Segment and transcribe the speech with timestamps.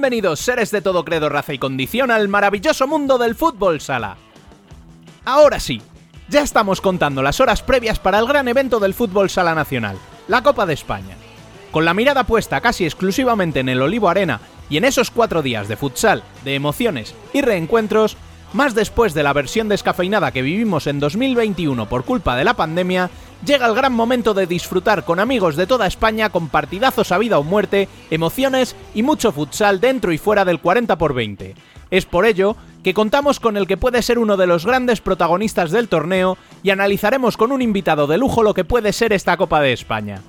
[0.00, 4.16] Bienvenidos, seres de todo credo, raza y condición, al maravilloso mundo del fútbol sala.
[5.26, 5.82] Ahora sí,
[6.30, 10.42] ya estamos contando las horas previas para el gran evento del fútbol sala nacional, la
[10.42, 11.16] Copa de España.
[11.70, 15.68] Con la mirada puesta casi exclusivamente en el Olivo Arena y en esos cuatro días
[15.68, 18.16] de futsal, de emociones y reencuentros,
[18.52, 23.10] más después de la versión descafeinada que vivimos en 2021 por culpa de la pandemia,
[23.44, 27.38] llega el gran momento de disfrutar con amigos de toda España con partidazos a vida
[27.38, 31.54] o muerte, emociones y mucho futsal dentro y fuera del 40 x 20.
[31.90, 35.70] Es por ello que contamos con el que puede ser uno de los grandes protagonistas
[35.70, 39.60] del torneo y analizaremos con un invitado de lujo lo que puede ser esta Copa
[39.60, 40.22] de España.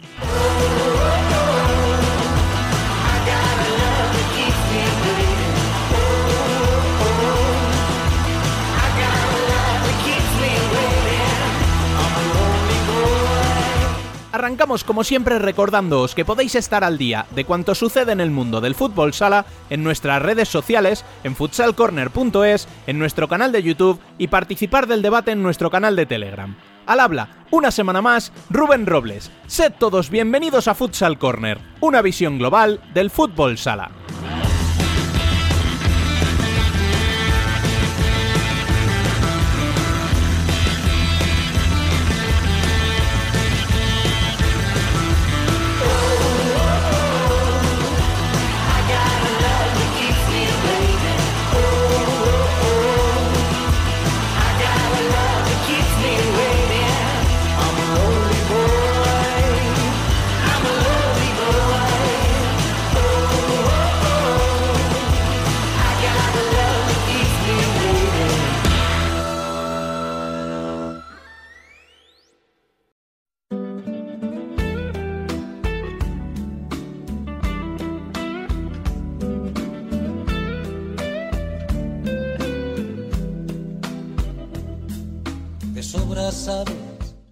[14.31, 18.61] Arrancamos como siempre recordándoos que podéis estar al día de cuanto sucede en el mundo
[18.61, 24.27] del fútbol sala en nuestras redes sociales, en futsalcorner.es, en nuestro canal de YouTube y
[24.27, 26.55] participar del debate en nuestro canal de Telegram.
[26.85, 29.31] Al habla, una semana más, Rubén Robles.
[29.47, 33.91] Sed todos bienvenidos a Futsal Corner, una visión global del fútbol sala.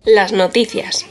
[0.05, 1.05] Las noticias.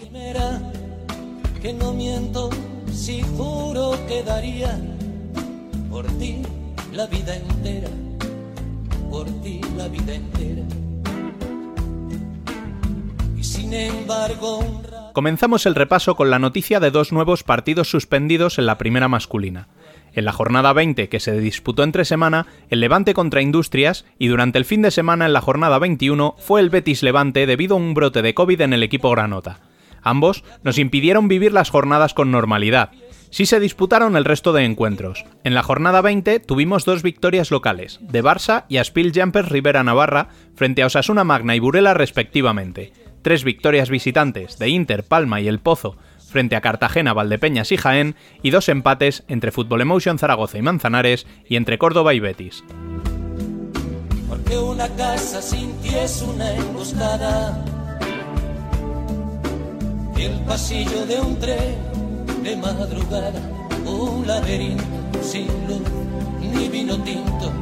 [1.61, 2.51] Que no miento
[2.93, 4.79] si juro que daría
[5.91, 6.43] por ti
[6.93, 7.89] la vida entera,
[9.11, 10.63] por ti la vida entera.
[13.37, 17.91] Y sin embargo, un ra- Comenzamos el repaso con la noticia de dos nuevos partidos
[17.91, 19.67] suspendidos en la primera masculina.
[20.13, 24.59] En la jornada 20, que se disputó entre semana, el Levante contra Industrias, y durante
[24.59, 27.95] el fin de semana en la jornada 21 fue el Betis Levante debido a un
[27.95, 29.61] brote de COVID en el equipo granota.
[30.03, 32.91] Ambos nos impidieron vivir las jornadas con normalidad.
[33.31, 35.25] Sí se disputaron el resto de encuentros.
[35.45, 40.29] En la jornada 20 tuvimos dos victorias locales, de Barça y Aspil Jumpers Rivera Navarra,
[40.55, 42.93] frente a Osasuna Magna y Burela respectivamente.
[43.21, 48.15] Tres victorias visitantes, de Inter, Palma y El Pozo, frente a Cartagena, Valdepeñas y Jaén,
[48.43, 52.65] y dos empates entre Fútbol Emotion Zaragoza y Manzanares y entre Córdoba y Betis.
[54.29, 57.65] porque una casa sin ti es una emboscada.
[60.17, 61.77] El pasillo de un tren
[62.43, 63.41] de madrugada,
[63.87, 65.83] un laberinto sin luz
[66.41, 67.53] ni vino tinto.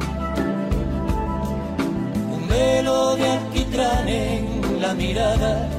[2.35, 5.76] Un velo de alquitrán en la mirada.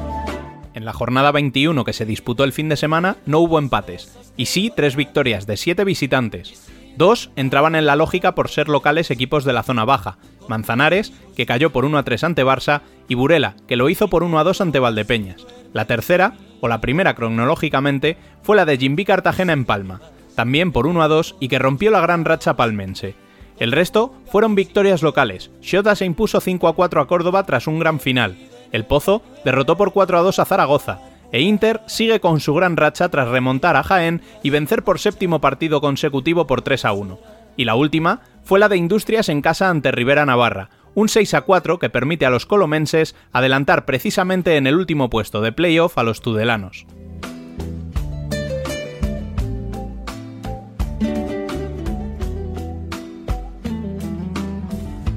[0.78, 4.46] En la jornada 21 que se disputó el fin de semana no hubo empates, y
[4.46, 6.70] sí tres victorias de siete visitantes.
[6.96, 11.46] Dos entraban en la lógica por ser locales equipos de la zona baja, Manzanares, que
[11.46, 14.44] cayó por 1 a 3 ante Barça, y Burela, que lo hizo por 1 a
[14.44, 15.48] 2 ante Valdepeñas.
[15.72, 20.00] La tercera, o la primera cronológicamente, fue la de Jimby Cartagena en Palma,
[20.36, 23.16] también por 1 a 2 y que rompió la gran racha palmense.
[23.58, 25.50] El resto fueron victorias locales.
[25.60, 28.36] Xota se impuso 5 a 4 a Córdoba tras un gran final.
[28.72, 31.00] El Pozo derrotó por 4 a 2 a Zaragoza.
[31.30, 35.40] E Inter sigue con su gran racha tras remontar a Jaén y vencer por séptimo
[35.40, 37.18] partido consecutivo por 3 a 1.
[37.56, 41.40] Y la última fue la de Industrias en casa ante Rivera Navarra, un 6 a
[41.42, 46.02] 4 que permite a los colomenses adelantar precisamente en el último puesto de playoff a
[46.02, 46.86] los tudelanos.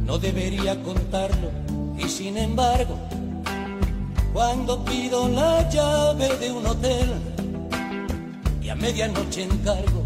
[0.06, 1.52] No debería contarlo
[1.98, 3.00] y sin embargo,
[4.34, 7.10] cuando pido la llave de un hotel
[8.62, 10.06] y a medianoche encargo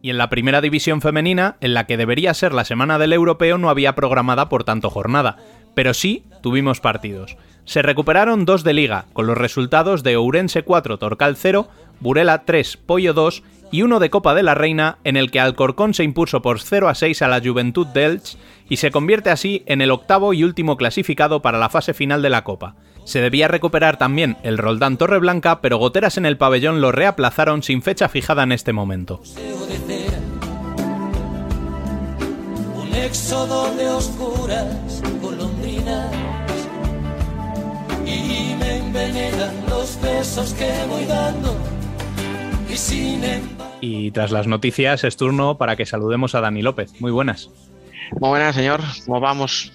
[0.00, 3.58] Y en la primera división femenina, en la que debería ser la semana del europeo,
[3.58, 5.36] no había programada por tanto jornada,
[5.74, 7.36] pero sí tuvimos partidos.
[7.64, 11.68] Se recuperaron dos de liga, con los resultados de Ourense 4, Torcal 0,
[12.00, 15.94] Burela 3, Pollo 2 y uno de Copa de la Reina, en el que Alcorcón
[15.94, 18.20] se impuso por 0 a 6 a la Juventud de
[18.68, 22.30] y se convierte así en el octavo y último clasificado para la fase final de
[22.30, 22.74] la Copa.
[23.04, 27.82] Se debía recuperar también el Roldán Torreblanca, pero goteras en el pabellón lo reaplazaron sin
[27.82, 29.20] fecha fijada en este momento.
[29.22, 30.18] deseo de cera.
[33.04, 36.10] éxodo de oscuras golondrinas
[38.06, 41.56] y me envenenan los besos que voy dando
[42.72, 43.22] y sin
[43.80, 47.00] Y tras las noticias es turno para que saludemos a Dani López.
[47.00, 47.50] Muy buenas.
[48.20, 48.80] Muy buenas, señor.
[49.04, 49.72] ¿Cómo vamos?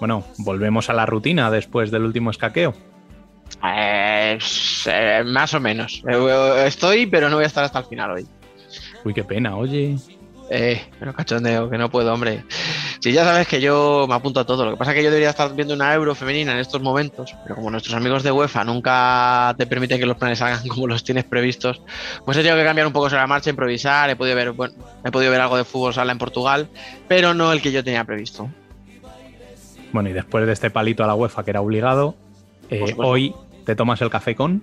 [0.00, 2.74] Bueno, volvemos a la rutina después del último escaqueo.
[3.64, 4.38] Eh,
[4.86, 6.02] eh, más o menos.
[6.08, 8.26] Eh, estoy, pero no voy a estar hasta el final hoy.
[9.04, 9.96] Uy, qué pena, oye.
[10.52, 12.44] Eh, pero cachondeo, que no puedo, hombre.
[12.98, 15.10] Si ya sabes que yo me apunto a todo, lo que pasa es que yo
[15.10, 18.64] debería estar viendo una euro femenina en estos momentos, pero como nuestros amigos de UEFA
[18.64, 21.80] nunca te permiten que los planes salgan como los tienes previstos,
[22.24, 24.74] pues he tenido que cambiar un poco sobre la marcha, improvisar, he podido ver, bueno,
[25.04, 26.68] he podido ver algo de fútbol sala en Portugal,
[27.06, 28.50] pero no el que yo tenía previsto.
[29.92, 32.14] Bueno, y después de este palito a la UEFA que era obligado,
[32.70, 33.34] eh, hoy
[33.64, 34.62] te tomas el café con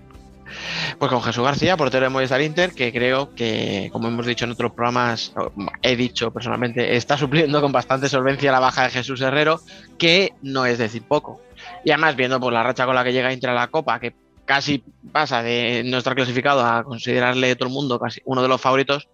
[0.98, 4.52] pues con Jesús García, portero de Movistar Inter, que creo que, como hemos dicho en
[4.52, 5.34] otros programas,
[5.82, 9.60] he dicho personalmente, está supliendo con bastante solvencia la baja de Jesús Herrero,
[9.98, 11.42] que no es decir poco.
[11.84, 14.16] Y además, viendo por la racha con la que llega Inter a la Copa, que
[14.46, 18.62] casi pasa de no estar clasificado a considerarle todo el mundo casi uno de los
[18.62, 19.10] favoritos,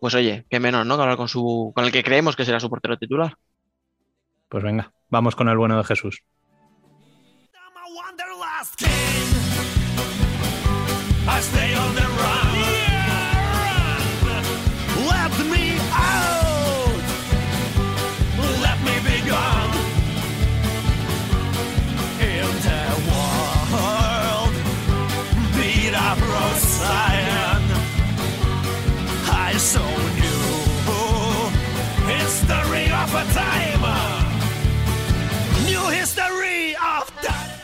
[0.00, 0.96] pues oye, qué menos, ¿no?
[0.96, 3.36] Que hablar con, su, con el que creemos que será su portero titular.
[4.48, 6.22] Pues venga, vamos con el bueno de Jesús.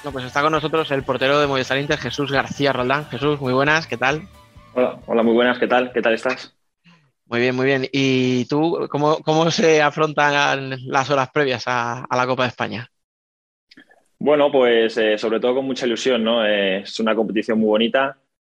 [0.05, 3.07] No, pues está con nosotros el portero de Movistar Inter, Jesús García Roldán.
[3.07, 4.23] Jesús, muy buenas, ¿qué tal?
[4.75, 5.93] Hola, hola, muy buenas, ¿qué tal?
[5.93, 6.57] ¿Qué tal estás?
[7.27, 7.87] Muy bien, muy bien.
[7.93, 12.89] ¿Y tú, cómo, cómo se afrontan las horas previas a, la Copa de España?
[14.19, 16.45] Bueno, pues eh, sobre todo con mucha ilusión, ¿no?
[16.45, 18.19] Eh, es una competición muy bonita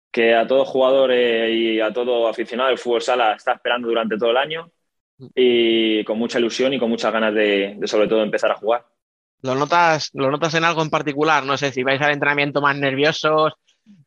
[0.09, 4.17] que a todo jugador eh, y a todo aficionado del fútbol sala está esperando durante
[4.17, 4.71] todo el año
[5.35, 8.85] y con mucha ilusión y con muchas ganas de sobre todo empezar a jugar.
[9.43, 11.45] ¿Lo notas, ¿Lo notas en algo en particular?
[11.45, 13.51] No sé si vais al entrenamiento más nerviosos,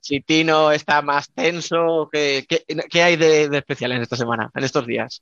[0.01, 2.09] si Tino está más tenso.
[2.11, 2.47] ¿Qué,
[2.91, 5.21] qué, hay de, especial en esta semana, en estos días?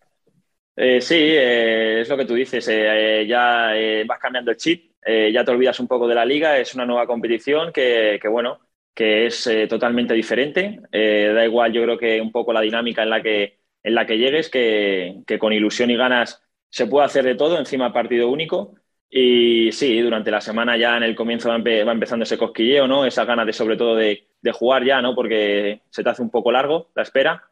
[0.77, 2.65] Eh, sí, eh, es lo que tú dices.
[2.71, 3.73] Eh, ya
[4.07, 6.59] vas cambiando el chip, ya te olvidas un poco de la liga.
[6.59, 8.61] Es una nueva competición que, bueno,
[8.95, 10.81] que es totalmente diferente.
[10.93, 14.19] da igual, yo creo que un poco la dinámica en la que, en la que
[14.19, 16.41] llegues, que, que con ilusión y ganas
[16.71, 18.77] se puede hacer de todo, encima partido único.
[19.11, 23.05] Y sí, durante la semana ya en el comienzo va, empezando ese cosquilleo, ¿no?
[23.05, 25.15] Esa ganas de sobre todo de, jugar ya, ¿no?
[25.15, 27.45] Porque se te hace un poco largo la espera,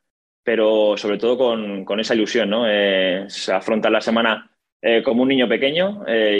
[0.42, 2.64] pero sobre todo con, esa ilusión, ¿no?
[2.68, 6.38] Eh, se afronta la semana eh, como un niño pequeño eh,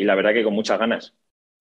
[0.00, 1.14] y, la verdad que con muchas ganas.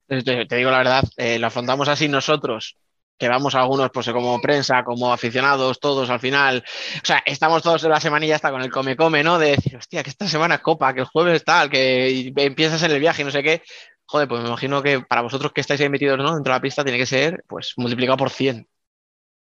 [0.08, 1.04] Te, te digo la verdad,
[1.40, 2.78] lo afrontamos así nosotros
[3.18, 6.64] que vamos algunos pues como prensa, como aficionados, todos al final,
[7.02, 9.40] o sea, estamos todos en la semanilla hasta con el come come, ¿no?
[9.40, 13.00] De decir, hostia, que esta semana copa, que el jueves tal, que empiezas en el
[13.00, 13.62] viaje y no sé qué.
[14.06, 16.36] Joder, pues me imagino que para vosotros que estáis ahí metidos ¿no?
[16.36, 18.68] dentro de la pista tiene que ser pues multiplicado por 100.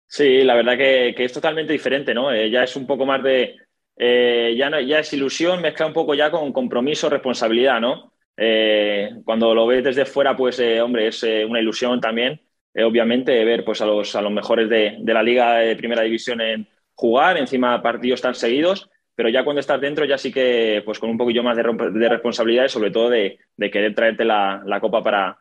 [0.06, 2.32] Sí, la verdad que, es totalmente diferente, ¿no?
[2.32, 3.56] Eh, ya es un poco más de,
[3.96, 8.12] eh, ya, no, ya es ilusión, mezcla un poco ya con compromiso, responsabilidad, ¿no?
[8.36, 12.40] Eh, cuando lo ves desde fuera, pues, hombre, es una ilusión también
[12.72, 16.40] eh, obviamente, ver pues, a, los, a los mejores de, la Liga de Primera División
[16.40, 20.98] en jugar, encima partidos tan seguidos, pero ya cuando estás dentro ya sí que pues
[20.98, 25.02] con un poquillo más de, de responsabilidad y sobre todo de, querer traerte la, copa
[25.02, 25.38] para,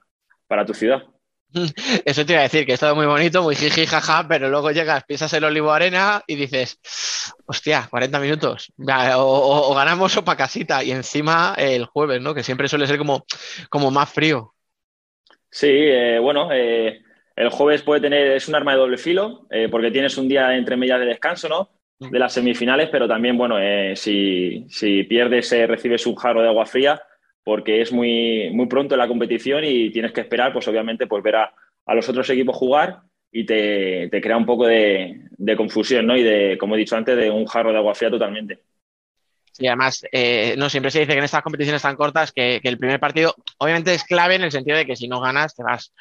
[0.47, 1.03] para, tu ciudad.
[2.05, 4.71] Eso te iba a decir, que es todo muy bonito, muy jiji, jaja, pero luego
[4.71, 6.79] llegas, piensas el Olivo Arena y dices,
[7.45, 12.33] hostia, 40 minutos, o, ganamos o para casita, y encima el jueves, ¿no?
[12.33, 13.25] Que siempre suele ser como,
[13.69, 14.53] como más frío.
[15.51, 17.01] Sí, eh, bueno, eh,
[17.39, 20.57] el jueves puede tener, es un arma de doble filo, eh, porque tienes un día
[20.57, 21.69] entre medias de descanso, ¿no?
[21.99, 22.09] Mm.
[22.09, 24.67] De las semifinales, pero también, bueno, eh, si,
[25.07, 27.01] pierdes, eh, recibes un jarro de agua fría,
[27.41, 31.23] porque es muy, muy pronto en la competición y tienes que esperar, pues obviamente, pues
[31.23, 31.53] ver a,
[31.95, 36.17] los otros equipos jugar y te, crea un poco de, de, confusión, ¿no?
[36.17, 38.59] Y de, como he dicho antes, de un jarro de agua fría totalmente.
[39.59, 42.77] Y además, eh, no siempre se dice que en estas competiciones tan cortas que, el
[42.77, 45.93] primer partido obviamente es clave en el sentido de que si no ganas te vas.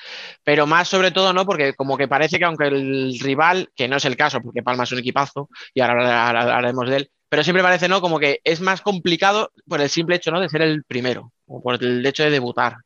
[0.44, 1.44] Pero más sobre todo, ¿no?
[1.44, 4.84] Porque como que parece que aunque el rival, que no es el caso, porque Palma
[4.84, 8.00] es un equipazo y ahora hablaremos de él, pero siempre parece, ¿no?
[8.00, 10.40] Como que es más complicado por el simple hecho, ¿no?
[10.40, 12.76] De ser el primero, o por el hecho de debutar.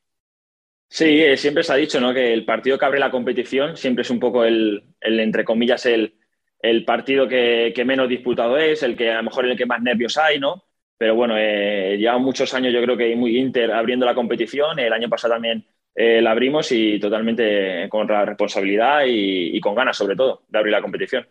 [0.89, 2.15] Sí, eh, siempre se ha dicho, ¿no?
[2.15, 6.15] Que el partido que abre la competición siempre es un poco el entre comillas, el,
[6.63, 10.17] el partido que, menos disputado es, el que a lo mejor el que más nervios
[10.17, 10.65] hay, ¿no?
[10.97, 14.93] pero bueno, eh, lleva muchos años yo creo que muy Inter abriendo la competición, el
[14.93, 20.17] año pasado también la abrimos y totalmente con la responsabilidad y, y con ganas sobre
[20.17, 21.27] todo de abrir la competición.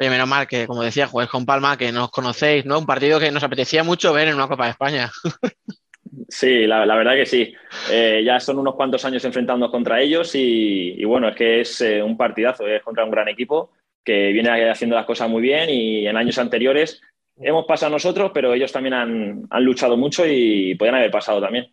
[0.00, 2.78] Oye, menos mal que, como decía, juez con Palma, que nos conocéis, ¿no?
[2.78, 5.10] Un partido que nos apetecía mucho ver en una Copa de España.
[6.28, 7.54] Sí, la, verdad que sí.
[7.90, 12.02] Eh, ya son unos cuantos años enfrentándonos contra ellos y, bueno, es que es eh,
[12.02, 13.70] un partidazo, es contra un gran equipo
[14.06, 17.02] que viene haciendo las cosas muy bien y en años anteriores
[17.36, 21.70] hemos pasado nosotros, pero ellos también han, luchado mucho y podrían haber pasado también.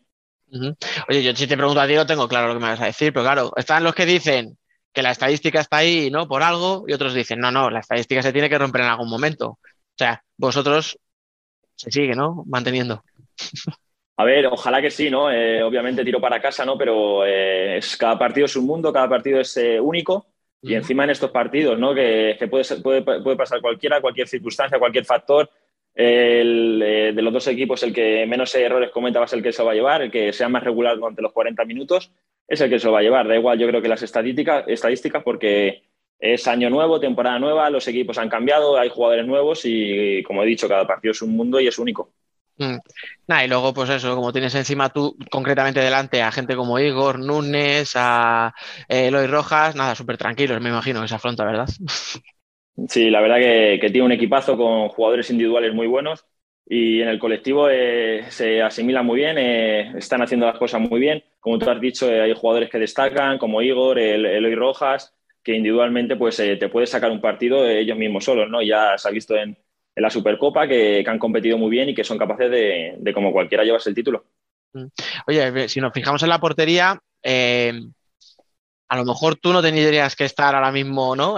[1.08, 2.88] Oye, yo si te pregunto a ti, no tengo claro lo que me vas a
[2.88, 4.58] decir, pero claro, están los que dicen
[4.92, 6.28] que la estadística está ahí, ¿no?
[6.28, 9.10] Por algo, y otros dicen, no, no, la estadística se tiene que romper en algún
[9.10, 9.48] momento.
[9.50, 10.98] O sea, vosotros
[11.76, 12.44] se sigue, ¿no?
[12.48, 13.04] Manteniendo.
[14.16, 15.32] A ver, ojalá que sí, ¿no?
[15.32, 16.78] Eh, obviamente tiro para casa, ¿no?
[16.78, 20.33] Pero eh, es, cada partido es un mundo, cada partido es eh, único.
[20.64, 21.94] Y encima en estos partidos, ¿no?
[21.94, 25.50] Que, puede, puede, puede, pasar cualquiera, cualquier circunstancia, cualquier factor.
[25.94, 26.80] El,
[27.14, 29.62] de los dos equipos, el que menos errores cometa va a ser el que se
[29.62, 32.12] va a llevar, el que sea más regular durante los 40 minutos
[32.48, 33.28] es el que se lo va a llevar.
[33.28, 35.84] Da igual, yo creo que las estadísticas, estadísticas porque
[36.20, 40.46] es año nuevo, temporada nueva, los equipos han cambiado, hay jugadores nuevos y, como he
[40.46, 42.12] dicho, cada partido es un mundo y es único.
[42.58, 42.78] Mm.
[43.44, 47.94] y luego, pues eso, como tienes encima tú concretamente delante a gente como Igor, Núñez,
[47.96, 48.54] a
[48.88, 51.68] eh, Eloy Rojas, nada, súper tranquilos, me imagino que se afronta, ¿verdad?
[52.90, 56.26] Sí, la verdad que, tiene un equipazo con jugadores individuales muy buenos
[56.66, 61.00] y en el colectivo eh, se asimila muy bien, eh, están haciendo las cosas muy
[61.00, 61.24] bien.
[61.40, 66.16] Como tú has dicho, hay jugadores que destacan, como Igor, el, Eloy Rojas, que individualmente
[66.16, 68.50] pues, te puede sacar un partido ellos mismos solos.
[68.50, 68.62] ¿no?
[68.62, 69.58] Ya se ha visto en,
[69.96, 73.64] la Supercopa que, han competido muy bien y que son capaces de, de como cualquiera,
[73.64, 74.26] llevarse el título.
[74.74, 74.86] Mm.
[75.28, 80.54] Oye, si nos fijamos en la portería, a lo mejor tú no tendrías que estar
[80.56, 81.38] ahora mismo ¿no?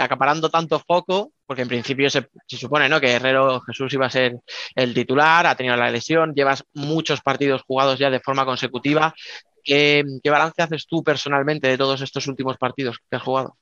[0.00, 3.00] acaparando tanto foco porque en principio se, supone ¿no?
[3.00, 4.40] que Herrero Jesús iba a ser
[4.74, 9.14] el titular, ha tenido la lesión, llevas muchos partidos jugados ya de forma consecutiva.
[9.62, 13.56] ¿Qué, balance haces tú personalmente de todos estos últimos partidos que has jugado?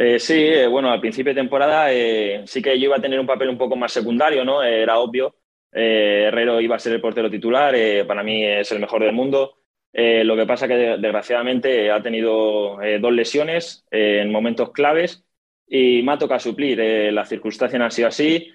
[0.00, 3.18] Eh, sí, eh, bueno, al principio de temporada eh, sí que yo iba a tener
[3.18, 4.62] un papel un poco más secundario, ¿no?
[4.62, 5.34] era obvio.
[5.70, 7.74] Herrero iba a ser el portero titular,
[8.06, 9.58] para mí es el mejor del mundo.
[9.92, 15.24] lo que pasa que desgraciadamente ha tenido dos lesiones en momentos claves
[15.66, 16.78] y me ha tocado suplir.
[17.12, 18.50] Las circunstancias han sido así.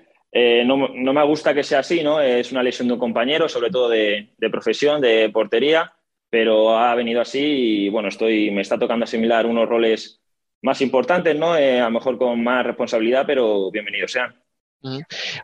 [0.65, 2.19] No, no, me gusta que sea así, ¿no?
[2.19, 5.93] Es una lesión de un compañero, sobre todo de, de, profesión, de portería,
[6.29, 10.22] pero ha venido así y bueno, estoy, me está tocando asimilar unos roles
[10.63, 11.55] más importantes, ¿no?
[11.55, 14.43] Eh, a lo mejor con más responsabilidad, pero bienvenidos sean.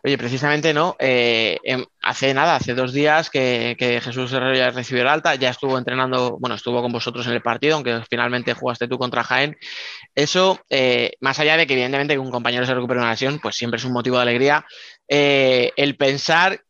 [0.04, 5.02] Oye, precisamente no, eh, em, hace nada, hace dos días que, Jesús Herrero ya recibió
[5.02, 8.86] el alta, ya estuvo entrenando, bueno, estuvo con vosotros en el partido, aunque finalmente jugaste
[8.86, 9.56] tú contra Jaén.
[10.14, 13.56] Eso, eh, más allá de que evidentemente que un compañero se recupere una lesión, pues
[13.56, 14.66] siempre es un motivo de alegría.
[15.08, 16.60] Eh, el pensar,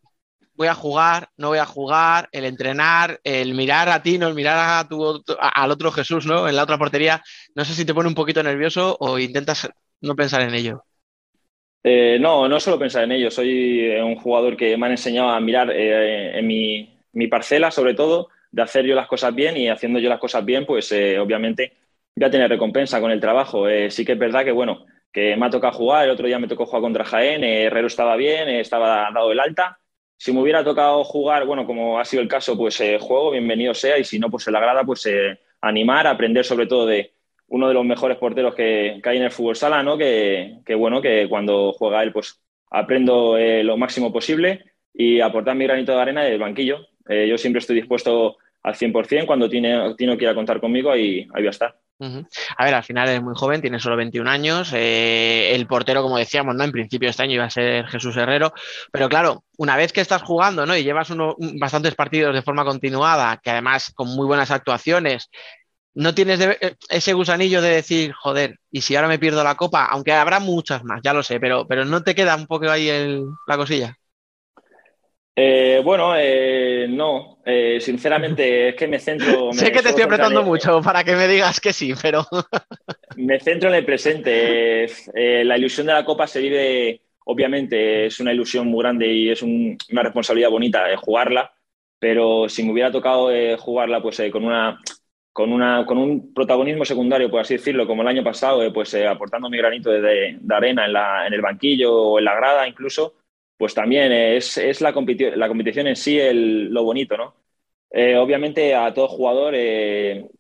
[0.61, 4.35] voy a jugar, no voy a jugar, el entrenar, el mirar a ti, no el
[4.35, 6.47] mirar a tu, al otro Jesús, ¿no?
[6.47, 7.23] En la otra portería,
[7.55, 9.71] no sé si te pone un poquito nervioso o intentas
[10.03, 10.85] no pensar en ello.
[11.83, 13.31] Eh, no, no solo pensar en ello.
[13.31, 17.95] Soy eh, un jugador que me han enseñado a mirar eh, en mi, parcela, sobre
[17.95, 21.73] todo, de hacer yo las cosas bien y haciendo yo las cosas bien, pues obviamente
[22.15, 23.65] voy a tener recompensa con el trabajo.
[23.89, 26.49] sí que es verdad que, bueno, que me ha tocado jugar, el otro día me
[26.49, 29.80] tocó jugar contra Jaén, Herrero estaba bien, estaba dado el alta.
[30.21, 33.97] Si me hubiera tocado jugar, bueno, como ha sido el caso, pues juego, bienvenido sea,
[33.99, 35.09] y si no, pues se le agrada, pues
[35.63, 37.15] animar, aprender sobre todo de,
[37.51, 39.99] uno de los mejores porteros que, hay en el fútbol sala, ¿no?
[39.99, 45.65] Que, bueno, que cuando juega él, pues aprendo eh, lo máximo posible y aportar mi
[45.65, 46.87] granito de arena del banquillo.
[47.09, 50.91] Eh, yo siempre estoy dispuesto al 100%, cuando tiene, tiene que ir a contar conmigo,
[50.91, 51.77] ahí, ahí voy a estar.
[52.57, 54.73] A ver, al final es muy joven, tiene solo 21 años.
[54.75, 56.65] Eh, el portero, como decíamos, ¿no?
[56.65, 58.53] En principio este año iba a ser Jesús Herrero.
[58.91, 60.77] Pero claro, una vez que estás jugando, ¿no?
[60.77, 65.29] Y llevas uno, bastantes partidos de forma continuada, que además con muy buenas actuaciones,
[65.95, 69.87] no tienes eh, ese gusanillo de decir, joder, y si ahora me pierdo la copa,
[69.87, 73.23] aunque habrá muchas más, ya lo sé, pero, pero no te queda un poco ahí
[73.47, 74.00] la cosilla.
[75.43, 77.39] Eh, bueno, eh, no,
[77.81, 79.53] sinceramente es que me centro.
[79.53, 82.27] sé que te estoy apretando mucho para que me digas que sí, pero.
[83.17, 84.87] me centro en el presente.
[85.15, 89.43] la ilusión de la Copa se vive, obviamente, es una ilusión muy grande y es
[89.43, 91.53] una responsabilidad bonita jugarla,
[91.99, 94.79] pero si me hubiera tocado jugarla pues con una
[95.33, 98.93] con, una, con un protagonismo secundario, por así decirlo, como el año pasado, eh, pues
[98.95, 102.69] eh, aportando mi granito de, arena en, la, en, el banquillo o en la grada
[102.69, 103.15] incluso,
[103.61, 104.89] pues también es, es la,
[105.37, 107.35] la, competición en sí el, lo bonito, ¿no?
[107.91, 109.55] Eh, obviamente a todo jugador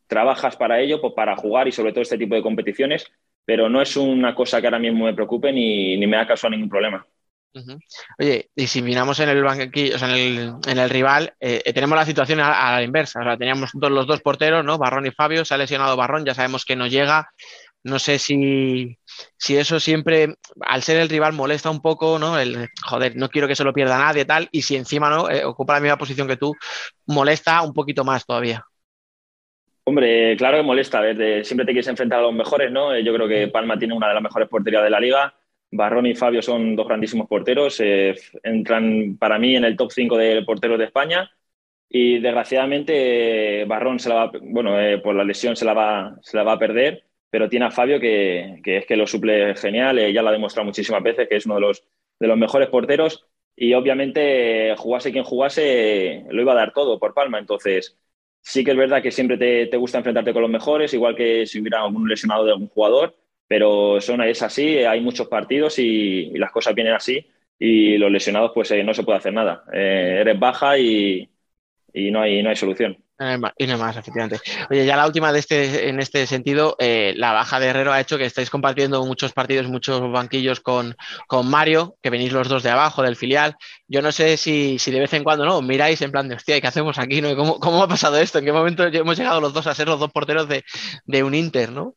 [0.06, 3.04] trabajas para ello, pues para jugar y sobre todo este tipo de competiciones,
[3.44, 6.46] pero no es una cosa que ahora mismo me preocupe ni, ni me da caso
[6.46, 7.06] a ningún problema.
[8.18, 11.98] Oye, y si miramos en el banquillo, o sea, en el, rival, eh, eh, tenemos
[11.98, 13.20] la situación a, la inversa.
[13.20, 14.78] O sea, teníamos los dos porteros, ¿no?
[14.78, 17.28] Barrón y Fabio, se ha lesionado Barrón, ya sabemos que no llega.
[17.82, 18.96] No sé si,
[19.36, 22.38] si eso siempre, al ser el rival, molesta un poco, ¿no?
[22.38, 25.44] El joder, no quiero que se lo pierda nadie, tal, y si encima no eh,
[25.44, 26.54] ocupa la misma posición que tú,
[27.06, 28.64] molesta un poquito más todavía.
[29.84, 30.98] Hombre, claro que molesta.
[30.98, 32.96] A ver, siempre te quieres enfrentar a los mejores, ¿no?
[32.98, 35.34] Yo creo que Palma tiene una de las mejores porterías de la liga
[35.70, 40.16] Barrón y Fabio son dos grandísimos porteros, eh, entran para mí en el top 5
[40.16, 41.30] de porteros de España
[41.88, 46.36] y desgraciadamente Barrón se la va, bueno, eh, por la lesión se la, va, se
[46.36, 50.12] la va a perder, pero tiene a Fabio que, es que lo suple genial, eh,
[50.12, 51.84] ya lo ha demostrado muchísimas veces que es uno de los,
[52.18, 57.14] de los mejores porteros y obviamente jugase quien jugase lo iba a dar todo por
[57.14, 57.98] Palma, entonces
[58.42, 61.46] sí que es verdad que siempre te, te gusta enfrentarte con los mejores, igual que
[61.46, 63.14] si hubiera algún lesionado de algún jugador
[63.50, 67.26] pero son, es así, hay muchos partidos y, las cosas vienen así
[67.58, 69.64] y los lesionados pues eh, no se puede hacer nada.
[69.72, 71.28] Eh, eres baja y,
[72.12, 72.96] no, hay, no hay solución.
[73.58, 74.40] Y no más, efectivamente.
[74.70, 78.00] Oye, ya la última de este, en este sentido, eh, la baja de Herrero ha
[78.00, 80.96] hecho que estáis compartiendo muchos partidos, muchos banquillos con,
[81.26, 83.56] con, Mario, que venís los dos de abajo del filial.
[83.86, 86.58] Yo no sé si, si de vez en cuando no miráis en plan de hostia,
[86.62, 87.20] ¿qué hacemos aquí?
[87.20, 87.36] No?
[87.36, 88.38] ¿Cómo, ¿Cómo, ha pasado esto?
[88.38, 90.64] ¿En qué momento hemos llegado los dos a ser los dos porteros de,
[91.04, 91.94] de un Inter, no?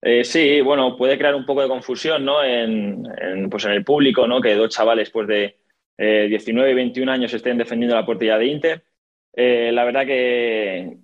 [0.00, 2.42] Eh, sí, bueno, puede crear un poco de confusión ¿no?
[2.42, 3.06] en,
[3.50, 4.40] pues en el público, ¿no?
[4.40, 5.58] que dos chavales pues, de
[5.98, 8.84] 19 y 21 años estén defendiendo la portería de Inter.
[9.32, 10.98] Eh, la verdad que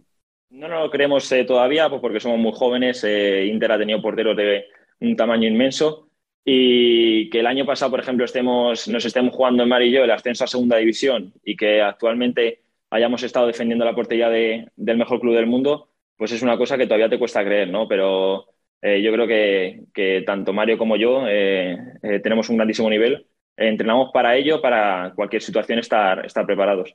[0.50, 3.04] no lo creemos eh, todavía pues, porque somos muy jóvenes.
[3.04, 4.66] Inter ha tenido porteros de
[5.00, 6.08] un tamaño inmenso
[6.44, 10.04] y que el año pasado, por ejemplo, estemos, nos estemos jugando en Mar y yo
[10.04, 12.60] el ascenso a segunda división y que actualmente
[12.90, 16.78] hayamos estado defendiendo la portería de, del mejor club del mundo, pues es una cosa
[16.78, 17.88] que todavía te cuesta creer, ¿no?
[17.88, 18.46] Pero
[18.82, 23.26] eh, yo creo que, tanto Mario como yo eh, eh, tenemos un grandísimo nivel.
[23.56, 26.94] entrenamos para ello, para cualquier situación estar, estar preparados.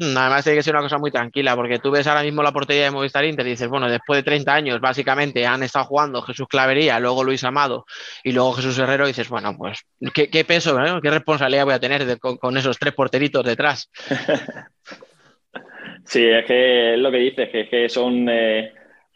[0.00, 2.84] Además tiene que ser una cosa muy tranquila, porque tú ves ahora mismo la portería
[2.84, 6.46] de Movistar Inter y dices, bueno, después de 30 años básicamente han estado jugando Jesús
[6.48, 7.84] Clavería, luego Luis Amado
[8.22, 9.84] y luego Jesús Herrero dices, bueno, pues
[10.14, 13.90] qué, peso, qué responsabilidad voy a tener con, esos tres porteritos detrás.
[16.04, 18.28] sí, es que es lo que dices, que, es que son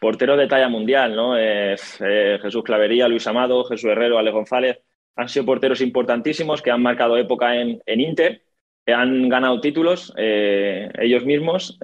[0.03, 1.38] porteros de talla mundial, ¿no?
[1.38, 4.81] Eh, eh, Jesús Clavería, Luis Amado, Jesús Herrero, Ale González,
[5.14, 8.52] han sido porteros importantísimos que han marcado época en, Inter, que
[8.87, 11.79] han ganado títulos eh, ellos mismos.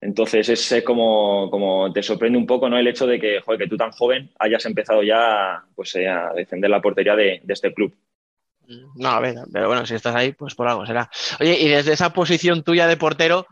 [0.00, 2.78] entonces es como, como, te sorprende un poco ¿no?
[2.78, 6.70] el hecho de que, joder, que tú tan joven hayas empezado ya pues, a defender
[6.70, 7.94] la portería de, este club.
[8.94, 11.10] No, a ver, pero bueno, si estás ahí, pues por algo será.
[11.40, 13.46] Oye, y desde esa posición tuya de portero,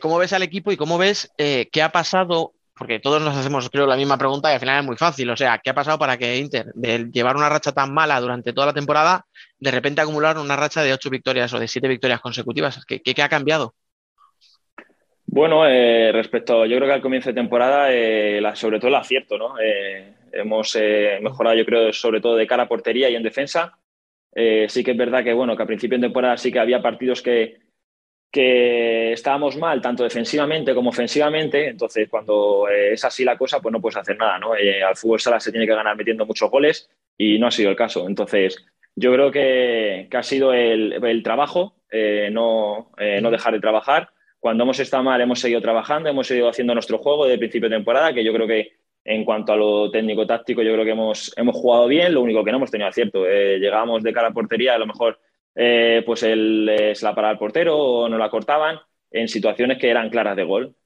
[0.00, 3.86] ¿cómo ves al equipo y cómo ves qué ha pasado porque todos nos hacemos, creo,
[3.86, 5.28] la misma pregunta y al final es muy fácil.
[5.28, 8.54] O sea, ¿qué ha pasado para que Inter, de llevar una racha tan mala durante
[8.54, 9.26] toda la temporada,
[9.58, 12.82] de repente acumular una racha de ocho victorias o de siete victorias consecutivas?
[12.86, 13.74] ¿Qué, qué, ha cambiado?
[15.26, 19.36] Bueno, eh, respecto, yo creo que al comienzo de temporada, eh, sobre todo el acierto,
[19.36, 19.60] ¿no?
[19.62, 20.74] Eh, hemos
[21.20, 23.76] mejorado, yo creo, sobre todo de cara a portería y en defensa.
[24.34, 27.20] sí que es verdad que, bueno, que a principio de temporada sí que había partidos
[27.20, 27.58] que,
[28.30, 33.72] que estábamos mal tanto defensivamente como ofensivamente, entonces cuando eh, es así la cosa, pues
[33.72, 34.54] no puedes hacer nada, ¿no?
[34.54, 36.88] Eh, al fútbol sala se tiene que ganar metiendo muchos goles
[37.18, 38.06] y no ha sido el caso.
[38.06, 38.64] Entonces,
[38.94, 44.10] yo creo que, ha sido el, trabajo, eh, no, no dejar de trabajar.
[44.38, 47.76] Cuando hemos estado mal, hemos seguido trabajando, hemos seguido haciendo nuestro juego de principio de
[47.76, 48.72] temporada, que yo creo que
[49.04, 52.52] en cuanto a lo técnico-táctico, yo creo que hemos, hemos jugado bien, lo único que
[52.52, 53.24] no hemos tenido acierto.
[53.24, 55.18] llegamos de cara a portería, a lo mejor
[55.54, 58.78] eh, pues él eh, se la paraba el portero o no la cortaban
[59.10, 60.76] en situaciones que eran claras de gol.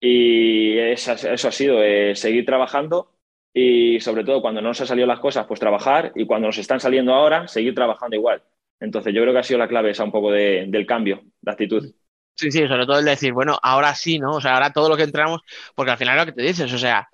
[0.00, 3.16] Y eso, ha sido eh, seguir trabajando
[3.52, 6.58] y sobre todo cuando no nos han salido las cosas, pues trabajar y cuando nos
[6.58, 8.42] están saliendo ahora, seguir trabajando igual.
[8.80, 11.94] Entonces yo creo que ha sido la clave esa un poco del cambio de actitud.
[12.36, 14.36] Sí, sí, sobre todo el decir, bueno, ahora sí, ¿no?
[14.36, 15.40] O sea, ahora todo lo que entramos,
[15.74, 17.08] porque al final lo que te dices, o sea,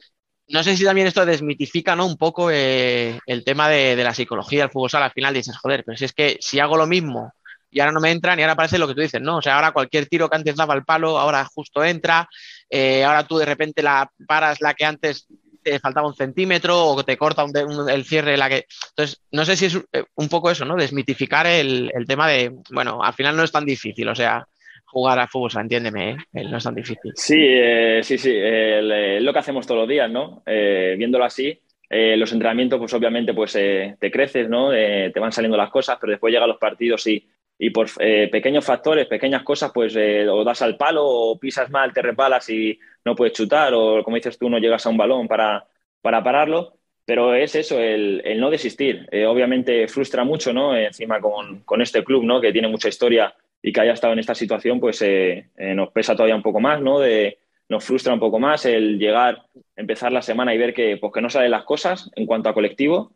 [0.49, 2.07] no sé si también esto desmitifica ¿no?
[2.07, 5.07] un poco eh, el tema de, la psicología del fútbol sala.
[5.07, 7.33] Al final dices, joder, pero si es que si hago lo mismo
[7.71, 9.39] y ahora no me entran y ahora parece lo que tú dices, ¿no?
[9.39, 12.29] O sea, ahora cualquier tiro que antes daba el palo, ahora justo entra,
[12.71, 15.27] eh, ahora tú de repente la paras la que antes
[15.61, 17.45] te faltaba un centímetro o te corta
[17.89, 18.67] el cierre la que...
[18.91, 20.77] Entonces, no sé si es eh, un poco eso, ¿no?
[20.77, 24.47] Desmitificar el, el tema de, bueno, al final no es tan difícil, o sea,
[24.95, 26.45] jugar a fútbol, entiéndeme, ¿eh?
[26.45, 27.13] no es tan difícil.
[27.17, 30.43] Sí, eh, sí, sí, es lo que hacemos todos los días, ¿no?
[30.47, 34.71] Eh, viéndolo así, los entrenamientos, pues obviamente, pues te creces, ¿no?
[34.71, 37.25] te van saliendo las cosas, pero después llegan los partidos y,
[37.57, 37.89] y por
[38.33, 42.77] pequeños factores, pequeñas cosas, pues o das al palo o pisas mal, te repalas y
[43.05, 45.65] no puedes chutar, o como dices tú, no llegas a un balón para,
[46.01, 46.79] para pararlo.
[47.05, 49.07] pero es eso, el, no desistir.
[49.13, 50.77] Eh, obviamente frustra mucho, ¿no?
[50.77, 52.41] Encima con, con, este club, ¿no?
[52.41, 53.35] Que tiene mucha historia
[53.67, 56.61] y que haya estado en esta situación, pues eh, eh, nos pesa todavía un poco
[56.61, 57.01] más, ¿no?
[57.01, 57.39] De,
[57.71, 61.23] nos frustra un poco más el llegar, empezar la semana y ver que, pues, que
[61.23, 63.13] no salen las cosas en cuanto a colectivo.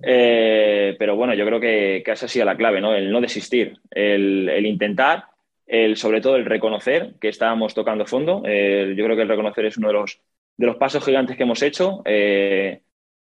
[0.00, 2.94] pero bueno, yo creo que, que, esa ha sido la clave, ¿no?
[2.94, 5.24] El no desistir, el, el intentar,
[5.66, 8.42] el, sobre todo el reconocer que estábamos tocando fondo.
[8.44, 10.20] yo creo que el reconocer es uno de los,
[10.56, 12.04] de los pasos gigantes que hemos hecho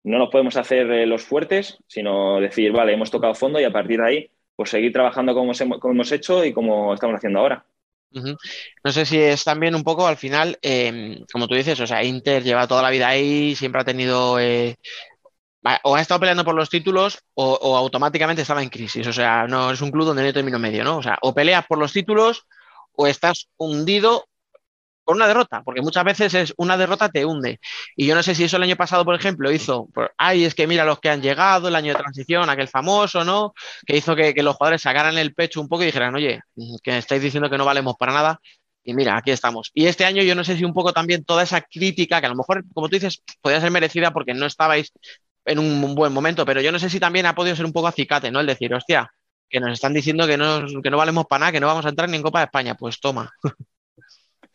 [0.08, 3.72] no nos podemos hacer eh, los fuertes, sino decir, vale, hemos tocado fondo y a
[3.72, 7.63] partir de ahí, pues seguir trabajando como, hemos hecho y como estamos haciendo ahora.
[8.12, 12.04] No sé si es también un poco al final, em, como tú dices, o sea,
[12.04, 14.76] Inter lleva toda la vida ahí, siempre ha tenido, eh,
[15.84, 19.06] o ha estado peleando por los títulos o, automáticamente estaba en crisis.
[19.06, 20.98] O sea, no es un club donde no hay término medio, ¿no?
[20.98, 22.48] O sea, o peleas por los títulos
[22.93, 24.26] o estás hundido
[25.08, 27.62] por una derrota, porque muchas veces es una derrota te hunde.
[27.96, 30.54] Y yo no sé si eso el año pasado, por ejemplo, hizo, por, ay, es
[30.54, 33.54] que mira los que han llegado, el año de transición, aquel famoso, ¿no?
[33.86, 36.41] Que hizo que, los jugadores sacaran el pecho un poco y dijeran, oye,
[36.84, 38.41] que estáis diciendo que no valemos para nada.
[38.84, 39.72] Y mira, aquí estamos.
[39.74, 42.30] Y este año yo no sé si un poco también toda esa crítica, que a
[42.30, 44.91] lo mejor, como tú dices, podía ser merecida porque no estabais
[45.46, 47.88] en un, buen momento, pero yo no sé si también ha podido ser un poco
[47.88, 48.41] acicate, ¿no?
[48.41, 49.10] El decir, hostia,
[49.50, 51.89] que nos están diciendo que no, que no valemos para nada, que no vamos a
[51.89, 52.76] entrar ni en Copa de España.
[52.76, 53.32] Pues toma.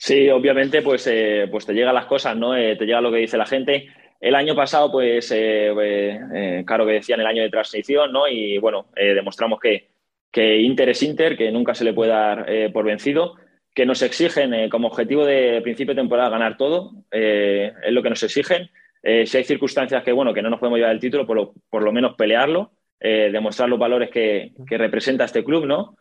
[0.04, 2.56] Sí, obviamente, pues, eh, pues te llegan las cosas, ¿no?
[2.56, 3.86] Eh, te llega lo que dice la gente.
[4.20, 8.26] El año pasado, pues, eh, claro que decían el año de transición, ¿no?
[8.26, 9.90] Y bueno, demostramos que,
[10.32, 13.36] que, Inter es Inter, que nunca se le puede dar por vencido,
[13.72, 18.22] que nos exigen como objetivo de principio de temporada ganar todo, es lo que nos
[18.24, 18.70] exigen.
[19.02, 21.84] si hay circunstancias que, bueno, que no nos podemos llevar el título, por lo, por
[21.84, 25.96] lo menos pelearlo, demostrar los valores que, que representa este club, ¿no?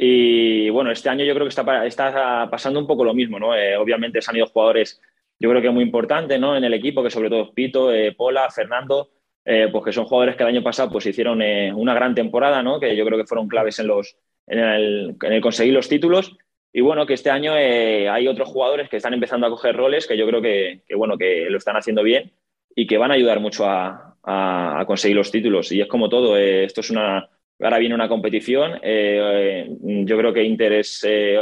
[0.00, 3.56] Y bueno, este año yo creo que está, está pasando un poco lo mismo, ¿no?
[3.56, 5.00] Eh, obviamente se han ido jugadores,
[5.40, 6.56] yo creo que muy importantes, ¿no?
[6.56, 9.10] En el equipo, que sobre todo Pito, eh, Pola, Fernando,
[9.44, 11.42] eh, pues que son jugadores que el año pasado pues hicieron
[11.74, 12.78] una gran temporada, ¿no?
[12.78, 16.36] Que yo creo que fueron claves en, los, en, el, conseguir los títulos.
[16.72, 20.16] Y bueno, que este año hay otros jugadores que están empezando a coger roles que
[20.16, 22.30] yo creo que, bueno, que lo están haciendo bien
[22.76, 25.72] y que van a ayudar mucho a, a conseguir los títulos.
[25.72, 27.28] Y es como todo, esto es una
[27.60, 28.74] Ahora viene una competición.
[28.82, 31.40] Eh, eh, yo creo que Inter eh,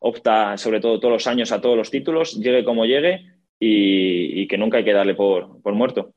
[0.00, 3.26] opta sobre todo todos los años a todos los títulos, llegue como llegue
[3.58, 6.12] y, que nunca hay que darle por, muerto.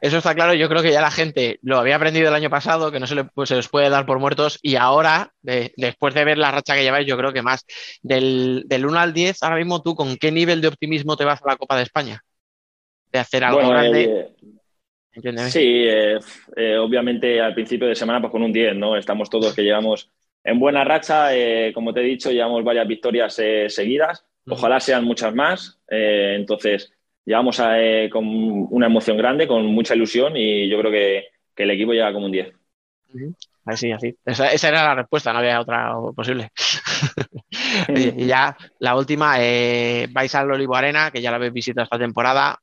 [0.00, 0.54] Eso está claro.
[0.54, 3.14] Yo creo que ya la gente lo había aprendido el año pasado, que no se,
[3.14, 4.58] le, pues, les puede dar por muertos.
[4.62, 7.64] Y ahora, después de ver la racha que lleváis, yo creo que más.
[8.02, 11.40] Del, del 1 al 10, ahora mismo tú, ¿con qué nivel de optimismo te vas
[11.42, 12.20] a la Copa de España?
[13.12, 14.34] De hacer algo grande.
[15.22, 16.18] Sí, eh,
[16.56, 18.96] eh, obviamente al principio de semana pues con un 10, ¿no?
[18.96, 20.10] Estamos todos que llevamos
[20.42, 25.34] en buena racha, eh, como te he dicho, llevamos varias victorias seguidas, ojalá sean muchas
[25.34, 26.92] más, entonces
[27.24, 27.58] llevamos
[28.10, 28.26] con
[28.70, 32.32] una emoción grande, con mucha ilusión y yo creo que, el equipo llega como un
[32.32, 32.52] 10.
[33.64, 34.14] Así, así.
[34.26, 36.50] Esa, era la respuesta, no había otra posible.
[37.88, 39.38] y ya la última,
[40.10, 42.58] vais al Olivo Arena, que ya la habéis visitado esta temporada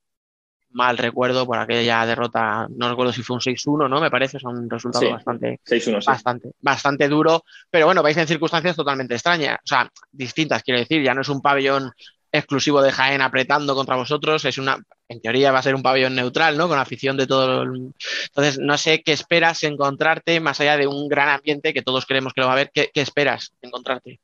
[0.73, 4.01] mal recuerdo por aquella derrota, no recuerdo si fue un 6-1, ¿no?
[4.01, 5.59] Me parece, es un resultado bastante,
[6.05, 11.03] bastante, bastante duro, pero bueno, vais en circunstancias totalmente extrañas, o sea, distintas, quiero decir,
[11.03, 11.91] ya no es un pabellón
[12.31, 14.77] exclusivo de Jaén apretando contra vosotros, es una,
[15.09, 16.67] en teoría va a ser un pabellón neutral, ¿no?
[16.67, 17.63] Con afición de todo.
[17.63, 17.93] El...
[18.27, 22.33] Entonces, no sé qué esperas encontrarte, más allá de un gran ambiente que todos creemos
[22.33, 24.19] que lo va a haber, ¿qué, qué esperas encontrarte?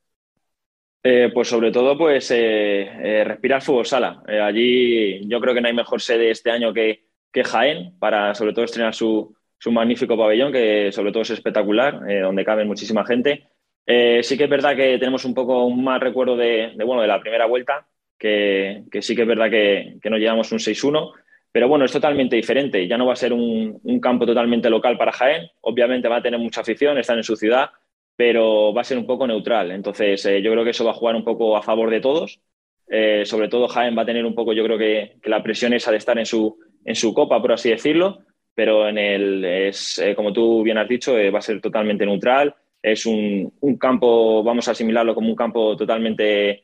[1.03, 4.21] Eh, pues sobre todo, pues eh, eh, respirar fútbol sala.
[4.43, 8.53] allí yo creo que no hay mejor sede este año que, que Jaén para sobre
[8.53, 13.47] todo estrenar su, su, magnífico pabellón, que sobre todo es espectacular, donde cabe muchísima gente.
[13.85, 17.21] sí que es verdad que tenemos un poco un mal recuerdo de, bueno, de la
[17.21, 21.13] primera vuelta, que, que sí que es verdad que, que nos llevamos un 6-1,
[21.51, 22.87] pero bueno, es totalmente diferente.
[22.87, 25.47] Ya no va a ser un, un campo totalmente local para Jaén.
[25.61, 27.69] Obviamente va a tener mucha afición, están en su ciudad
[28.17, 29.71] pero va a ser un poco neutral.
[29.71, 32.41] Entonces, eh, yo creo que eso va a jugar un poco a favor de todos.
[32.89, 35.91] Eh, sobre todo Jaén va a tener un poco, yo creo que, la presión esa
[35.91, 38.19] de estar en su, en su copa, por así decirlo,
[38.55, 42.55] pero en es, eh, como tú bien has dicho, va a ser totalmente neutral.
[42.81, 46.63] Es un, un, campo, vamos a asimilarlo como un campo totalmente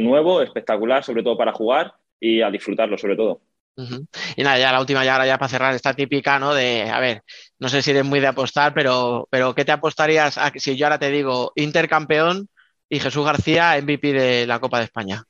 [0.00, 3.40] nuevo, espectacular, sobre todo para jugar y a disfrutarlo, sobre todo.
[3.76, 6.54] Y nada, ya la última, ya ahora ya para cerrar, esta típica, ¿no?
[6.54, 7.22] De, a ver,
[7.58, 10.98] no sé si eres muy de apostar, pero, pero ¿qué te apostarías si yo ahora
[10.98, 12.48] te digo intercampeón
[12.88, 15.24] y Jesús García MVP de la Copa de España?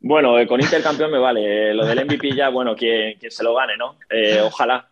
[0.00, 1.70] Bueno, eh, con intercampeón me vale.
[1.70, 3.98] Eh, lo del MVP ya, bueno, quien, se lo gane, ¿no?
[4.10, 4.90] Eh, ojalá.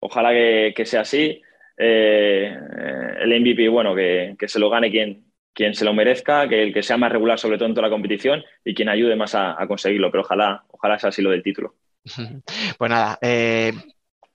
[0.00, 1.40] ojalá que, sea así.
[1.76, 5.27] el MVP, bueno, que, que se lo gane quien,
[5.58, 7.92] quien se lo merezca, que el que sea más regular sobre todo en toda la
[7.92, 11.74] competición y quien ayude más a, conseguirlo, pero ojalá, ojalá sea así lo del título.
[12.78, 13.72] Pues nada, eh,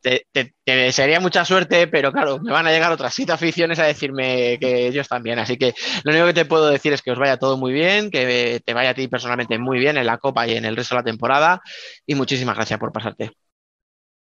[0.01, 0.27] te,
[0.65, 4.87] desearía mucha suerte, pero claro, me van a llegar otras siete aficiones a decirme que
[4.87, 5.39] ellos también.
[5.39, 8.11] Así que lo único que te puedo decir es que os vaya todo muy bien,
[8.11, 10.95] que te vaya a ti personalmente muy bien en la Copa y en el resto
[10.95, 11.61] de la temporada.
[12.05, 13.31] Y muchísimas gracias por pasarte.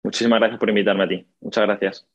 [0.04, 1.26] Muchísimas gracias por invitarme a ti.
[1.42, 2.11] Muchas gracias.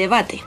[0.00, 0.42] Debate.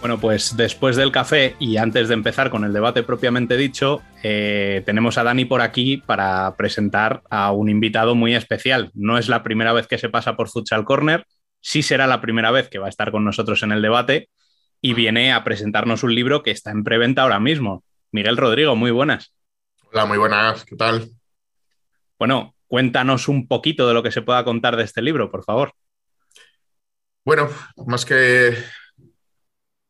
[0.00, 4.82] Bueno, pues después del café y antes de empezar con el debate propiamente dicho, eh,
[4.84, 8.90] tenemos a Dani por aquí para presentar a un invitado muy especial.
[8.94, 11.24] No es la primera vez que se pasa por Futsal Corner,
[11.60, 14.28] sí será la primera vez que va a estar con nosotros en el debate
[14.80, 17.84] y viene a presentarnos un libro que está en preventa ahora mismo.
[18.10, 19.32] Miguel Rodrigo, muy buenas.
[19.94, 21.10] Hola, muy buenas, ¿qué tal?
[22.18, 25.74] Bueno, cuéntanos un poquito de lo que se pueda contar de este libro, por favor.
[27.26, 28.56] Bueno, más que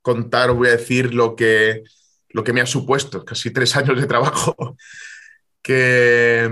[0.01, 1.85] contar, voy a decir lo que,
[2.31, 4.77] lo que me ha supuesto, casi tres años de trabajo,
[5.63, 6.51] que,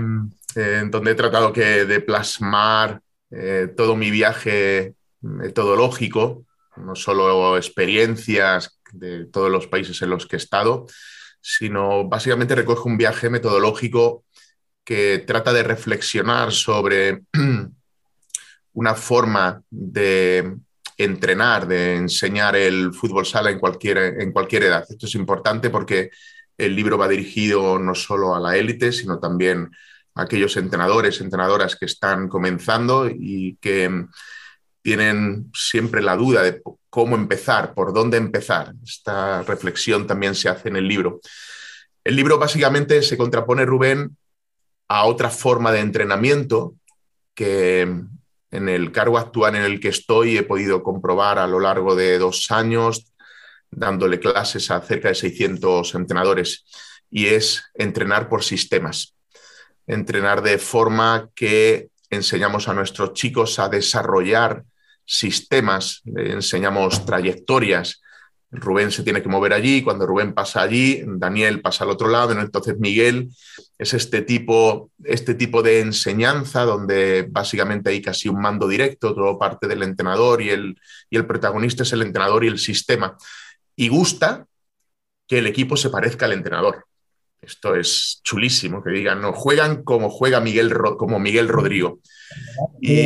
[0.55, 6.45] eh, en donde he tratado que, de plasmar eh, todo mi viaje metodológico,
[6.77, 10.85] no solo experiencias de todos los países en los que he estado,
[11.41, 14.25] sino básicamente recoge un viaje metodológico
[14.83, 17.23] que trata de reflexionar sobre
[18.73, 20.55] una forma de
[20.97, 24.85] entrenar, de enseñar el fútbol sala en cualquier, en cualquier edad.
[24.87, 26.11] Esto es importante porque
[26.57, 29.71] el libro va dirigido no solo a la élite, sino también
[30.15, 34.05] a aquellos entrenadores, entrenadoras que están comenzando y que
[34.81, 38.73] tienen siempre la duda de cómo empezar, por dónde empezar.
[38.83, 41.21] Esta reflexión también se hace en el libro.
[42.03, 44.17] El libro básicamente se contrapone, Rubén,
[44.87, 46.75] a otra forma de entrenamiento
[47.33, 51.95] que en el cargo actual en el que estoy he podido comprobar a lo largo
[51.95, 53.13] de dos años,
[53.69, 56.65] dándole clases a cerca de 600 entrenadores,
[57.09, 59.15] y es entrenar por sistemas.
[59.87, 64.63] Entrenar de forma que enseñamos a nuestros chicos a desarrollar
[65.11, 68.01] sistemas, le enseñamos trayectorias.
[68.49, 72.31] Rubén se tiene que mover allí, cuando Rubén pasa allí, Daniel pasa al otro lado,
[72.31, 73.29] entonces Miguel
[73.77, 79.37] es este tipo, este tipo de enseñanza donde básicamente hay casi un mando directo, todo
[79.37, 83.17] parte del entrenador y el, y el protagonista es el entrenador y el sistema.
[83.75, 84.45] Y gusta
[85.27, 86.85] que el equipo se parezca al entrenador.
[87.41, 91.99] Esto es chulísimo, que digan, no, juegan como juega Miguel, como Miguel Rodrigo.
[92.81, 93.05] Y,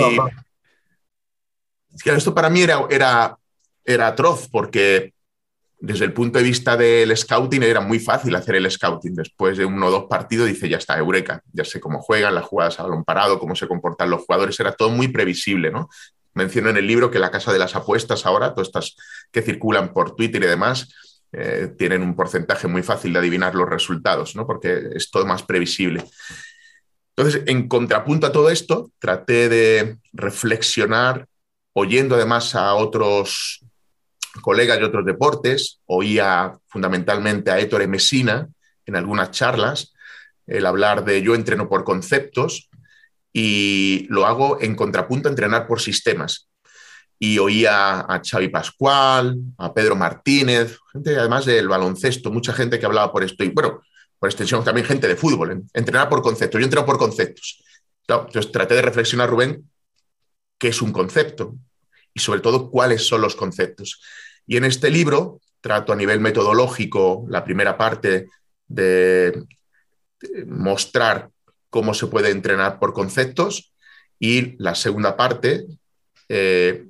[2.03, 3.37] esto para mí era, era,
[3.83, 5.13] era atroz porque
[5.79, 9.15] desde el punto de vista del scouting era muy fácil hacer el scouting.
[9.15, 12.45] Después de uno o dos partidos dice, ya está, eureka, ya sé cómo juegan, las
[12.45, 15.89] jugadas a balón parado, cómo se comportan los jugadores, era todo muy previsible, ¿no?
[16.33, 18.95] Menciono en el libro que la casa de las apuestas ahora, todas estas
[19.31, 20.93] que circulan por Twitter y demás,
[21.31, 24.47] eh, tienen un porcentaje muy fácil de adivinar los resultados, ¿no?
[24.47, 26.03] Porque es todo más previsible.
[27.15, 31.27] Entonces, en contrapunto a todo esto, traté de reflexionar
[31.77, 33.59] oyendo además a otros
[34.41, 38.47] colegas de otros deportes, oía fundamentalmente a Héctor Messina
[38.85, 39.93] en algunas charlas,
[40.47, 42.69] el hablar de yo entreno por conceptos
[43.33, 46.47] y lo hago en contrapunto a entrenar por sistemas.
[47.19, 52.85] Y oía a Xavi Pascual, a Pedro Martínez, gente además del baloncesto, mucha gente que
[52.85, 53.43] hablaba por esto.
[53.43, 53.81] Y bueno,
[54.17, 56.59] por extensión también gente de fútbol, entrenar por conceptos.
[56.59, 57.61] Yo entreno por conceptos.
[58.07, 59.69] Entonces traté de reflexionar, Rubén,
[60.57, 61.55] qué es un concepto
[62.13, 64.01] y sobre todo cuáles son los conceptos.
[64.47, 68.27] Y en este libro trato a nivel metodológico la primera parte
[68.67, 69.43] de
[70.47, 71.29] mostrar
[71.69, 73.73] cómo se puede entrenar por conceptos
[74.19, 75.65] y la segunda parte
[76.29, 76.85] eh,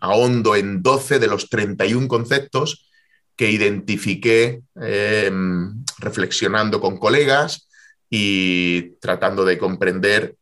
[0.00, 2.90] ahondo en 12 de los 31 conceptos
[3.36, 7.68] que identifiqué em, reflexionando con colegas
[8.08, 10.36] y tratando de comprender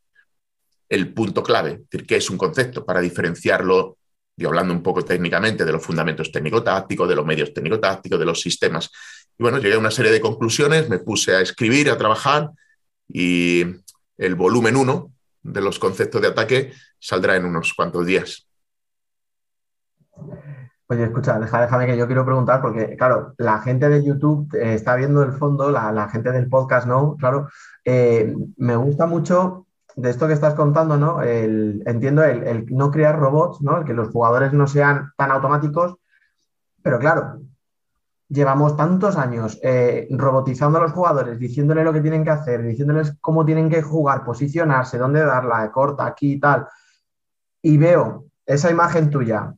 [0.90, 3.96] el punto clave, es decir, qué es un concepto para diferenciarlo,
[4.36, 8.40] y hablando un poco técnicamente de los fundamentos técnico-tácticos, de los medios técnico-tácticos, de los
[8.40, 8.90] sistemas.
[9.38, 12.50] Y bueno, llegué a una serie de conclusiones, me puse a escribir, a trabajar
[13.06, 13.64] y
[14.18, 18.46] el volumen 1 de los conceptos de ataque saldrá en unos cuantos días.
[20.86, 25.22] Oye, escucha, déjame que yo quiero preguntar, porque claro, la gente de YouTube está viendo
[25.22, 27.48] el fondo, la, gente del podcast no, claro,
[27.84, 31.22] eh, me gusta mucho de esto que estás contando, ¿no?
[31.22, 33.78] Entiendo el, el no crear robots, ¿no?
[33.78, 35.96] El que los jugadores no sean tan automáticos,
[36.82, 37.40] pero claro,
[38.30, 43.16] llevamos tantos años eh, robotizando a los jugadores, diciéndoles lo que tienen que hacer, diciéndoles
[43.20, 46.66] cómo tienen que jugar, posicionarse, dónde darla, corta, aquí y tal,
[47.60, 49.52] y veo esa imagen tuya,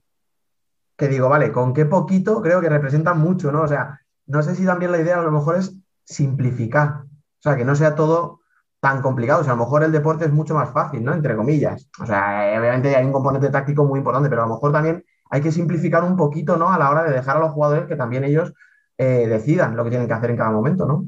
[0.97, 3.62] que digo, vale, con qué poquito creo que representa mucho, ¿no?
[3.62, 7.57] O sea, no sé si también la idea a lo mejor es simplificar, o sea,
[7.57, 8.40] que no sea todo
[8.83, 11.14] tan complicado, o sea, a lo mejor el deporte es mucho más fácil, ¿no?
[11.14, 11.88] Entre comillas.
[12.01, 15.40] O sea, obviamente hay un componente táctico muy importante, pero a lo mejor también hay
[15.40, 16.73] que simplificar un poquito, ¿no?
[16.73, 18.53] A la hora de dejar a los jugadores que también ellos
[18.99, 21.05] eh, decidan lo que tienen que hacer en cada momento, ¿no?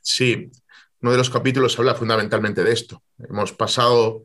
[0.00, 0.50] Sí,
[1.00, 3.00] uno de los capítulos habla fundamentalmente de esto.
[3.18, 4.24] Hemos pasado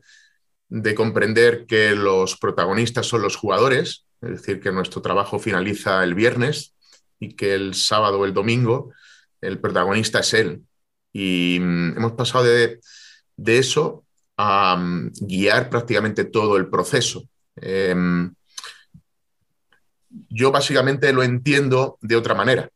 [0.68, 6.16] de comprender que los protagonistas son los jugadores, es decir, que nuestro trabajo finaliza el
[6.16, 6.74] viernes
[7.20, 8.92] y que el sábado o el domingo
[9.40, 10.64] el protagonista es él.
[11.12, 12.80] Y mm, hemos pasado de,
[13.46, 14.04] eso
[14.36, 17.24] a mm, guiar prácticamente todo el proceso.
[17.56, 18.32] Em,
[20.28, 22.70] yo básicamente lo entiendo de otra manera.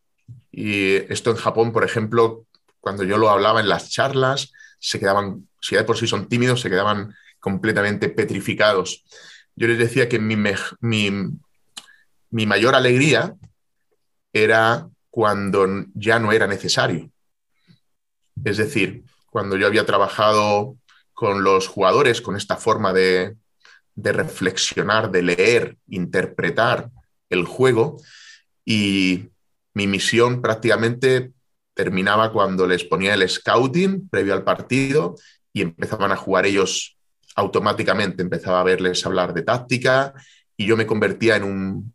[0.51, 2.47] Y esto en Japón, por ejemplo,
[2.81, 6.61] cuando yo lo hablaba en las charlas, se quedaban, si de por sí son tímidos,
[6.61, 9.05] se quedaban completamente petrificados.
[9.57, 10.37] Yo les decía que mi,
[12.31, 13.35] mi mayor alegría
[14.33, 17.11] era cuando ya no era necesario.
[18.43, 20.77] Es decir, cuando yo había trabajado
[21.13, 23.37] con los jugadores, con esta forma de,
[23.97, 26.91] reflexionar, de leer, interpretar,
[27.31, 28.01] el juego
[28.65, 29.31] y
[29.73, 31.33] mi misión prácticamente
[31.75, 35.17] terminaba cuando les ponía el scouting previo al partido
[35.53, 36.97] y empezaban a jugar ellos
[37.35, 40.15] automáticamente, empezaba a verles hablar de táctica
[40.57, 41.93] y yo me convertía en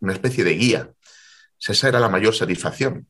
[0.00, 0.90] una especie de guía.
[1.58, 3.06] Esa era la mayor satisfacción.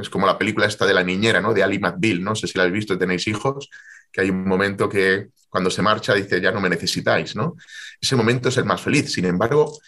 [0.00, 1.54] Es como la película esta de la niñera, ¿no?
[1.54, 3.70] De Ali McBeal, no sé si la habéis visto, tenéis hijos,
[4.12, 7.56] que hay un momento que cuando se marcha dice, ya no me necesitáis, ¿no?
[8.00, 9.12] Ese momento es el más feliz.
[9.12, 9.78] Sin embargo,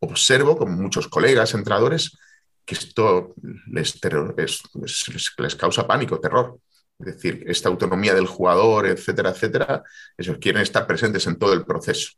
[0.00, 2.18] observo con muchos colegas, entrenadores,
[2.64, 3.34] que esto
[3.68, 4.00] les,
[5.38, 6.58] les, causa pánico, terror.
[6.98, 9.82] Es decir, esta autonomía del jugador, etcétera, etcétera,
[10.16, 12.12] ellos quieren estar presentes en todo el proceso.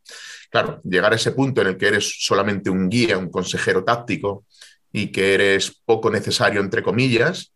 [0.51, 4.47] Claro, llegar a ese punto en el que eres solamente un guía, un consejero táctico
[4.93, 7.53] y que eres poco necesario, entre comillas,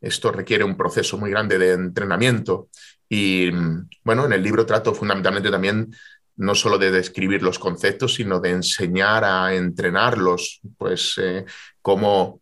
[0.00, 2.68] esto requiere un proceso muy grande de entrenamiento.
[3.08, 3.50] Y
[4.04, 5.94] bueno, en el libro trato fundamentalmente también
[6.36, 11.44] no solo de describir los conceptos, sino de enseñar a entrenarlos, pues eh,
[11.82, 12.40] como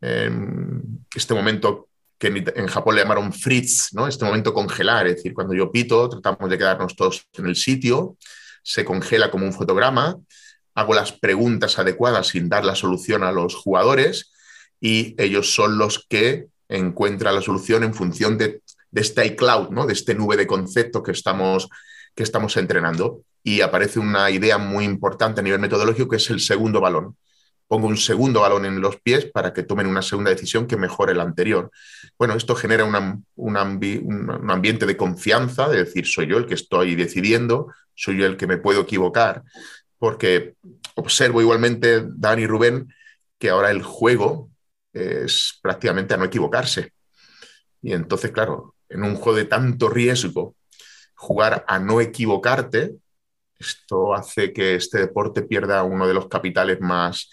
[0.00, 0.82] em,
[1.14, 4.06] este momento que en Japón le llamaron fritz, ¿no?
[4.06, 8.16] este momento congelar, es decir, cuando yo pito, tratamos de quedarnos todos en el sitio,
[8.62, 10.16] se congela como un fotograma,
[10.74, 14.32] hago las preguntas adecuadas sin dar la solución a los jugadores
[14.80, 19.86] y ellos son los que encuentran la solución en función de, de este iCloud, ¿no?
[19.86, 21.68] de este nube de concepto que estamos,
[22.14, 26.40] que estamos entrenando y aparece una idea muy importante a nivel metodológico que es el
[26.40, 27.16] segundo balón.
[27.66, 31.14] Pongo un segundo balón en los pies para que tomen una segunda decisión que mejore
[31.14, 31.70] la anterior.
[32.18, 32.84] Bueno, esto genera
[33.36, 38.36] un ambiente de confianza, de decir, soy yo el que estoy decidiendo, soy yo el
[38.36, 39.44] que me puedo equivocar,
[40.00, 40.56] porque
[40.96, 42.92] observo igualmente, Dani y Rubén,
[43.38, 44.50] que ahora el juego
[44.92, 46.92] es prácticamente a no equivocarse.
[47.82, 50.56] Y entonces, claro, en un juego de tanto riesgo,
[51.14, 52.96] jugar a no equivocarte,
[53.58, 57.30] esto hace que este deporte pierda uno de los capitales más,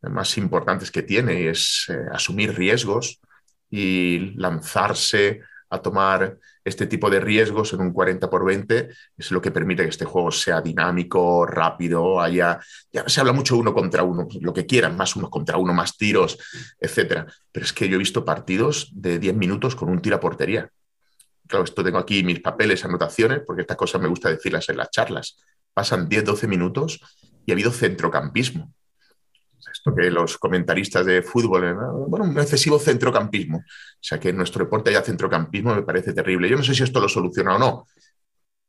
[0.00, 3.20] más importantes que tiene, y es eh, asumir riesgos
[3.68, 9.40] y lanzarse a tomar este tipo de riesgos en un 40 por 20 es lo
[9.40, 12.58] que permite que este juego sea dinámico, rápido, haya,
[12.92, 15.96] ya se habla mucho uno contra uno, lo que quieran, más uno contra uno, más
[15.96, 16.38] tiros,
[16.80, 17.26] etcétera.
[17.52, 20.68] Pero es que yo he visto partidos de 10 minutos con un tiro a portería.
[21.46, 24.90] Claro, esto tengo aquí mis papeles, anotaciones, porque estas cosas me gusta decirlas en las
[24.90, 25.36] charlas
[25.74, 27.00] pasan 10-12 minutos
[27.44, 28.72] y ha habido centrocampismo.
[29.84, 31.74] Que los comentaristas de fútbol, ¿eh?
[32.08, 33.58] bueno, un excesivo centrocampismo.
[33.58, 33.62] O
[34.00, 36.48] sea, que en nuestro deporte haya centrocampismo me parece terrible.
[36.48, 37.86] Yo no sé si esto lo soluciona o no,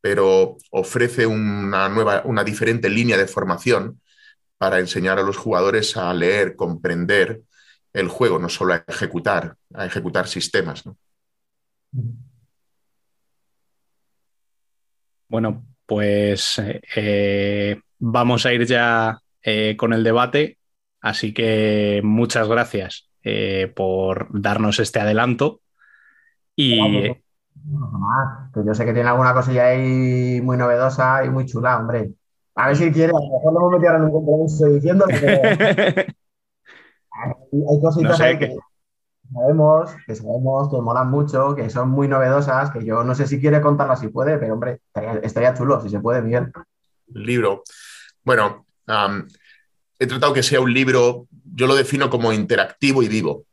[0.02, 4.02] pero ofrece una nueva, una diferente línea de formación
[4.58, 7.42] para enseñar a los jugadores a leer, comprender
[7.94, 10.84] el juego, no solo a ejecutar, a ejecutar sistemas.
[15.30, 16.62] Bueno, pues
[16.96, 20.58] eh, vamos a ir ya eh, con el debate.
[21.06, 25.62] Así que muchas gracias eh, por darnos este adelanto.
[26.56, 26.80] Y.
[26.80, 32.10] yo sé que tiene alguna cosilla ahí muy novedosa y muy chula, hombre.
[32.56, 35.16] A ver si quiere, a lo mejor no me metieron en un compromiso diciendo que.
[37.12, 38.58] hay cositas que...
[39.32, 43.40] sabemos, que sabemos que molan mucho, que son muy novedosas, que yo no sé si
[43.40, 44.82] quiere contarlas si puede, pero hombre,
[45.22, 46.52] estaría, chulo, si se puede, Miguel.
[47.10, 47.62] Libro.
[48.24, 48.66] Bueno,
[50.00, 53.46] he tratado que sea un libro, yo lo defino como interactivo y vivo.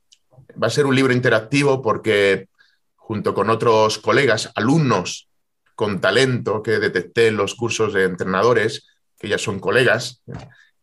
[0.60, 2.48] Va a ser un libro interactivo porque
[2.96, 5.28] junto con otros colegas, alumnos
[5.74, 8.86] con talento que detecté en los cursos de entrenadores,
[9.18, 10.22] que ya son colegas,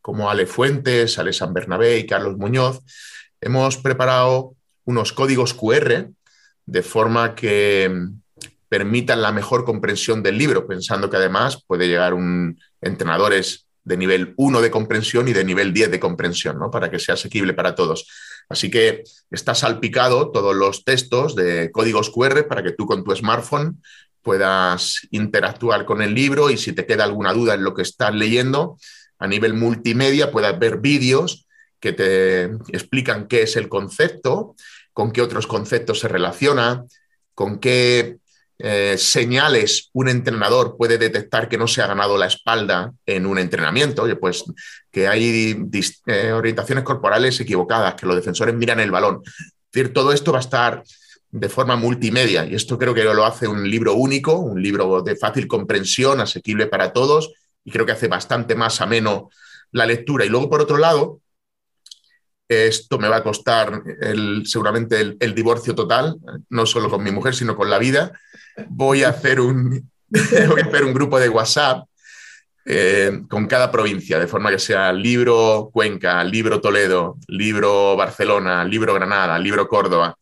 [0.02, 2.82] como Ale Fuentes, Ale San Bernabé y Carlos Muñoz,
[3.42, 4.56] hemos preparado
[4.86, 6.10] unos códigos QR
[6.66, 8.10] de forma que
[8.68, 14.34] permitan la mejor comprensión del libro, pensando que además puede llegar un entrenadores de nivel
[14.38, 16.70] 1 de comprensión y de nivel 10 de comprensión, ¿no?
[16.70, 18.08] para que sea asequible para todos.
[18.50, 23.16] Así que está salpicado todos los textos de códigos QR para que tú con tu
[23.16, 23.82] smartphone
[24.22, 28.14] puedas interactuar con el libro y si te queda alguna duda en lo que estás
[28.14, 28.78] leyendo,
[29.18, 31.48] a nivel multimedia puedas ver vídeos
[31.80, 34.56] que te explican qué es el concepto,
[34.94, 36.84] con qué otros conceptos se relaciona,
[37.34, 38.18] con qué
[38.62, 43.40] eh, señales un entrenador puede detectar que no se ha ganado la espalda en un
[43.40, 44.44] entrenamiento, Oye, pues
[44.92, 45.58] que hay
[46.08, 49.22] eh, orientaciones corporales equivocadas, que los defensores miran el balón.
[49.72, 50.84] Decir, todo esto va a estar
[51.32, 55.16] de forma multimedia y esto creo que lo hace un libro único, un libro de
[55.16, 57.32] fácil comprensión, asequible para todos
[57.64, 59.30] y creo que hace bastante más ameno
[59.72, 60.26] la lectura.
[60.26, 61.22] Y luego, por otro lado,
[62.50, 63.84] esto me va a costar
[64.44, 66.18] seguramente el, divorcio total,
[66.50, 68.12] no solo con mi mujer, sino con la vida.
[68.70, 71.88] Voy a hacer un, hacer un grupo de WhatsApp
[72.66, 78.96] eh, con cada provincia, de forma que sea libro Cuenca, libro Toledo, libro Barcelona, libro
[78.96, 80.18] Granada, libro Córdoba,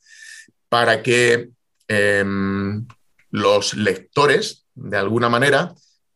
[0.67, 1.49] para que
[1.87, 2.85] em,
[3.31, 5.73] los lectores, de alguna manera,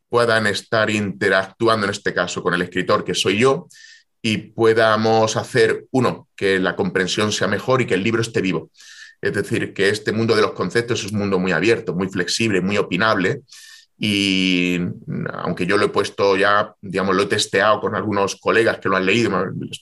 [0.09, 3.67] puedan estar interactuando, en este caso, con el escritor, que soy yo,
[4.21, 8.69] y podamos hacer, uno, que la comprensión sea mejor y que el libro esté vivo.
[9.21, 12.61] Es decir, que este mundo de los conceptos es un mundo muy abierto, muy flexible,
[12.61, 13.41] muy opinable.
[13.97, 14.79] Y
[15.33, 18.97] aunque yo lo he puesto ya, digamos, lo he testeado con algunos colegas que lo
[18.97, 19.29] han leído,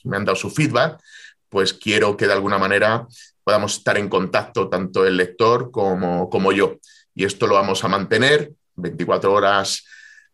[0.04, 1.00] me han dado su feedback,
[1.48, 3.06] pues quiero que de alguna manera
[3.42, 6.78] podamos estar en contacto tanto el lector como, como yo.
[7.14, 9.84] Y esto lo vamos a mantener 24 horas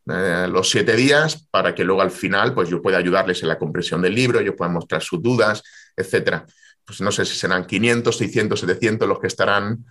[0.08, 3.58] eh, los siete días para que luego al final pues yo pueda ayudarles en la
[3.58, 5.62] comprensión del libro, yo pueda mostrar sus dudas,
[5.96, 6.46] etcétera.
[6.84, 9.84] Pues no sé si serán 500, 600, 700 los que estarán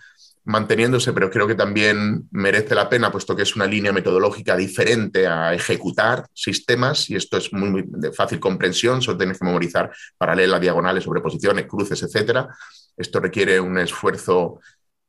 [0.46, 5.28] manteniéndose, pero creo que también merece la pena, puesto que es una línea metodológica diferente
[5.28, 10.62] a ejecutar sistemas y esto es muy, de fácil comprensión, solo tienes que memorizar paralelas,
[10.62, 12.48] diagonales, sobreposiciones, cruces, etcétera.
[12.96, 14.60] Esto requiere un esfuerzo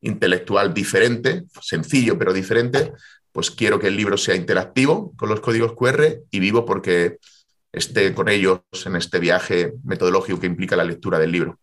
[0.00, 2.92] intelectual diferente, sencillo pero diferente,
[3.36, 7.18] pues quiero que el libro sea interactivo con los códigos QR y vivo porque
[7.70, 11.58] esté con ellos en este viaje metodológico que implica la lectura del libro.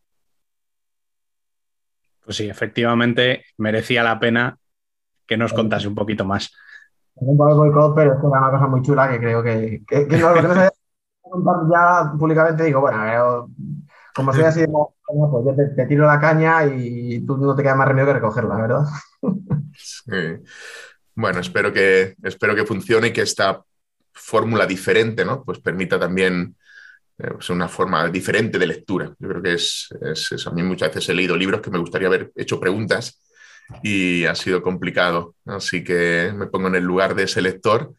[2.24, 4.56] Pues sí, efectivamente merecía la pena
[5.26, 6.54] que nos contase un poquito más.
[7.16, 10.30] Un poco boicot, pero es una cosa muy chula que creo que, que, que no,
[10.30, 10.70] lo que no se
[11.24, 13.50] contar ya públicamente digo, bueno,
[14.14, 17.88] como soy así, pues yo te, tiro la caña y tú no te queda más
[17.88, 18.84] remedio que recogerla, ¿verdad?
[19.76, 20.44] Sí.
[21.16, 23.64] Bueno, espero que, espero que funcione y que esta
[24.14, 25.44] fórmula diferente ¿no?
[25.44, 26.56] pues permita también
[27.18, 29.14] eh, pues una forma diferente de lectura.
[29.20, 32.08] Yo creo que es, es, A mí muchas veces he leído libros que me gustaría
[32.08, 33.22] haber hecho preguntas
[33.84, 35.36] y ha sido complicado.
[35.46, 37.94] Así que me pongo en el lugar de ese lector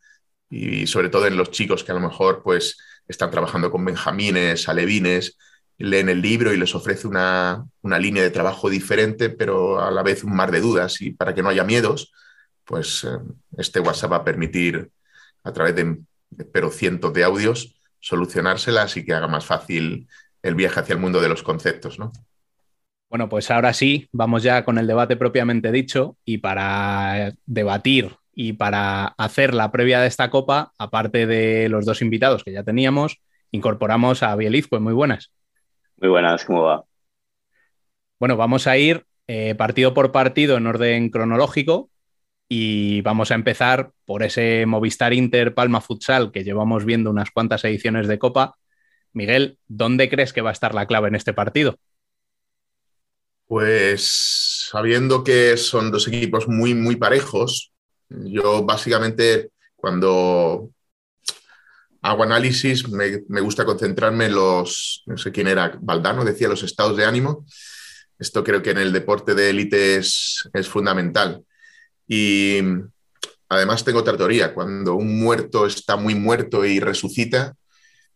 [0.51, 4.69] y sobre todo en los chicos que a lo mejor pues, están trabajando con benjamines,
[4.69, 5.39] alevines,
[5.79, 10.03] leen el libro y les ofrece una, una línea de trabajo diferente, pero a la
[10.03, 12.13] vez un mar de dudas y para que no haya miedos
[12.65, 13.19] pues eh,
[13.57, 14.91] este WhatsApp va a permitir
[15.43, 15.99] a través de,
[16.53, 20.09] pero cientos de audios, solucionárselas y que haga más fácil
[20.43, 22.13] el viaje hacia el mundo de los conceptos, ¿no?
[23.09, 28.55] Bueno, pues ahora sí, vamos ya con el debate propiamente dicho y para debatir y
[28.55, 33.21] para hacer la previa de esta copa, aparte de los dos invitados que ya teníamos,
[33.53, 35.33] incorporamos a Bieliz, pues muy buenas.
[35.99, 36.85] Muy buenas, ¿cómo va?
[38.19, 41.91] Bueno, vamos a ir eh, partido por partido en orden cronológico
[42.49, 47.65] y vamos a empezar por ese Movistar Inter Palma Futsal que llevamos viendo unas cuantas
[47.65, 48.57] ediciones de Copa.
[49.13, 51.79] Miguel, ¿dónde crees que va a estar la clave en este partido?
[53.47, 57.73] Pues sabiendo que son dos equipos muy, muy parejos,
[58.09, 60.71] yo básicamente cuando
[62.03, 66.97] hago análisis me, gusta concentrarme en los, no sé quién era, Valdano decía los estados
[66.97, 67.47] de ánimo.
[68.19, 71.45] Esto creo que en el deporte de élite es, es fundamental.
[72.07, 72.59] Y
[73.49, 77.55] además tengo otra teoría, cuando un muerto está muy muerto y resucita,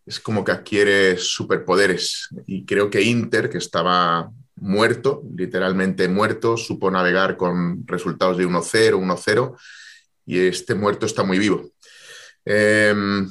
[0.07, 2.29] es como que adquiere superpoderes.
[2.47, 8.99] Y creo que Inter, que estaba muerto, literalmente muerto, supo navegar con resultados de 1-0,
[8.99, 9.57] 1-0
[10.27, 11.71] y este muerto está muy vivo.
[12.45, 13.29] Em,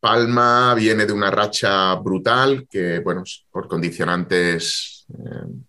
[0.00, 5.64] Palma viene de una racha brutal que, bueno, por condicionantes, em,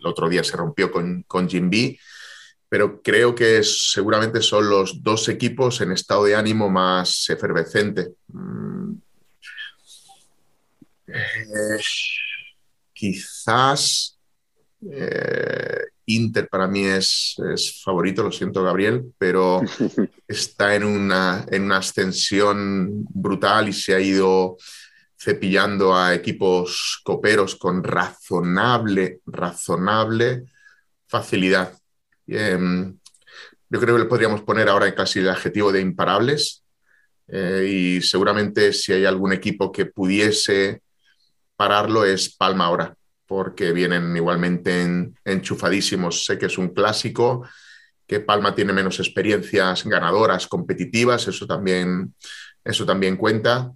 [0.00, 1.98] el otro día se rompió con, con Jim B,
[2.68, 8.14] pero creo que seguramente son los dos equipos en estado de ánimo más efervescente.
[8.28, 8.94] Mm.
[11.08, 11.80] Eh,
[12.92, 14.18] quizás
[14.90, 17.36] eh, Inter para mí es,
[17.84, 19.60] favorito, lo siento Gabriel, pero
[20.28, 24.56] está en una, en una ascensión brutal y se ha ido
[25.20, 30.44] cepillando a equipos coperos con razonable, razonable
[31.06, 31.76] facilidad.
[32.26, 32.96] Em,
[33.68, 36.64] yo creo que le podríamos poner ahora casi el adjetivo de imparables
[37.28, 40.82] eh, y seguramente si hay algún equipo que pudiese
[41.54, 42.94] pararlo es Palma ahora,
[43.26, 46.24] porque vienen igualmente enchufadísimos.
[46.24, 47.46] Sé que es un clásico,
[48.06, 52.14] que Palma tiene menos experiencias ganadoras, competitivas, eso también,
[52.64, 53.70] eso también cuenta.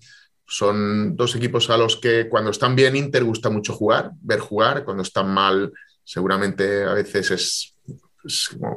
[0.47, 4.85] Son dos equipos a los que cuando están bien Inter gusta mucho jugar, ver jugar,
[4.85, 5.73] cuando están mal
[6.05, 7.77] seguramente a veces es,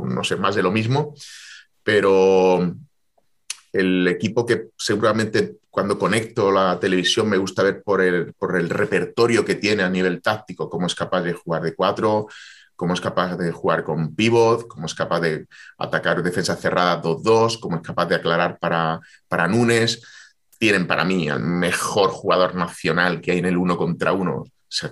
[0.04, 1.14] no sé, más de lo mismo,
[1.84, 2.74] pero
[3.74, 8.70] el equipo que seguramente cuando conecto la televisión me gusta ver por el, por el
[8.70, 12.28] repertorio que tiene a nivel táctico, cómo es capaz de jugar de cuatro,
[12.76, 15.48] cómo es capaz de jugar con pivot, cómo es capaz de
[15.78, 20.02] atacar defensa cerrada 2-2, cómo es capaz de aclarar para, para Núñez.
[20.58, 24.46] Tienen para mí al mejor jugador nacional que hay en el uno contra uno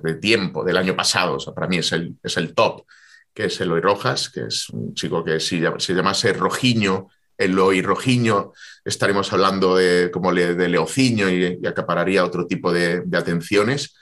[0.03, 1.36] de tiempo del año pasado.
[1.36, 2.86] O sea, para mí es el, es el top,
[3.34, 7.07] que es Eloy Rojas, que es un chico que si se llamase Rojiño
[7.38, 8.53] Eloy Rojiño,
[8.84, 13.95] estaremos hablando de, como de Leociño y, acapararía otro tipo de, atenciones.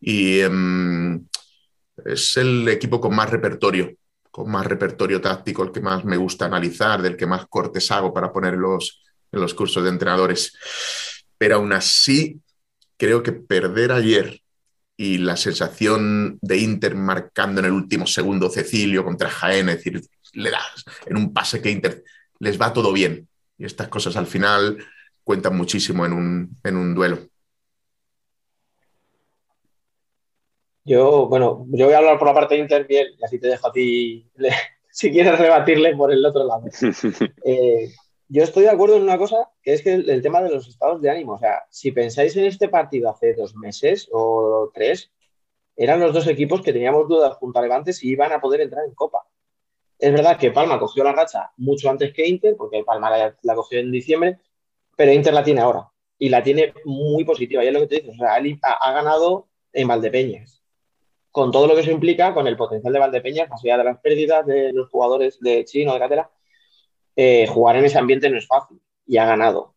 [0.00, 1.26] Y em,
[2.04, 3.94] es el equipo con más repertorio,
[4.30, 8.12] con más repertorio táctico, el que más me gusta analizar, del que más cortes hago
[8.14, 9.02] para poner los,
[9.32, 10.56] en los cursos de entrenadores.
[11.38, 12.40] Pero aún así,
[12.96, 14.42] creo que perder ayer
[14.96, 20.02] y la sensación de Inter marcando en el último segundo Cecilio contra Jaén, es decir,
[20.32, 22.02] le das en un pase que Inter
[22.40, 23.28] les va todo bien.
[23.56, 24.78] Y estas cosas al final
[25.22, 27.18] cuentan muchísimo en un, duelo.
[30.84, 33.46] Yo, bueno, yo voy a hablar por la parte de Inter bien, y así te
[33.46, 34.28] dejo a ti,
[34.90, 36.64] si quieres rebatirle por el otro lado.
[37.44, 37.92] Eh,
[38.28, 41.00] yo estoy de acuerdo en una cosa, que es que el, tema de los estados
[41.00, 45.10] de ánimo, o sea, si pensáis en este partido hace dos meses o tres,
[45.76, 48.84] eran los dos equipos que teníamos dudas junto a Levante si iban a poder entrar
[48.84, 49.26] en Copa.
[49.98, 53.10] Es verdad que Palma cogió la racha mucho antes que Inter, porque Palma
[53.42, 54.38] la, cogió en diciembre,
[54.96, 57.64] pero Inter la tiene ahora y la tiene muy positiva.
[57.64, 60.62] Y es lo que te dices, o sea, ha, ganado en Valdepeñas,
[61.30, 64.00] con todo lo que eso implica, con el potencial de Valdepeñas, más allá de las
[64.00, 66.30] pérdidas de los jugadores de Chino, de Catera,
[67.20, 69.74] eh, jugar en ese ambiente no es fácil y ha ganado.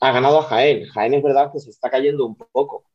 [0.00, 0.84] Ha ganado a Jaén.
[0.86, 2.86] Jaén es verdad que se está cayendo un poco,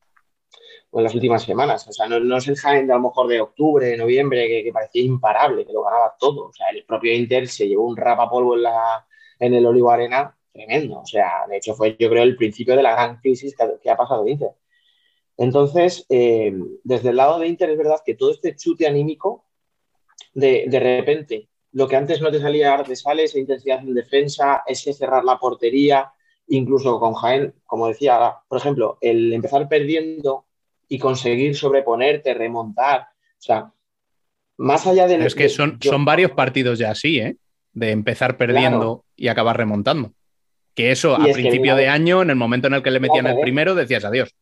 [0.91, 1.87] en las últimas semanas.
[1.87, 5.03] O sea, no, es el Jaén de a lo mejor de octubre, noviembre, que, parecía
[5.03, 6.47] imparable, que lo ganaba todo.
[6.47, 9.07] O sea, el propio Inter se llevó un rapapolvo en, la,
[9.39, 10.99] en el Olivo Arena tremendo.
[10.99, 13.95] O sea, de hecho fue yo creo el principio de la gran crisis que, ha
[13.95, 14.51] pasado Inter.
[15.37, 19.45] Entonces, eh, desde el lado de Inter es verdad que todo este chute anímico,
[20.33, 24.63] de, de repente, lo que antes no te salía, te sale esa intensidad en defensa,
[24.65, 26.11] ese cerrar la portería,
[26.47, 30.45] incluso con Jaén, como decía, por ejemplo, el empezar perdiendo
[30.87, 33.01] y conseguir sobreponerte, remontar.
[33.01, 33.71] O sea,
[34.57, 35.23] más allá de...
[35.23, 37.37] es que son, son varios partidos ya así, ¿eh?
[37.73, 40.13] De empezar perdiendo y acabar remontando.
[40.73, 43.39] Que eso a principio de año, en el momento en el que le metían el
[43.39, 44.33] primero, decías adiós.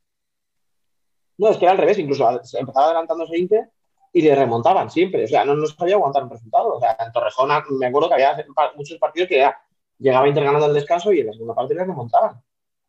[1.38, 3.70] No, es que era al revés, incluso empezaba adelantándose Inter
[4.16, 5.26] y le remontaban siempre.
[5.26, 6.76] O sea, no, no sabía aguantar un resultado.
[6.76, 8.46] O sea, en Torrejón me acuerdo que había
[8.78, 9.60] muchos partidos que ya
[10.00, 12.42] llegaba Inter ganando el descanso y en la segunda parte le remontaban.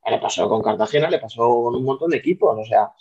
[0.09, 2.57] Le pasó con Cartagena, le pasó con un montón de equipos.
[2.57, 2.93] O sea,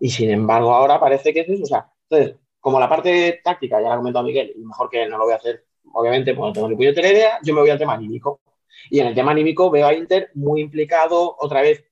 [0.00, 1.64] y sin embargo, ahora parece que es eso.
[1.64, 5.06] O sea, entonces, como la parte táctica ya la ha comentado Miguel, y mejor que
[5.06, 7.68] no lo voy a hacer, obviamente, porque no tengo ni puñetera idea, yo me voy
[7.68, 8.40] al tema anímico.
[8.88, 11.84] Y en el tema anímico veo a Inter muy implicado, otra vez,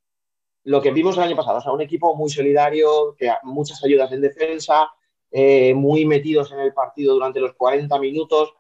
[0.63, 4.11] lo que vimos el año pasado, o sea, un equipo muy solidario, que muchas ayudas
[4.13, 4.89] en defensa,
[5.37, 8.55] eh, muy metidos en el partido durante los 40 minutos.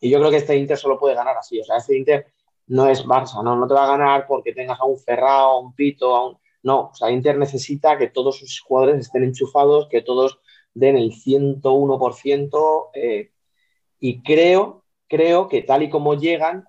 [0.00, 1.60] Y yo creo que este Inter solo puede ganar así.
[1.60, 2.26] O sea, este Inter
[2.66, 5.60] no es Barça, no, no te va a ganar porque tengas a un Ferrao, a
[5.60, 9.88] un Pito, a un no, o sea, Inter necesita que todos sus jugadores estén enchufados,
[9.88, 10.40] que todos
[10.74, 12.90] den el 101%.
[12.94, 13.30] Eh,
[14.00, 16.66] y creo, creo que tal y como llegan,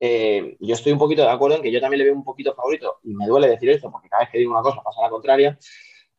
[0.00, 2.54] eh, yo estoy un poquito de acuerdo en que yo también le veo un poquito
[2.54, 5.10] favorito, y me duele decir esto, porque cada vez que digo una cosa pasa la
[5.10, 5.58] contraria.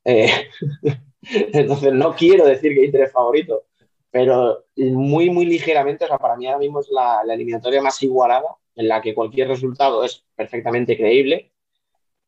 [1.53, 3.63] Entonces no quiero decir que Inter es favorito,
[4.11, 8.55] pero muy, muy ligeramente, o sea, para mí ahora mismo es la, eliminatoria más igualada,
[8.75, 11.51] en la que cualquier resultado es perfectamente creíble,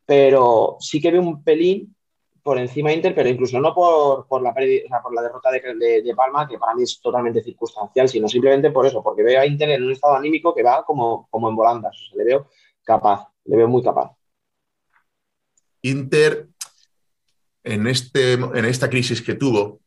[0.06, 1.96] pero sí que veo un pelín
[2.42, 6.16] por encima de Inter, pero incluso no por, por la, por la derrota de, de,
[6.16, 9.72] Palma, que para mí es totalmente circunstancial, sino simplemente por eso, porque veo a Inter
[9.72, 12.48] en un estado anímico que va como, como en volandas, o sea, le veo
[12.84, 14.16] capaz, le veo muy capaz.
[15.82, 16.48] Inter,
[17.66, 19.82] en, este, en esta crisis que tuvo,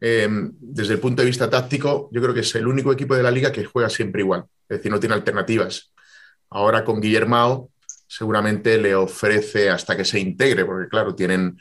[0.00, 3.22] em, desde el punto de vista táctico, yo creo que es el único equipo de
[3.22, 5.92] la liga que juega siempre igual, es decir, no tiene alternativas.
[6.50, 7.70] Ahora con Guillermo
[8.08, 11.58] seguramente le ofrece hasta que se integre, porque claro, tienen,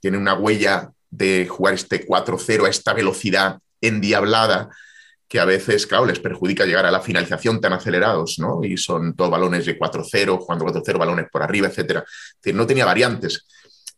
[0.00, 4.70] tienen una huella de jugar este 4-0 a esta velocidad endiablada
[5.28, 8.62] que a veces, claro, les perjudica llegar a la finalización tan acelerados, ¿no?
[8.64, 12.04] Y son todos balones de 4-0, jugando 4-0, balones por arriba, etcétera.
[12.06, 13.46] Es decir, no tenía variantes.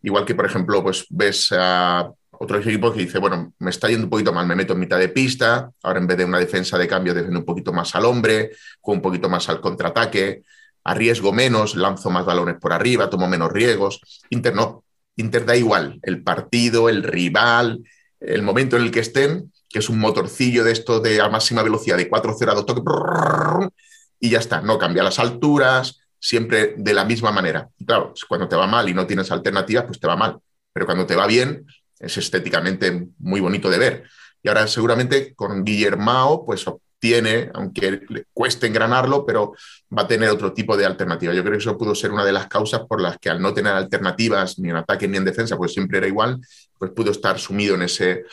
[0.04, 4.04] Igual que, por ejemplo, pues ves a otros equipos que dice, bueno, me está yendo
[4.04, 6.76] un poquito mal, me meto en mitad de pista, ahora en vez de una defensa
[6.76, 8.50] de cambio defiendo un poquito más al hombre,
[8.82, 10.42] juego un poquito más al contraataque,
[10.84, 14.00] arriesgo menos, lanzo más balones por arriba, tomo menos riesgos.
[14.28, 14.84] Inter no,
[15.16, 17.82] Inter da igual, el partido, el rival,
[18.20, 21.62] el momento en el que estén, que es un motorcillo de esto de a máxima
[21.62, 23.70] velocidad de 4-0 a 2 toques,
[24.20, 27.68] y ya está, no cambia las alturas, siempre de la misma manera.
[27.86, 30.38] Claro, cuando te va mal y no tienes alternativas, pues te va mal,
[30.72, 31.66] pero cuando te va bien,
[31.98, 34.04] es estéticamente muy bonito de ver.
[34.42, 36.64] Y ahora seguramente con Guillermao, pues
[36.98, 39.52] tiene, aunque le cueste engranarlo, pero
[39.96, 41.34] va a tener otro tipo de alternativa.
[41.34, 43.52] Yo creo que eso pudo ser una de las causas por las que al no
[43.52, 46.40] tener alternativas ni en ataque ni en defensa, pues siempre era igual,
[46.78, 48.24] pues pudo estar sumido en ese,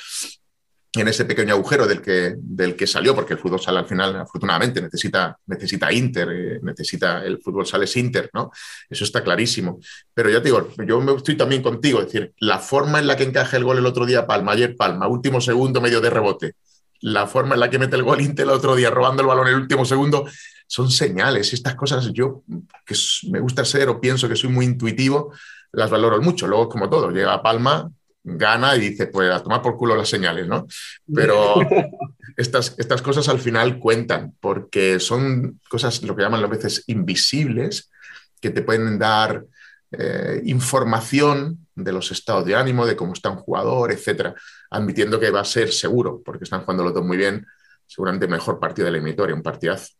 [0.94, 4.14] en ese pequeño agujero del que, del que salió, porque el fútbol sale al final,
[4.18, 8.52] afortunadamente, necesita, necesita Inter, eh, necesita el fútbol sale es Inter, ¿no?
[8.90, 9.80] Eso está clarísimo.
[10.14, 13.24] Pero ya te digo, yo estoy también contigo, es decir, la forma en la que
[13.24, 16.56] encaja el gol el otro día Palma, ayer Palma, último segundo, medio de rebote,
[17.00, 19.48] la forma en la que mete el gol Inter el otro día, robando el balón
[19.48, 20.26] el último segundo,
[20.68, 21.54] son señales.
[21.54, 22.44] Estas cosas yo,
[22.86, 22.96] que
[23.30, 25.34] me gusta ser o pienso que soy muy intuitivo,
[25.72, 26.48] las valoro mucho.
[26.48, 27.90] Luego, como todo, llega Palma,
[28.24, 30.68] gana y dice, pues a tomar por culo las señales, ¿no?
[31.14, 31.56] Pero
[32.38, 37.92] estas, estas cosas al final cuentan, porque son cosas, lo que llaman a veces invisibles,
[38.40, 39.44] que te pueden dar
[39.92, 44.34] eh, información de los estados de ánimo, de cómo está un jugador, etcétera,
[44.70, 47.46] admitiendo que va a ser seguro, porque están jugando los dos muy bien,
[47.86, 49.94] seguramente mejor partido de la eliminatoria, un partidazo.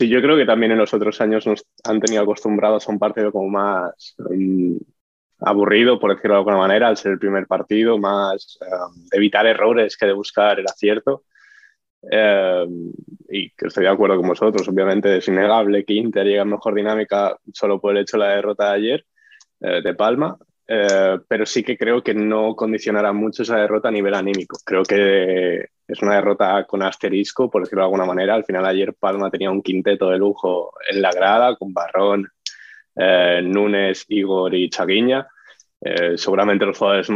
[0.00, 3.00] Sí, yo creo que también en los otros años nos han tenido acostumbrados a un
[3.00, 4.14] partido como más
[5.40, 9.96] aburrido, por decirlo de alguna manera, al ser el primer partido, más um, evitar errores
[9.96, 11.24] que de buscar el acierto.
[12.02, 12.92] Em,
[13.28, 16.74] y que estoy de acuerdo con vosotros, obviamente es innegable que Inter llega en mejor
[16.74, 19.06] dinámica solo por el hecho de la derrota de ayer
[19.60, 23.92] eh, de Palma, eh, pero sí que creo que no condicionará mucho esa derrota a
[23.92, 24.58] nivel anímico.
[24.64, 28.34] Creo que es una derrota con asterisco, por decirlo de alguna manera.
[28.34, 32.28] Al final ayer Palma tenía un quinteto de lujo en la grada con Barrón,
[32.98, 35.26] eh, Núñez, Igor y Chaguiña.
[36.16, 37.08] seguramente los jugadores,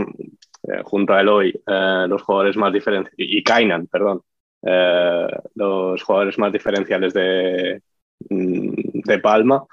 [0.85, 4.23] junto a Eloy, los jugadores más diferentes, y Kainan, perdón,
[4.65, 5.27] eh,
[5.57, 7.83] los jugadores más diferenciales de,
[8.29, 9.65] mm, de Palma.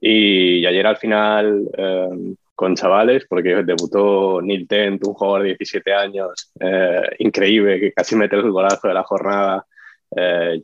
[0.00, 5.92] Y, ayer al final, eh, con chavales, porque debutó Neil Tent, un jugador de 17
[5.92, 9.66] años, eh, increíble, que casi mete el golazo de la jornada,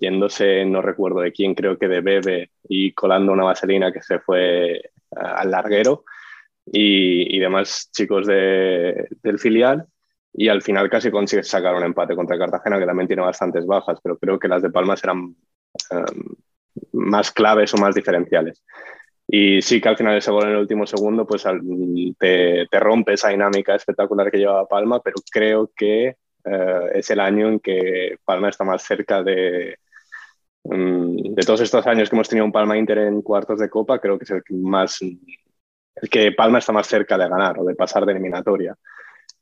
[0.00, 4.18] yéndose, no recuerdo de quién, creo que de Bebe, y colando una vaselina que se
[4.18, 6.04] fue al larguero.
[6.64, 9.88] Y, y demás chicos de, del filial
[10.32, 13.98] y al final casi consigue sacar un empate contra Cartagena, que también tiene bastantes bajas,
[14.02, 15.36] pero creo que las de Palma serán
[15.90, 16.24] em,
[16.92, 18.62] más claves o más diferenciales.
[19.26, 21.44] Y sí que al final ese gol en el último segundo pues
[22.18, 27.20] te, te rompe esa dinámica espectacular que llevaba Palma, pero creo que eh, es el
[27.20, 29.78] año en que Palma está más cerca de,
[30.64, 33.98] em, de todos estos años que hemos tenido un Palma Inter en cuartos de Copa,
[33.98, 37.64] creo que es el que más el que Palma está más cerca de ganar o
[37.64, 38.76] de pasar de eliminatoria.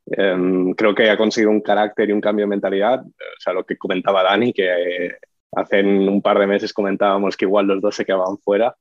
[0.07, 3.01] Em, creo que ha conseguido un carácter y un cambio de mentalidad.
[3.01, 5.17] O sea, lo que comentaba Dani, que eh,
[5.53, 8.75] hace un par de meses comentábamos que igual los dos se quedaban fuera.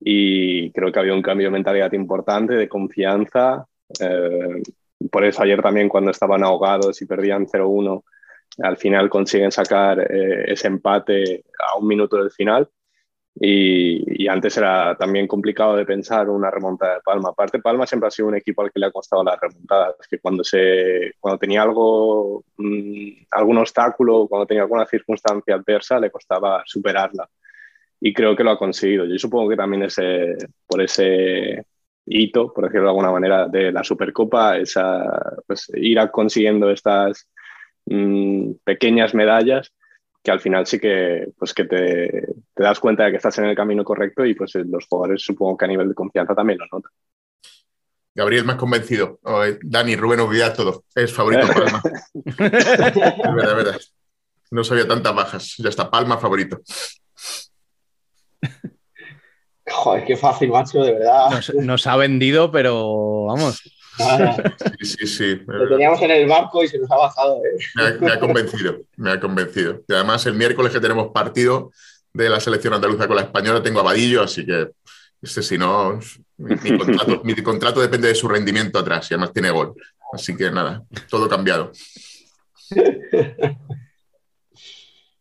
[0.00, 3.66] Y creo que había un cambio de mentalidad importante, de confianza.
[4.00, 4.62] Eh,
[5.10, 8.02] por eso ayer también cuando estaban ahogados y perdían 0-1,
[8.62, 12.68] al final consiguen sacar eh, ese empate a un minuto del final.
[13.36, 17.30] Y, antes era también complicado de pensar una remontada de Palma.
[17.30, 19.94] Aparte, Palma siempre ha sido un equipo al que le ha costado la remontada.
[20.00, 25.98] Es que cuando, se, cuando tenía algo, mm, algún obstáculo, cuando tenía alguna circunstancia adversa,
[25.98, 27.28] le costaba superarla.
[28.00, 29.04] Y creo que lo ha conseguido.
[29.06, 30.36] Yo supongo que también ese,
[30.66, 31.64] por ese
[32.06, 37.28] hito, por decirlo de alguna manera, de la Supercopa, esa, pues, ir consiguiendo estas
[37.86, 39.72] mm, pequeñas medallas
[40.22, 43.44] que al final sí que, pues que te, te, das cuenta de que estás en
[43.44, 46.66] el camino correcto y pues los jugadores supongo que a nivel de confianza también lo
[46.72, 46.90] notan.
[48.14, 49.18] Gabriel, más convencido.
[49.62, 50.84] Dani, Rubén, olvidad todo.
[50.94, 51.82] Es favorito Palma.
[52.24, 52.36] es
[53.34, 53.80] verdad, verdad.
[54.50, 55.56] No sabía tantas bajas.
[55.58, 56.60] Ya está, Palma favorito.
[59.66, 61.42] Joder, qué fácil, macho, de verdad.
[61.54, 63.62] Nos, ha vendido, pero vamos.
[64.80, 65.40] Sí, sí, sí.
[65.46, 67.40] Lo teníamos en el barco y se nos ha bajado.
[67.44, 67.98] ¿eh?
[68.00, 69.82] Me, ha, convencido, me ha convencido.
[69.88, 71.70] Y además, el miércoles que tenemos partido
[72.12, 74.70] de la selección andaluza con la española, tengo a Vadillo, así que
[75.22, 75.98] este, si no,
[76.36, 79.74] mi, contrato, depende de su rendimiento atrás y además tiene gol.
[80.12, 81.72] Así que nada, todo cambiado.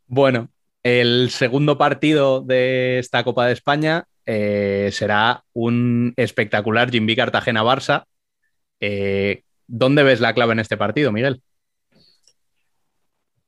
[0.07, 0.49] Bueno,
[0.83, 8.05] el segundo partido de esta Copa de España eh, será un espectacular Jimby Cartagena-Barça.
[8.79, 11.41] Eh, ¿Dónde ves la clave en este partido, Miguel?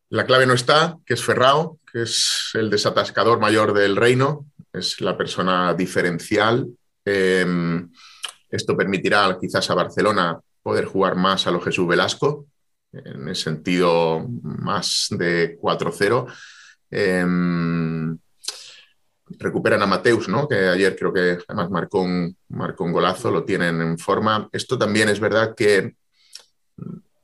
[0.10, 5.02] La clave no está, que es Ferrao, que es el desatascador mayor del reino, es
[5.02, 6.68] la persona diferencial.
[7.04, 7.90] Em,
[8.50, 12.48] esto permitirá quizás a Barcelona poder jugar más a lo Jesús Velasco,
[12.94, 16.28] en el sentido más de 4-0.
[19.40, 20.48] Recuperan a Mateus, ¿no?
[20.48, 22.38] que ayer creo que además marcó un,
[22.92, 24.48] golazo, lo tienen en forma.
[24.52, 25.96] Esto también es verdad que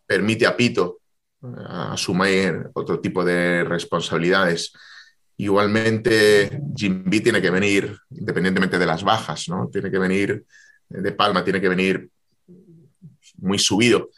[0.06, 1.00] permite a Pito
[1.44, 1.48] eh,
[1.92, 4.74] asumir otro tipo de responsabilidades.
[5.38, 9.70] Igualmente, Jimby tiene que venir, independientemente de las bajas, ¿no?
[9.72, 10.46] Tiene que venir
[10.90, 12.10] de Palma, tiene que venir
[13.38, 14.10] muy subido.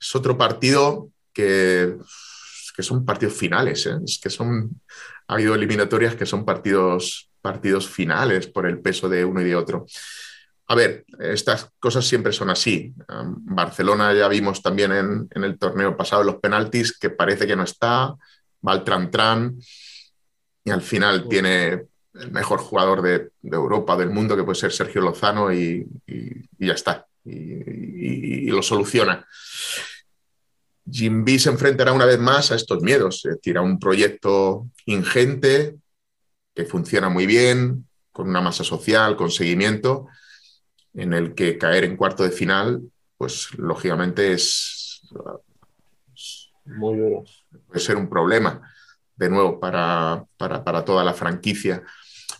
[0.00, 1.96] Es otro partido que,
[2.76, 3.96] que son partidos finales, ¿eh?
[4.04, 4.80] es que son,
[5.28, 9.56] ha habido eliminatorias que son partidos, partidos finales por el peso de uno y de
[9.56, 9.86] otro.
[10.68, 12.92] A ver, estas cosas siempre son así.
[13.08, 17.62] Barcelona ya vimos también en, en, el torneo pasado los penaltis que parece que no
[17.62, 18.14] está,
[18.66, 19.56] va al tran-tran
[20.64, 21.86] y al final tiene
[22.20, 25.86] el mejor jugador de, Europa, del mundo, que puede ser Sergio Lozano y,
[26.58, 27.06] ya está.
[27.24, 29.26] Y, lo soluciona.
[30.90, 33.22] Jimby se enfrentará una vez más a estos miedos.
[33.42, 35.76] Tira un proyecto ingente
[36.54, 40.06] que funciona muy bien, con una masa social, con seguimiento,
[40.94, 42.80] en el que caer en cuarto de final,
[43.18, 45.02] pues lógicamente es...
[46.64, 47.24] Muy duro.
[47.66, 48.62] Puede ser un problema
[49.16, 51.82] de nuevo para, para, toda la franquicia.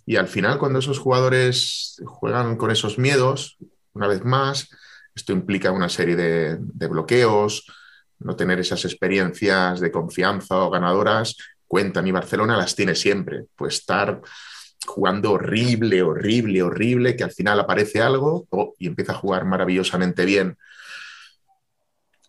[0.04, 3.56] Y al final, cuando esos jugadores juegan con esos miedos,
[3.92, 4.68] una vez más,
[5.14, 7.66] esto implica una serie de, bloqueos,
[8.18, 11.36] no tener esas experiencias de confianza o ganadoras,
[11.66, 13.44] cuentan y Barcelona las tiene siempre.
[13.54, 14.20] Pues estar
[14.86, 20.24] jugando horrible, horrible, horrible, que al final aparece algo oh, y empieza a jugar maravillosamente
[20.24, 20.56] bien.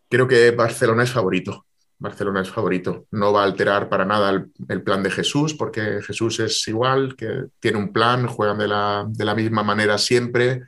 [0.09, 1.65] Creo que Barcelona es favorito.
[1.99, 3.07] Barcelona es favorito.
[3.11, 7.45] No va a alterar para nada el, plan de Jesús, porque Jesús es igual, que
[7.59, 10.61] tiene un plan, juegan de la, misma manera siempre.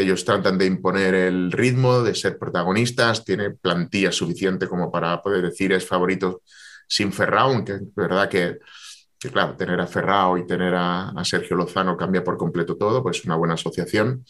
[0.00, 5.42] Ellos tratan de imponer el ritmo, de ser protagonistas, tiene plantilla suficiente como para poder
[5.42, 6.42] decir es favorito
[6.86, 8.58] sin Ferrao, aunque es verdad que,
[9.30, 13.24] claro, tener a Ferrao y tener a, Sergio Lozano cambia por completo todo, pues es
[13.24, 14.24] una buena asociación.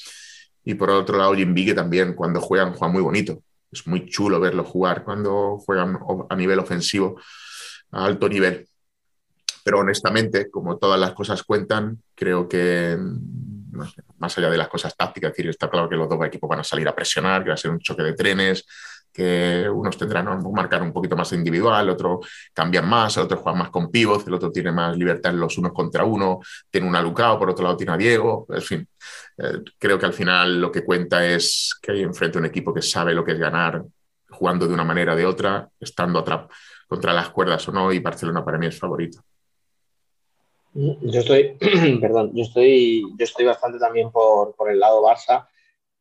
[0.64, 4.40] Y por otro lado, Jim que también cuando juegan, juega muy bonito es muy chulo
[4.40, 5.98] verlo jugar cuando juegan
[6.28, 7.20] a nivel ofensivo,
[7.90, 8.66] a alto nivel.
[9.64, 12.96] Pero honestamente, como todas las cosas cuentan, creo que
[14.18, 16.64] más allá de las cosas tácticas, decir, está claro que los dos equipos van a
[16.64, 18.64] salir a presionar, que va a ser un choque de trenes,
[19.12, 22.20] que unos tendrán que marcar un poquito más individual, el otro
[22.52, 25.58] cambian más, el otro juega más con pivots, el otro tiene más libertad en los
[25.58, 28.88] unos contra uno, tiene un Alucao, por otro lado tiene a Diego, en fin,
[29.38, 32.82] eh, creo que al final lo que cuenta es que hay enfrente un equipo que
[32.82, 33.82] sabe lo que es ganar,
[34.30, 36.24] jugando de una manera o de otra, estando
[36.86, 39.24] contra las cuerdas o no, y Barcelona para mí es favorito.
[40.74, 41.56] Yo estoy,
[42.00, 45.48] perdón, yo estoy, yo estoy bastante también por, el lado Barça.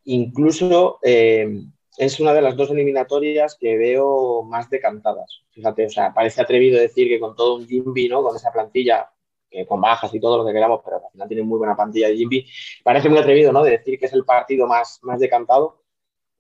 [0.06, 1.64] Incluso eh,
[1.98, 5.44] es una de las dos eliminatorias que veo más decantadas.
[5.52, 8.22] Fíjate, o sea, parece atrevido decir que con todo un Jimby, ¿no?
[8.22, 9.10] Con esa plantilla
[9.50, 12.10] que con bajas y todo lo que queramos, pero al final tiene muy buena plantilla
[12.10, 12.46] de Jimby.
[12.84, 13.64] Parece muy atrevido, ¿no?
[13.64, 15.82] De decir que es el partido más, más decantado,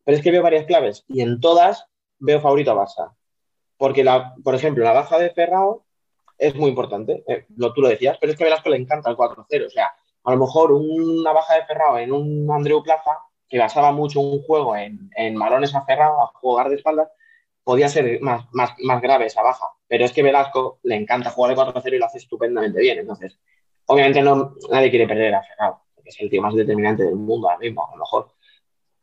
[0.04, 1.88] pero es que veo varias claves y en todas
[2.20, 3.16] veo favorito a Barça.
[3.78, 5.87] Porque, la, por ejemplo, la baja de Ferrao
[6.38, 9.66] es muy importante, eh, tú lo decías, pero es que Velasco le encanta el 4-0.
[9.66, 9.92] O sea,
[10.24, 13.12] a lo mejor una baja de Ferrao en un Andreu Plaza,
[13.50, 17.10] que basaba mucho un juego en, en malones a Ferrao, a jugar de espaldas,
[17.64, 19.66] podía ser más, más, más grave esa baja.
[19.88, 23.00] Pero es que Velasco le encanta jugar de 4-0 y lo hace estupendamente bien.
[23.00, 23.40] Entonces,
[23.88, 27.50] obviamente no, nadie quiere perder a Ferrao, que es el tío más determinante del mundo
[27.50, 28.32] ahora mismo, a lo mejor.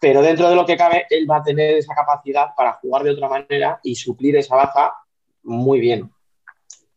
[0.01, 3.11] pero dentro de lo que cabe, él va a tener esa capacidad para jugar de
[3.11, 4.95] otra manera y suplir esa baja
[5.43, 6.14] muy bien.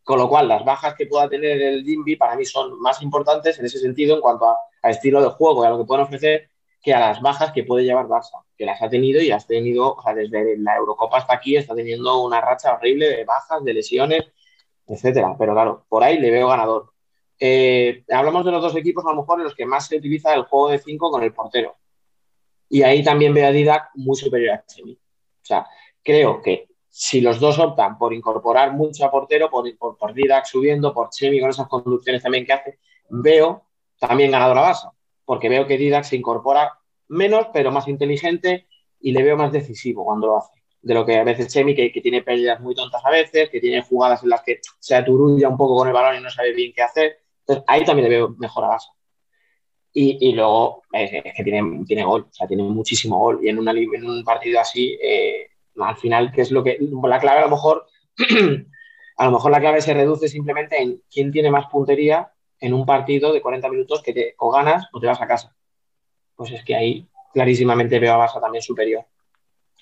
[0.07, 3.59] Con lo cual, las bajas que pueda tener el Jimby para mí son más importantes
[3.59, 6.49] en ese sentido en cuanto a, estilo de juego y a lo que pueden ofrecer
[6.81, 9.95] que a las bajas que puede llevar Barça, que las ha tenido y has tenido,
[9.95, 13.73] o sea, desde la Eurocopa hasta aquí está teniendo una racha horrible de bajas, de
[13.73, 14.23] lesiones,
[14.87, 15.35] etcétera.
[15.37, 16.93] Pero claro, por ahí le veo ganador.
[17.37, 20.33] Eh, hablamos de los dos equipos a lo mejor en los que más se utiliza
[20.33, 21.75] el juego de 5 con el portero.
[22.69, 24.93] Y ahí también veo a Didac muy superior a Chemi.
[24.93, 25.67] O sea,
[26.01, 30.95] creo que si los dos optan por incorporar mucho a portero, por, por, Didac subiendo,
[30.95, 32.79] por Chemi con esas conducciones también que hace,
[33.09, 33.67] veo
[33.99, 34.87] también ganador la base,
[35.23, 36.73] porque veo que Didac se incorpora
[37.09, 38.65] menos, pero más inteligente
[38.99, 40.53] y le veo más decisivo cuando lo hace.
[40.81, 43.83] De lo que a veces Chemi, que, tiene pérdidas muy tontas a veces, que tiene
[43.83, 46.73] jugadas en las que se aturulla un poco con el balón y no sabe bien
[46.75, 47.19] qué hacer.
[47.41, 48.87] Entonces ahí también le veo mejor a base.
[49.93, 53.39] Y, luego es, que tiene, tiene gol, o sea, tiene muchísimo gol.
[53.43, 55.47] Y en, una, en un partido así, eh,
[55.79, 56.77] al final, ¿qué es lo que.
[57.03, 57.87] La clave a lo mejor.
[59.17, 62.85] a lo mejor la clave se reduce simplemente en quién tiene más puntería en un
[62.85, 65.55] partido de 40 minutos que te, o ganas o te vas a casa.
[66.35, 69.05] Pues es que ahí clarísimamente veo a Barça también superior.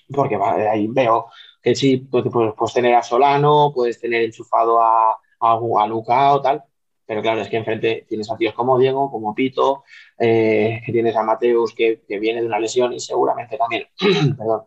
[0.08, 1.26] Porque ahí veo
[1.62, 6.40] que sí, puedes, puedes, tener a Solano, puedes tener enchufado a, a, a Luca o
[6.40, 6.62] tal,
[7.06, 9.84] pero claro, es que enfrente tienes a tíos como Diego, como Pito,
[10.18, 13.86] eh, que tienes a Mateus que, viene de una lesión y seguramente también,
[14.36, 14.64] perdón,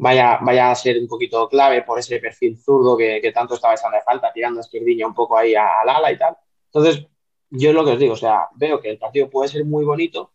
[0.00, 3.96] vaya, vaya a ser un poquito clave por ese perfil zurdo que, tanto estaba echando
[3.96, 6.36] de falta, tirando a Esquerdiña un poco ahí al ala y tal.
[6.66, 7.06] Entonces,
[7.50, 9.84] yo es lo que os digo, o sea, veo que el partido puede ser muy
[9.84, 10.32] bonito,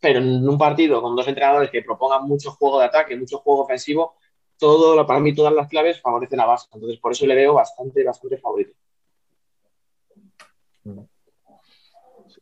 [0.00, 3.62] pero en un partido con dos entrenadores que propongan mucho juego de ataque, mucho juego
[3.62, 4.16] ofensivo,
[4.58, 6.68] todo, para mí todas las claves favorecen a Barça.
[6.74, 8.72] Entonces, por eso le veo bastante, bastante favorito.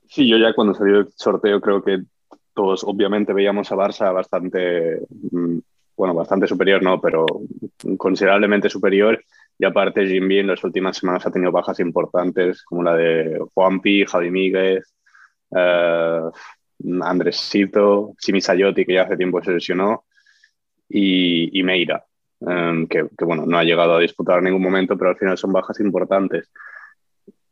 [0.09, 2.05] Sí, yo ya cuando salió el sorteo creo que
[2.55, 5.59] todos obviamente veíamos a Barça bastante, mm,
[5.97, 7.27] bueno, bastante superior, no, pero
[7.97, 9.23] considerablemente superior.
[9.59, 14.05] Y aparte, Jimmy en las últimas semanas ha tenido bajas importantes, como la de Juanpi,
[14.05, 14.93] Javi Míguez,
[15.55, 16.21] eh,
[17.03, 20.05] Andresito, Simi Sayotti, que ya hace tiempo se lesionó,
[20.89, 22.05] y, Meira,
[22.41, 25.39] eh, que, que, bueno, no ha llegado a disputar en ningún momento, pero al final
[25.39, 26.51] son bajas importantes.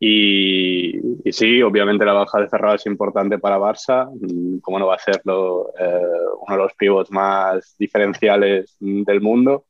[0.05, 1.01] Y,
[1.31, 4.99] sí, obviamente la baja de Ferrado es importante para Barça, mm, como no va a
[4.99, 9.67] serlo eh, uno de los pivots más diferenciales del mundo.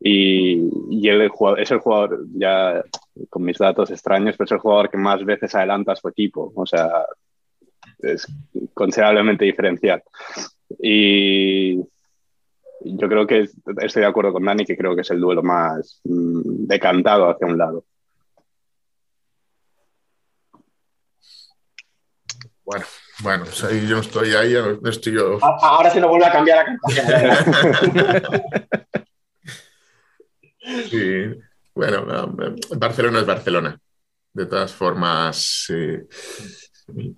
[0.00, 2.82] Y, y él es el jugador, ya
[3.30, 6.52] con mis datos extraños, pero es el jugador que más veces adelanta a su equipo.
[6.56, 7.06] O sea,
[8.00, 8.26] es
[8.74, 10.02] considerablemente diferencial.
[10.82, 13.48] Y yo creo que
[13.80, 17.46] estoy de acuerdo con Dani, que creo que es el duelo más mm, decantado hacia
[17.46, 17.84] un lado.
[22.70, 22.84] Bueno,
[23.20, 25.38] bueno, pues yo no estoy ahí, no estoy yo.
[25.40, 28.22] Ahora se nos vuelve a cambiar la
[30.90, 31.30] sí,
[31.74, 32.36] bueno,
[32.76, 33.80] Barcelona es Barcelona.
[34.34, 35.66] De todas formas,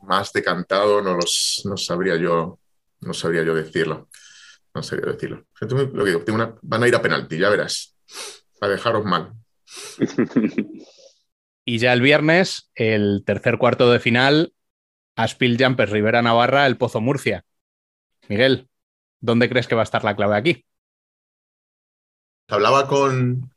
[0.03, 2.61] más decantado no, los, no sabría yo,
[3.01, 4.09] no sabría yo decirlo.
[4.73, 5.47] No sabría decirlo.
[5.61, 7.97] Lo que digo, van a ir a penalti, ya verás.
[8.61, 9.33] A dejaros mal.
[11.63, 14.55] Y ya el viernes, el tercer cuarto de final,
[15.59, 17.45] Jumpers Rivera Navarra, el Pozo Murcia.
[18.29, 18.69] Miguel,
[19.21, 20.65] ¿dónde crees que va a estar la clave aquí?
[22.49, 23.51] Hablaba con,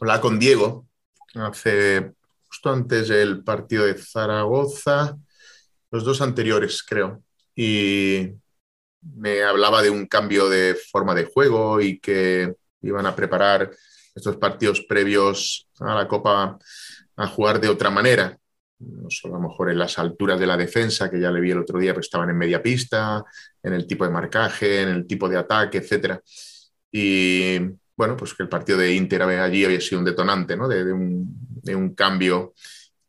[0.00, 0.86] hablaba con Diego
[1.34, 2.12] hace
[2.46, 5.16] justo antes del partido de Zaragoza,
[5.90, 7.22] los dos anteriores, creo,
[7.54, 8.30] y
[9.02, 13.70] me hablaba de un cambio de forma de juego y que iban a preparar
[14.14, 16.58] estos partidos previos a la Copa
[17.16, 18.38] a jugar de otra manera
[18.80, 21.50] no solo a lo mejor en las alturas de la defensa, que ya le vi
[21.50, 23.24] el otro día, pero estaban en media pista,
[23.62, 26.20] en el tipo de marcaje, en el tipo de ataque, etc.
[26.90, 27.58] Y
[27.96, 30.68] bueno, pues que el partido de Inter allí había sido un detonante, ¿no?
[30.68, 32.54] De, un, cambio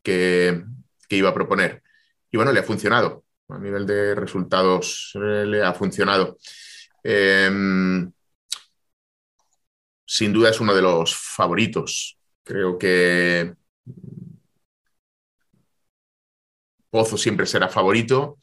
[0.02, 0.64] que,
[1.10, 1.84] iba a proponer.
[2.32, 3.24] Y bueno, le ha funcionado.
[3.50, 6.38] A nivel de resultados, eh, le ha funcionado.
[7.04, 8.12] Em,
[10.06, 12.18] sin duda es uno de los favoritos.
[12.44, 13.54] Creo que
[16.90, 18.38] Pozo siempre será favorito,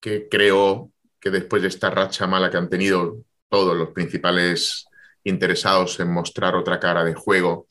[0.00, 0.90] que creo
[1.20, 3.18] que después de esta racha mala que han tenido
[3.48, 4.86] todos los principales
[5.22, 7.66] interesados en mostrar otra cara de juego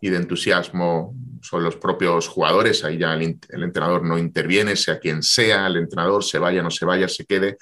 [0.00, 5.22] y de entusiasmo son los propios jugadores, ahí ya el, entrenador no interviene, sea quien
[5.22, 7.56] sea, el entrenador se vaya, no se vaya, se quede.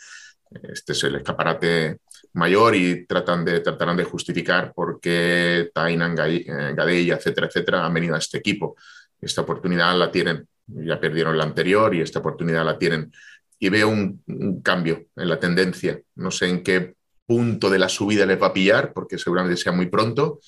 [0.62, 1.98] Este es el escaparate
[2.32, 6.44] mayor y tratan de, tratarán de justificar por qué Tainan, eh,
[6.74, 8.76] Gadella, etcétera, etcétera, han venido a este equipo.
[9.20, 13.12] Esta oportunidad la tienen ya perdieron la anterior y esta oportunidad la tienen.
[13.58, 16.00] Y veo un, cambio en la tendencia.
[16.14, 16.94] No sé en qué
[17.26, 20.40] punto de la subida les va a pillar, porque seguramente sea muy pronto,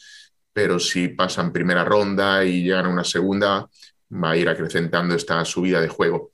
[0.52, 3.68] pero si pasan primera ronda y llegan a una segunda,
[4.12, 6.32] va a ir acrecentando esta subida de juego.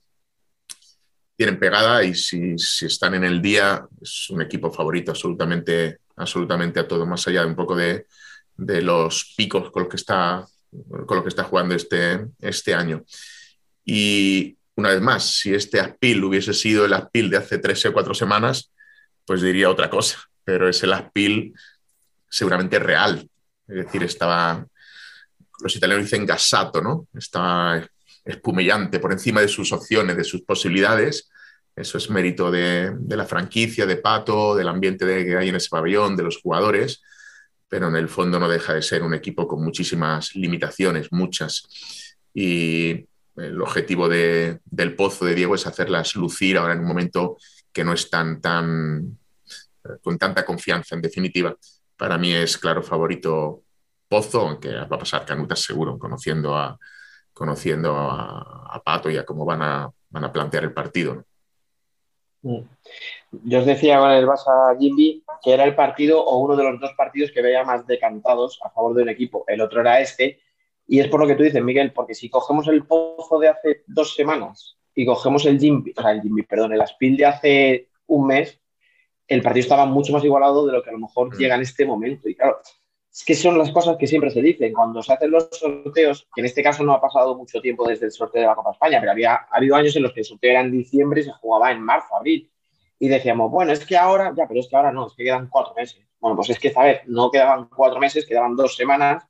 [1.35, 6.87] Tienen pegada y si, están en el día, es un equipo favorito absolutamente, absolutamente a
[6.87, 8.05] todo, más allá de un poco de,
[8.57, 10.45] los picos con los que está,
[11.05, 13.05] con lo que está jugando este, este año.
[13.91, 17.91] Y una vez más, si este Aspil hubiese sido el Aspil de hace tres o
[17.91, 18.71] cuatro semanas,
[19.25, 21.55] pues diría otra cosa, pero es el Aspil
[22.29, 23.27] seguramente real.
[23.67, 24.63] Es decir, estaba,
[25.63, 27.07] los italianos dicen gasato, ¿no?
[27.17, 27.83] Estaba
[28.23, 31.27] espumellante por encima de sus opciones, de sus posibilidades.
[31.75, 35.69] Eso es mérito de, la franquicia, de Pato, del ambiente de, que hay en ese
[35.69, 37.01] pabellón, de los jugadores,
[37.67, 41.67] pero en el fondo no deja de ser un equipo con muchísimas limitaciones, muchas.
[42.35, 43.08] Y
[43.39, 47.37] el objetivo del pozo de Diego es hacerlas lucir ahora en un momento
[47.71, 49.17] que no están tan,
[50.01, 51.55] con tanta confianza, en definitiva.
[51.97, 53.63] Para mí es claro favorito
[54.07, 56.77] Pozo, aunque va a pasar canutas seguro, conociendo a,
[57.31, 61.23] conociendo a, Pato y a cómo van a, van a plantear el partido.
[62.41, 62.61] Mm.
[63.43, 66.79] Yo os decía con el Barça Jimmy que era el partido o uno de los
[66.79, 69.43] dos partidos que veía más decantados a favor de un equipo.
[69.47, 70.39] El otro era este.
[70.91, 73.83] Y es por lo que tú dices, Miguel, porque si cogemos el pozo de hace
[73.85, 77.89] dos semanas y cogemos el Jimmy, o sea, el Jimmy, perdón, el Aspil de hace
[78.07, 78.59] un mes,
[79.27, 81.37] el partido estaba mucho más igualado de lo que a lo mejor mm.
[81.37, 82.27] llega en este momento.
[82.27, 82.57] Y claro,
[83.13, 84.73] es que son las cosas que siempre se dicen.
[84.73, 88.07] Cuando se hacen los sorteos, que en este caso no ha pasado mucho tiempo desde
[88.07, 90.25] el sorteo de la Copa España, pero había ha habido años en los que el
[90.25, 92.49] sorteo era en diciembre y se jugaba en marzo, abril.
[92.97, 95.49] Y decíamos, bueno, es que ahora, ya, pero es que ahora no, es que quedan
[95.49, 96.03] cuatro meses.
[96.19, 97.01] Bueno, pues es que, ¿sabes?
[97.05, 99.28] No quedaban cuatro meses, quedaban dos semanas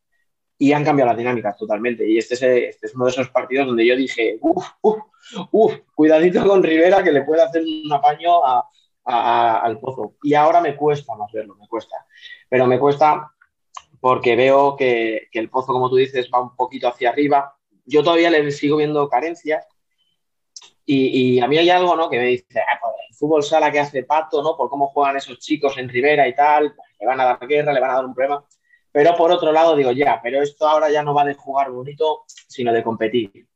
[0.62, 2.08] y han cambiado las dinámicas totalmente.
[2.08, 5.00] Y este es, este es uno de esos partidos donde yo dije, uff, uff,
[5.52, 8.42] uff, cuidadito con Rivera que le puede hacer un apaño
[9.06, 10.16] al pozo.
[10.22, 12.06] Y ahora me cuesta más verlo, me cuesta.
[12.50, 13.32] Pero me cuesta
[14.02, 17.56] porque veo que, el pozo, como tú dices, va un poquito hacia arriba.
[17.86, 19.66] Yo todavía le sigo viendo carencias.
[20.86, 22.10] Y, a mí hay algo ¿no?
[22.10, 24.58] que me dice, ah, pues, el fútbol sala que hace Pato, ¿no?
[24.58, 27.80] por cómo juegan esos chicos en Rivera y tal, le van a dar guerra, le
[27.80, 28.44] van a dar un problema.
[28.92, 32.24] Pero por otro lado digo, ya, pero esto ahora ya no va de jugar bonito,
[32.28, 33.48] sino de competir.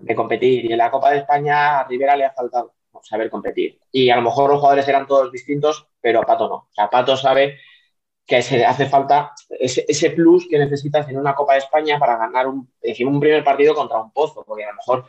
[0.00, 0.66] De competir.
[0.66, 3.80] Y en la Copa de España a Rivera le ha faltado saber competir.
[3.90, 6.54] Y a lo mejor los jugadores eran todos distintos, pero Pato no.
[6.54, 7.58] O sea, Pato sabe
[8.26, 12.46] que se hace falta ese, plus que necesitas en una Copa de España para ganar
[12.46, 12.70] un,
[13.06, 15.06] un primer partido contra un pozo, porque a lo mejor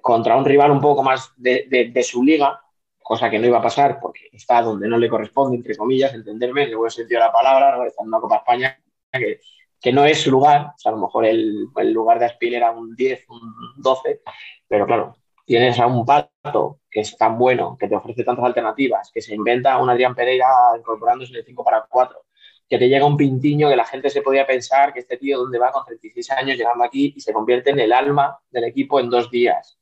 [0.00, 2.60] contra un rival un poco más de, su liga,
[3.02, 6.64] cosa que no iba a pasar porque está donde no le corresponde, entre comillas, entenderme,
[6.64, 8.83] en el buen sentido de la palabra, está en una Copa de España
[9.18, 12.54] que, no es su lugar, o sea, a lo mejor el, el lugar de Aspil
[12.54, 14.22] era un 10, un 12,
[14.66, 19.10] pero claro, tienes a un pato que es tan bueno, que te ofrece tantas alternativas,
[19.12, 20.46] que se inventa un Adrián Pereira
[20.78, 22.24] incorporándose en el 5 para 4,
[22.68, 25.58] que te llega un pintiño que la gente se podía pensar que este tío, ¿dónde
[25.58, 29.10] va con 36 años llegando aquí y se convierte en el alma del equipo en
[29.10, 29.78] dos días?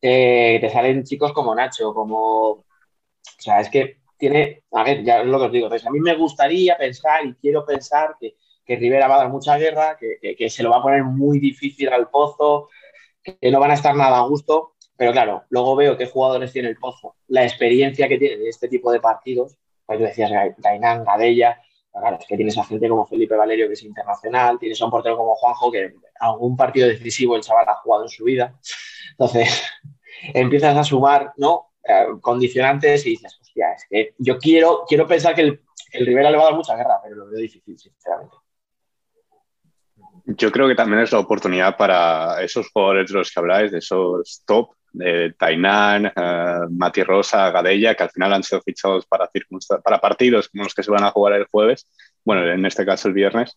[0.00, 2.50] te salen chicos como Nacho, como.
[2.50, 2.64] O
[3.38, 4.64] sea, es que tiene.
[4.72, 5.66] A ver, ya es lo que os digo.
[5.68, 8.36] a mí me gustaría pensar y quiero pensar que,
[8.68, 11.40] que Rivera va a dar mucha guerra, que, que, se lo va a poner muy
[11.40, 12.68] difícil al pozo,
[13.22, 16.68] que no van a estar nada a gusto pero claro, luego veo qué jugadores tiene
[16.68, 19.56] el Pozo, la experiencia que tiene de este tipo de partidos,
[19.86, 21.62] pues tú decías Gainán, Gadella,
[21.92, 24.90] claro, es que tienes a gente como Felipe Valerio que es internacional, tienes a un
[24.90, 28.58] portero como Juanjo que algún partido decisivo el chaval ha jugado en su vida.
[29.12, 29.62] Entonces,
[30.34, 31.68] empiezas a sumar, ¿no?
[31.84, 35.62] Eh, condicionantes y dices, hostia, es que yo quiero, quiero pensar que el,
[35.92, 38.34] el Rivera le va a dar mucha guerra, pero lo veo difícil, sinceramente.
[40.36, 43.78] Yo creo que también es la oportunidad para esos jugadores de los que habláis, de
[43.78, 49.30] esos top, de Tainan, uh, Mati Rosa, Gadella, que al final han sido fichados para,
[49.82, 51.88] para partidos como los que se van a jugar el jueves,
[52.24, 53.56] bueno, en este caso el viernes.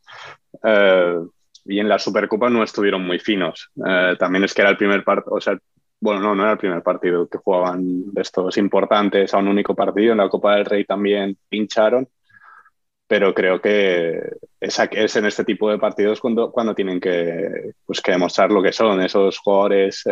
[0.63, 1.17] Eh,
[1.65, 3.69] y en la Supercopa no estuvieron muy finos.
[3.85, 5.57] Eh, también es que era el primer partido, o sea,
[5.99, 9.75] bueno, no, no era el primer partido que jugaban de estos importantes a un único
[9.75, 10.13] partido.
[10.13, 12.07] En la Copa del Rey también pincharon
[13.11, 14.21] pero creo que
[14.57, 18.63] es, es en este tipo de partidos cuando, cuando tienen que, pues, que demostrar lo
[18.63, 20.05] que son esos jugadores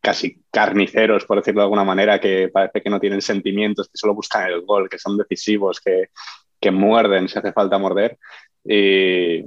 [0.00, 4.14] casi carniceros, por decirlo de alguna manera, que parece que no tienen sentimientos, que solo
[4.14, 6.10] buscan el gol, que son decisivos, que,
[6.60, 8.16] que muerden si hace falta morder.
[8.64, 9.42] Y,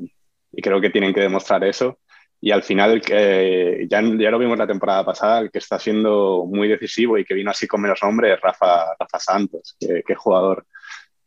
[0.61, 1.99] creo que tienen que demostrar eso.
[2.41, 6.43] Y al final, que ya, ya lo vimos la temporada pasada, el que está siendo
[6.45, 10.65] muy decisivo y que vino así con menos nombre es Rafa, Rafa Santos, que, jugador.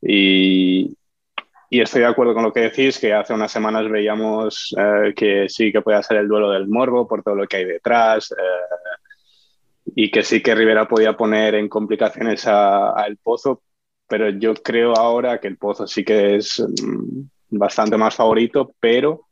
[0.02, 0.96] Y,
[1.70, 5.72] estoy de acuerdo con lo que decís, que hace unas semanas veíamos eh, que sí
[5.72, 10.10] que puede ser el duelo del morbo por todo lo que hay detrás, eh, y
[10.10, 13.62] que sí que Rivera podía poner en complicaciones al Pozo,
[14.06, 19.26] pero yo creo ahora que el Pozo sí que es mm, bastante más favorito, pero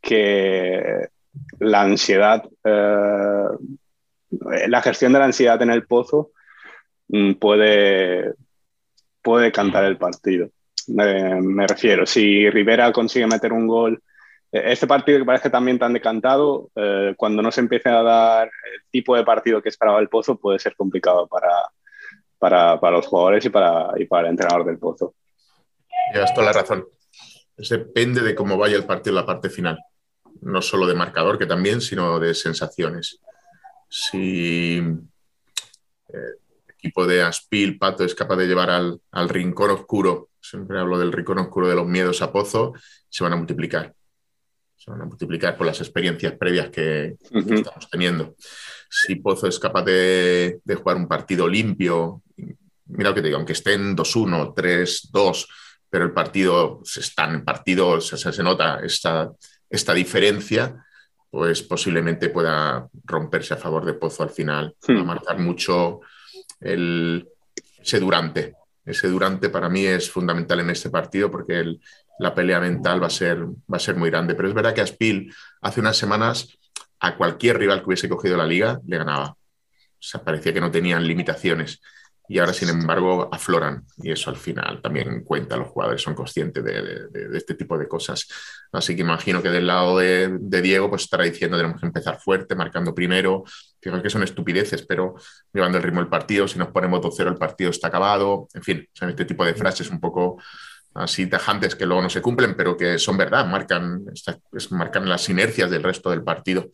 [0.00, 1.08] que
[1.58, 3.44] la ansiedad, eh,
[4.68, 6.30] la gestión de la ansiedad en el Pozo
[7.08, 8.34] mm, puede,
[9.24, 10.50] puede cantar el partido.
[10.86, 14.00] me refiero, si Rivera consigue meter un gol
[14.54, 18.82] este partido que parece también tan decantado, eh, cuando no se empiece a dar el
[18.88, 21.50] tipo de partido que esperaba el Pozo, puede ser complicado para,
[22.38, 25.16] para, para los jugadores y para, y para el entrenador del Pozo.
[26.12, 26.86] Llevas toda la razón.
[27.56, 29.76] Depende de cómo vaya el partido en la parte final.
[30.40, 33.18] No solo de marcador, que también, sino de sensaciones.
[33.88, 34.78] Si
[36.08, 36.34] eh,
[36.84, 41.12] equipo de Aspil, Pato, es capaz de llevar al, al rincón oscuro, siempre hablo del
[41.12, 42.74] rincón oscuro de los miedos a Pozo,
[43.08, 43.94] se van a multiplicar
[44.76, 48.34] se van a multiplicar por las experiencias previas que, estamos teniendo.
[48.90, 52.22] Si Pozo es capaz de, jugar un partido limpio,
[52.84, 55.46] mira lo que te digo, aunque estén 2-1, 3-2,
[55.88, 59.32] pero el partido se está en partido, se, se nota esta,
[59.70, 60.84] esta diferencia,
[61.30, 65.06] pues posiblemente pueda romperse a favor de Pozo al final, va a hmm.
[65.06, 66.00] marcar mucho
[66.64, 67.28] el,
[67.80, 68.54] ese durante.
[68.84, 71.80] Ese durante para mí es fundamental en este partido porque el,
[72.18, 74.34] la pelea mental va a ser, va a ser muy grande.
[74.34, 76.48] Pero es verdad que Aspil hace unas semanas
[77.00, 79.30] a cualquier rival que hubiese cogido la liga le ganaba.
[79.30, 81.80] O sea, parecía que no tenían limitaciones.
[82.26, 83.84] Y ahora, sin embargo, afloran.
[83.98, 85.56] Y eso al final también cuenta.
[85.56, 88.26] Los jugadores son conscientes de, este tipo de cosas.
[88.72, 92.54] Así que imagino que del lado de, Diego, pues estará diciendo tenemos que empezar fuerte,
[92.54, 93.44] marcando primero.
[93.80, 95.14] Fíjate que son estupideces, pero
[95.52, 96.48] llevando el ritmo del partido.
[96.48, 98.48] Si nos ponemos 2-0, el partido está acabado.
[98.54, 100.38] En fin, son este tipo de frases un poco
[100.94, 104.04] así tajantes que luego no se cumplen, pero que son verdad, marcan,
[104.70, 106.70] marcan las inercias del resto del partido.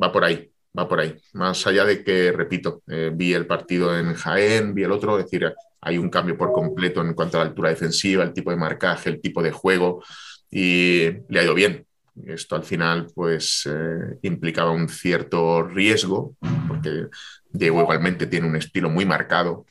[0.00, 1.14] Va por ahí, va por ahí.
[1.32, 5.24] Más allá de que, repito, eh, vi el partido en Jaén, vi el otro, es
[5.24, 8.56] decir, hay un cambio por completo en cuanto a la altura defensiva, el tipo de
[8.56, 10.02] marcaje, el tipo de juego,
[10.50, 11.84] y le ha ido bien.
[12.26, 17.06] Esto al final, pues, eh, implicaba un cierto riesgo, porque
[17.50, 19.66] Diego igualmente tiene un estilo muy marcado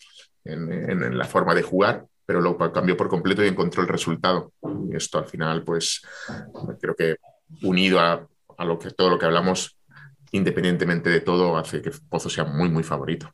[0.46, 4.52] en la forma de jugar, pero lo cambió por completo y encontró el resultado.
[4.92, 6.02] Esto al final, pues
[6.82, 7.16] creo que
[7.64, 8.28] unido a,
[8.66, 9.77] lo que, todo lo que hablamos,
[10.32, 13.34] independientemente de todo, hace que Pozo sea muy, muy favorito.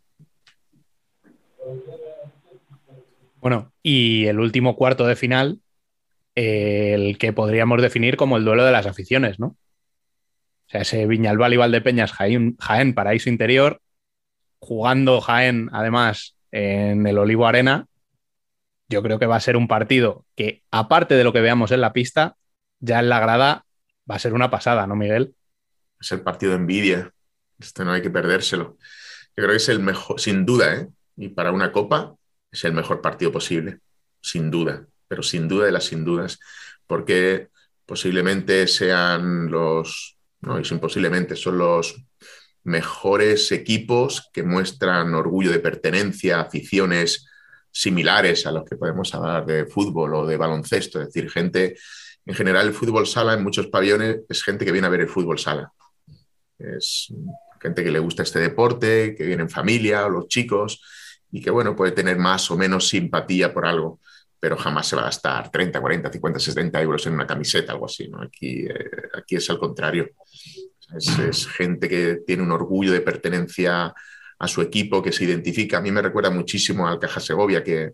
[3.37, 5.59] Bueno, y el último cuarto de final,
[6.35, 9.47] el que podríamos definir como el duelo de las aficiones, ¿no?
[9.47, 13.81] O sea, ese Viñalbal y Valdepeñas, Jaén, Jaén, paraíso interior,
[14.59, 17.87] jugando Jaén, además, en el Olivo Arena,
[18.87, 21.81] yo creo que va a ser un partido que, aparte de lo que veamos en
[21.81, 22.37] la pista,
[22.79, 23.65] ya en la grada
[24.09, 25.35] va a ser una pasada, ¿no, Miguel?
[26.03, 27.11] Es el partido de envidia.
[27.57, 28.77] Esto no hay que perdérselo.
[29.35, 30.89] Yo creo que es el mejor, sin duda, ¿eh?
[31.15, 32.13] Y para una copa
[32.51, 33.79] es el mejor partido posible,
[34.21, 36.39] sin duda, pero sin duda de las sin dudas,
[36.85, 37.47] porque
[37.85, 42.03] posiblemente sean los, no, y sin posiblemente, son los
[42.63, 47.27] mejores equipos que muestran orgullo de pertenencia, aficiones
[47.71, 51.77] similares a los que podemos hablar de fútbol o de baloncesto, es decir, gente,
[52.25, 55.09] en general el fútbol sala en muchos pabellones es gente que viene a ver el
[55.09, 55.71] fútbol sala.
[56.63, 57.13] Es
[57.61, 60.81] gente que le gusta este deporte, que viene en familia, o los chicos,
[61.31, 63.99] y que, bueno, puede tener más o menos simpatía por algo,
[64.39, 67.85] pero jamás se va a gastar 30, 40, 50, 60 euros en una camiseta, algo
[67.85, 68.21] así, ¿no?
[68.21, 70.11] Aquí, eh, aquí es al contrario.
[70.95, 73.93] Es, gente que tiene un orgullo de pertenencia
[74.37, 75.77] a su equipo, que se identifica.
[75.77, 77.93] A mí me recuerda muchísimo al Caja Segovia que,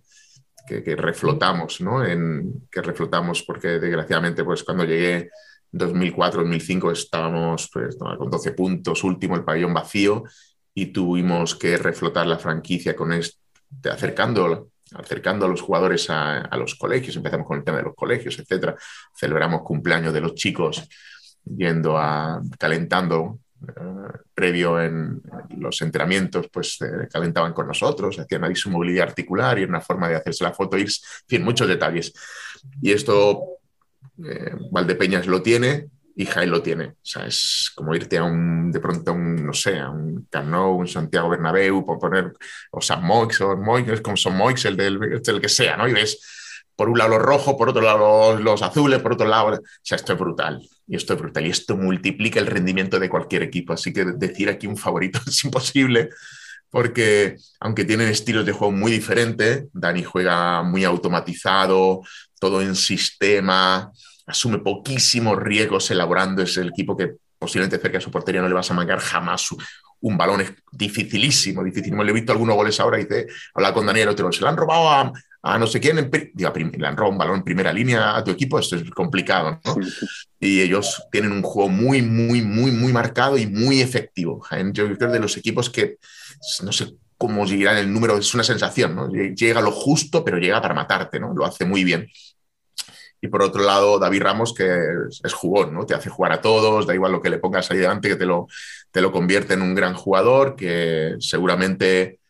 [0.67, 2.05] que, reflotamos, ¿no?
[2.05, 5.29] En, que reflotamos porque desgraciadamente pues cuando llegué
[5.73, 10.23] 2004-2005 estábamos pues, con 12 puntos, último, el pabellón vacío
[10.73, 16.57] y tuvimos que reflotar la franquicia con este, acercando, acercando a los jugadores a, a,
[16.57, 17.15] los colegios.
[17.15, 18.75] Empezamos con el tema de los colegios, etcétera.
[19.15, 20.87] Celebramos cumpleaños de los chicos
[21.43, 25.21] yendo a calentando eh, previo en
[25.57, 30.07] los entrenamientos, pues eh, calentaban con nosotros, hacían ahí su movilidad articular y una forma
[30.07, 32.13] de hacerse la foto, ir, en fin, muchos detalles.
[32.81, 33.59] Y esto
[34.26, 36.85] eh, Valdepeñas lo tiene y Jaén lo tiene.
[36.85, 40.27] O sea, es como irte a un, de pronto a un, no sé, a un
[40.30, 42.34] Cano, un Santiago Bernabéu, por poner,
[42.71, 45.88] o San Moix, o Moix, como Son Moix, el del, el que sea, ¿no?
[45.88, 46.19] Y ves
[46.76, 49.47] por un lado los rojos, por otro lado los, azules, por otro lado.
[49.47, 50.61] O sea, esto es brutal.
[50.88, 51.45] Y esto es brutal.
[51.45, 53.73] Y esto multiplica el rendimiento de cualquier equipo.
[53.73, 56.09] Así que decir aquí un favorito es imposible,
[56.69, 62.01] porque aunque tienen estilos de juego muy diferentes, Dani juega muy automatizado,
[62.39, 63.91] todo en sistema,
[64.25, 66.41] asume poquísimos riesgos elaborando.
[66.41, 69.49] Es el equipo que posiblemente cerca de su portería no le vas a mangar jamás
[70.01, 72.03] un balón es dificilísimo, dificilísimo.
[72.03, 74.57] Le he visto algunos goles ahora y dice, habla con Daniel otro, se lo han
[74.57, 77.73] robado a, a no sé quién, en, digo, le han robado un balón en primera
[77.73, 79.75] línea a tu equipo, esto es complicado, ¿no?
[80.39, 84.45] Y ellos tienen un juego muy, muy, muy, muy marcado y muy efectivo.
[84.71, 85.97] Yo creo de los equipos que,
[86.64, 89.10] no sé cómo llegarán el número, es una sensación, ¿no?
[89.10, 91.34] Llega lo justo, pero llega para matarte, ¿no?
[91.34, 92.07] Lo hace muy bien.
[93.22, 94.74] Y por otro lado, David Ramos, que
[95.24, 95.86] es, jugón, ¿no?
[95.86, 98.26] Te hace jugar a todos, da igual lo que le pongas ahí delante, que te
[98.26, 98.48] lo,
[98.91, 102.22] te lo convierte en un gran jugador, que seguramente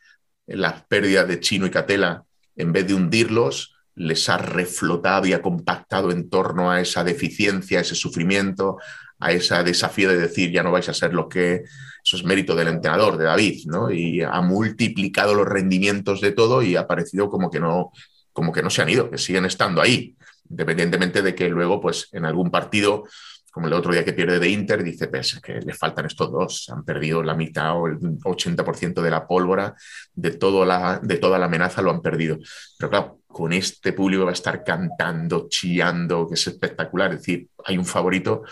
[0.48, 2.24] en las pérdidas de Chino y Catela,
[2.56, 7.82] en vez de hundirlos, les ha reflotado y ha compactado en torno a esa deficiencia,
[7.82, 8.78] ese sufrimiento,
[9.20, 11.64] a ese desafío de decir ya no vais a ser lo que...
[12.04, 13.92] Eso es mérito del entrenador, de David, ¿no?
[13.92, 17.92] Y ha multiplicado los rendimientos de todo y ha parecido como que no,
[18.32, 20.16] como que no se han ido, que siguen estando ahí
[20.50, 23.04] independientemente de que luego, pues en algún partido,
[23.60, 26.70] como el otro día que pierde de Inter, dice, pues que le faltan estos dos,
[26.70, 29.76] han perdido la mitad o el 80% de la pólvora,
[30.14, 32.38] de, todo la, de toda la amenaza lo han perdido.
[32.78, 37.50] Pero claro, con este público va a estar cantando, chillando, que es espectacular, es decir,
[37.66, 38.44] hay un favorito,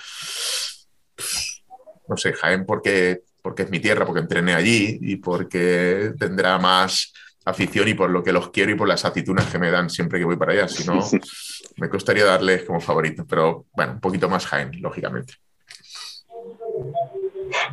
[2.10, 7.14] no sé, Jaén porque, porque es mi tierra, porque entrené allí y porque tendrá más
[7.48, 10.19] afición y por lo que los quiero y por las actitudes que me dan siempre
[10.19, 10.68] que voy para allá.
[10.68, 10.99] Si no,
[11.78, 15.36] me costaría darles como favorito, pero bueno, un poquito más Jaén, lógicamente.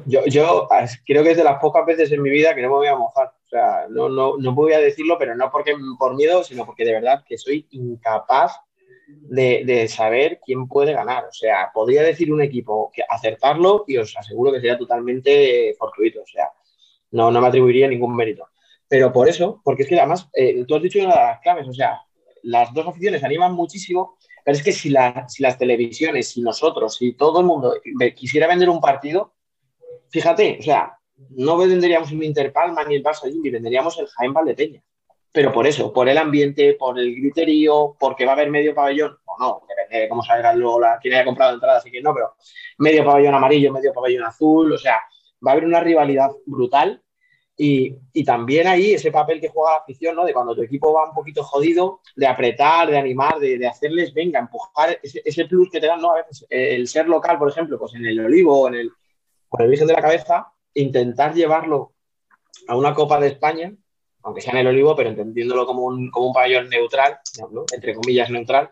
[0.06, 0.68] Yo, yo
[1.04, 2.96] creo que es de las pocas veces en mi vida que no me voy a
[2.96, 3.28] mojar.
[3.44, 6.84] O sea, no, no, no voy a decirlo, pero no porque por miedo, sino porque
[6.84, 8.52] de verdad que soy incapaz
[9.06, 11.24] de, de, saber quién puede ganar.
[11.24, 16.22] O sea, podría decir un equipo que acertarlo y os aseguro que sería totalmente fortuito.
[16.22, 16.50] O sea,
[17.10, 18.48] no, no me atribuiría ningún mérito.
[18.88, 21.68] Pero por eso, porque es que además, eh, tú has dicho una de las claves,
[21.68, 22.00] o sea,
[22.42, 24.92] las dos aficiones animan muchísimo, pero es que si,
[25.28, 27.74] si las televisiones, si nosotros, si todo el mundo
[28.14, 29.34] quisiera vender un partido,
[30.10, 30.98] fíjate, o sea,
[31.30, 34.82] no venderíamos un Interpalma ni el Barça ni venderíamos el Jaén Valdepeña.
[35.32, 39.16] Pero por eso, por el ambiente, por el griterío, porque va a haber medio pabellón,
[39.24, 42.14] o no, depende de cómo salga luego la, quien haya comprado entrada, así que no,
[42.14, 42.34] pero
[42.78, 45.00] medio pabellón amarillo, medio pabellón azul, o sea,
[45.44, 47.02] va a haber una rivalidad brutal
[47.56, 50.24] y, también ahí ese papel que juega la afición, ¿no?
[50.24, 54.40] De cuando tu equipo va un poquito jodido, de apretar, de animar, de, hacerles, venga,
[54.40, 56.12] empujar ese, plus que te dan, ¿no?
[56.12, 58.90] A veces el ser local, por ejemplo, pues en el Olivo o en el,
[59.52, 61.92] en el Virgen de la Cabeza, intentar llevarlo
[62.66, 63.72] a una Copa de España,
[64.22, 67.18] aunque sea en el Olivo, pero entendiéndolo como un, como un pabellón neutral,
[67.72, 68.70] entre comillas neutral,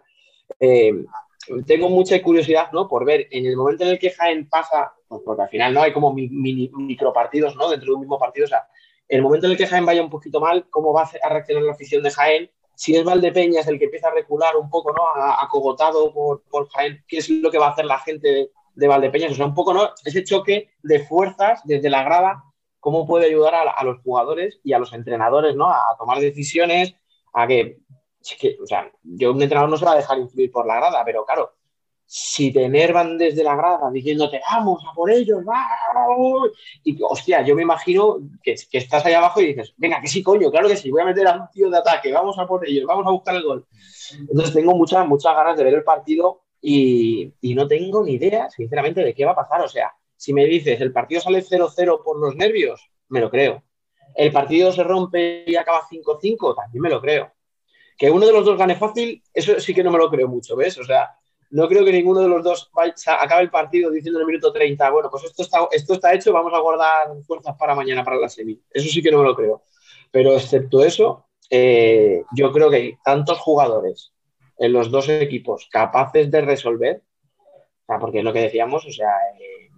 [0.59, 0.93] eh,
[1.67, 2.89] tengo mucha curiosidad, ¿no?
[2.89, 5.83] Por ver en el momento en el que Jaén pasa, pues porque al final no
[5.83, 7.69] hay como mini, micropartidos, ¿no?
[7.69, 8.67] Dentro de un mismo partido, o sea,
[9.09, 11.73] el momento en el que Jaén vaya un poquito mal, ¿cómo va a reaccionar la
[11.73, 12.51] afición de Jaén?
[12.75, 15.03] Si es Valdepeñas el que empieza a recular un poco, ¿no?
[15.39, 18.89] Acogotado por, por Jaén, ¿qué es lo que va a hacer la gente de, de
[18.89, 19.33] Valdepeñas?
[19.33, 19.91] O sea, un poco, ¿no?
[20.03, 22.43] Ese choque de fuerzas desde la grada,
[22.81, 25.69] ¿cómo puede ayudar a, los jugadores y a los entrenadores, ¿no?
[25.69, 26.97] A tomar decisiones,
[27.35, 27.81] a que,
[28.63, 31.27] o sea, yo un entrenador no se va a dejar influir por la grada, pero
[31.27, 31.53] claro,
[32.15, 36.51] si te enervan desde la grada diciéndote, vamos a por ellos, vamos,
[36.85, 40.51] y hostia, yo me imagino que, estás ahí abajo y dices, venga, que sí, coño,
[40.51, 42.85] claro que sí, voy a meter a un tío de ataque, vamos a por ellos,
[42.85, 43.67] vamos a buscar el gol.
[44.29, 48.51] Entonces tengo muchas, muchas ganas de ver el partido y, y no tengo ni idea,
[48.51, 49.63] sinceramente, de qué va a pasar.
[49.63, 53.63] O sea, si me dices, el partido sale 0-0 por los nervios, me lo creo.
[54.15, 57.33] El partido se rompe y acaba 5-5, también me lo creo.
[57.97, 60.57] Que uno de los dos gane fácil, eso sí que no me lo creo mucho,
[60.57, 60.77] ¿ves?
[60.77, 61.17] O sea,
[61.53, 62.71] no creo que ninguno de los dos
[63.07, 66.33] acabe el partido diciendo en el minuto 30, bueno, pues esto está, esto está hecho,
[66.33, 68.61] vamos a guardar fuerzas para mañana, para la semi.
[68.71, 69.63] Eso sí que no me lo creo.
[70.11, 74.13] Pero excepto eso, eh, yo creo que hay tantos jugadores
[74.59, 77.03] en los dos equipos capaces de resolver,
[77.87, 79.71] porque es lo que decíamos, o sea, eh,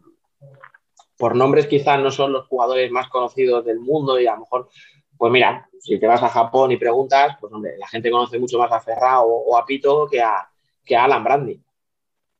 [1.16, 4.68] por nombres quizás no son los jugadores más conocidos del mundo y a lo mejor
[5.16, 8.59] pues mira, si te vas a Japón y preguntas, pues hombre, la gente conoce mucho
[8.59, 10.48] más a Ferrao o, a Pito que a,
[10.84, 11.60] que a Alan Brandy.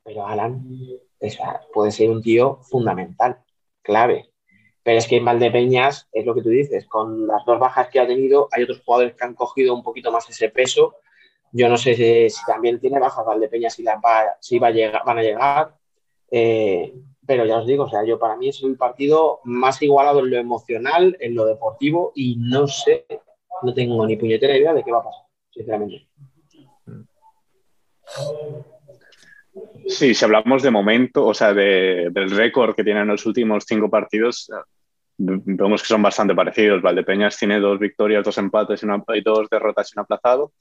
[0.05, 0.63] Pero Alan
[1.73, 3.39] puede ser un tío fundamental,
[3.81, 4.29] clave.
[4.83, 7.99] Pero es que en Valdepeñas, es lo que tú dices, con las dos bajas que
[7.99, 10.93] ha tenido, hay otros jugadores que han cogido un poquito más ese peso.
[11.51, 15.01] Yo no sé si, también tiene bajas Valdepeñas, si, la va, si va a llegar,
[15.03, 15.75] van a llegar.
[16.29, 16.93] Eh,
[17.25, 20.29] pero ya os digo, o sea, yo para mí es un partido más igualado en
[20.29, 23.07] lo emocional, en lo deportivo, y no sé,
[23.63, 26.07] no tengo ni puñetera idea de qué va a pasar, sinceramente.
[29.87, 33.89] Sí, si hablamos de momento, o sea, de, del récord que tienen los últimos cinco
[33.89, 34.49] partidos,
[35.17, 36.81] vemos que son bastante parecidos.
[36.81, 40.51] Valdepeñas tiene dos victorias, dos empates y, una, y dos derrotas y un aplazado,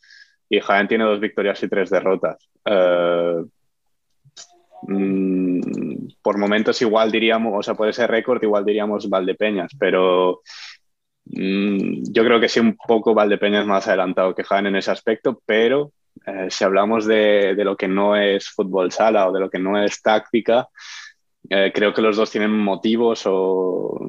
[0.48, 2.48] y Jaén tiene dos victorias y tres derrotas.
[2.66, 3.48] Uh,
[6.22, 10.42] por momentos igual diríamos, o sea, puede ser récord, igual diríamos Valdepeñas, pero
[11.24, 15.40] mm, yo creo que sí, un poco Valdepeñas más adelantado que Jaén en ese aspecto,
[15.46, 15.90] pero
[16.26, 19.58] eh, si hablamos de, de, lo que no es fútbol sala o de lo que
[19.58, 20.68] no es táctica,
[21.50, 24.08] eh, creo que los dos tienen motivos o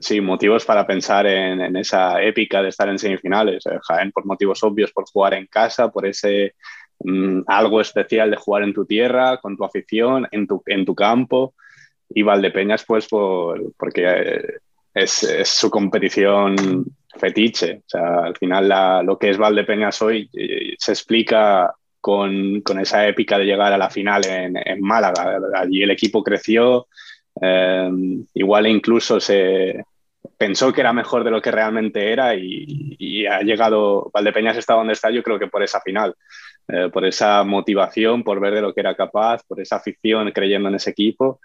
[0.00, 3.66] sí, motivos para pensar en, en esa épica de estar en semifinales.
[3.66, 6.54] Eh, Jaén por motivos obvios, por jugar en casa, por ese
[7.00, 10.94] mm, algo especial de jugar en tu tierra, con tu afición, en tu, en tu
[10.94, 11.54] campo.
[12.08, 14.60] Y Valdepeñas, pues, por, porque
[14.94, 16.84] es, es, su competición
[17.16, 17.82] fetiche.
[17.86, 23.06] O sea, al final lo que es Valdepeñas hoy eh, se explica con, con, esa
[23.06, 25.38] épica de llegar a la final en, en Málaga.
[25.54, 26.86] Allí el equipo creció,
[27.40, 27.90] eh,
[28.34, 29.84] igual incluso se
[30.38, 34.74] pensó que era mejor de lo que realmente era y, y, ha llegado, Valdepeñas está
[34.74, 36.14] donde está yo creo que por esa final,
[36.68, 40.68] eh, por esa motivación, por ver de lo que era capaz, por esa afición creyendo
[40.68, 41.40] en ese equipo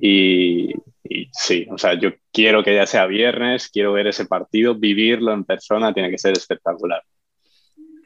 [0.00, 0.72] y,
[1.04, 5.32] y, sí, o sea, yo quiero que ya sea viernes, quiero ver ese partido, vivirlo
[5.32, 7.02] en persona, tiene que ser espectacular.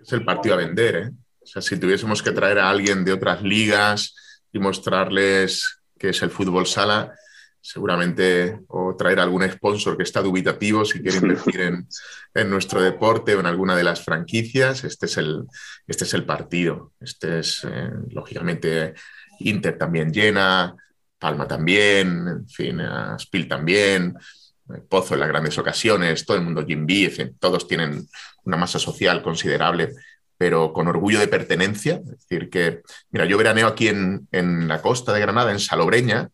[0.00, 1.10] Es el partido a vender, ¿eh?
[1.42, 4.14] O sea, si tuviésemos que traer a alguien de otras ligas
[4.52, 7.14] y mostrarles qué es el fútbol sala,
[7.60, 11.88] seguramente, o traer algún sponsor que está dubitativo si quiere invertir en,
[12.34, 15.44] en, nuestro deporte o en alguna de las franquicias, este es el,
[15.86, 16.92] este es el partido.
[17.00, 18.94] Este es, eh, lógicamente,
[19.40, 20.74] Inter también llena,
[21.18, 22.80] Palma también, en fin,
[23.18, 24.16] Spiel también,
[24.88, 28.06] Pozo en las grandes ocasiones, todo el mundo Jim B, en fin, todos tienen
[28.44, 29.90] una masa social considerable
[30.40, 32.00] pero con orgullo de pertenencia.
[32.02, 32.80] Es decir, que,
[33.10, 36.30] mira, yo veraneo aquí en, en la costa de Granada, en Salobreña,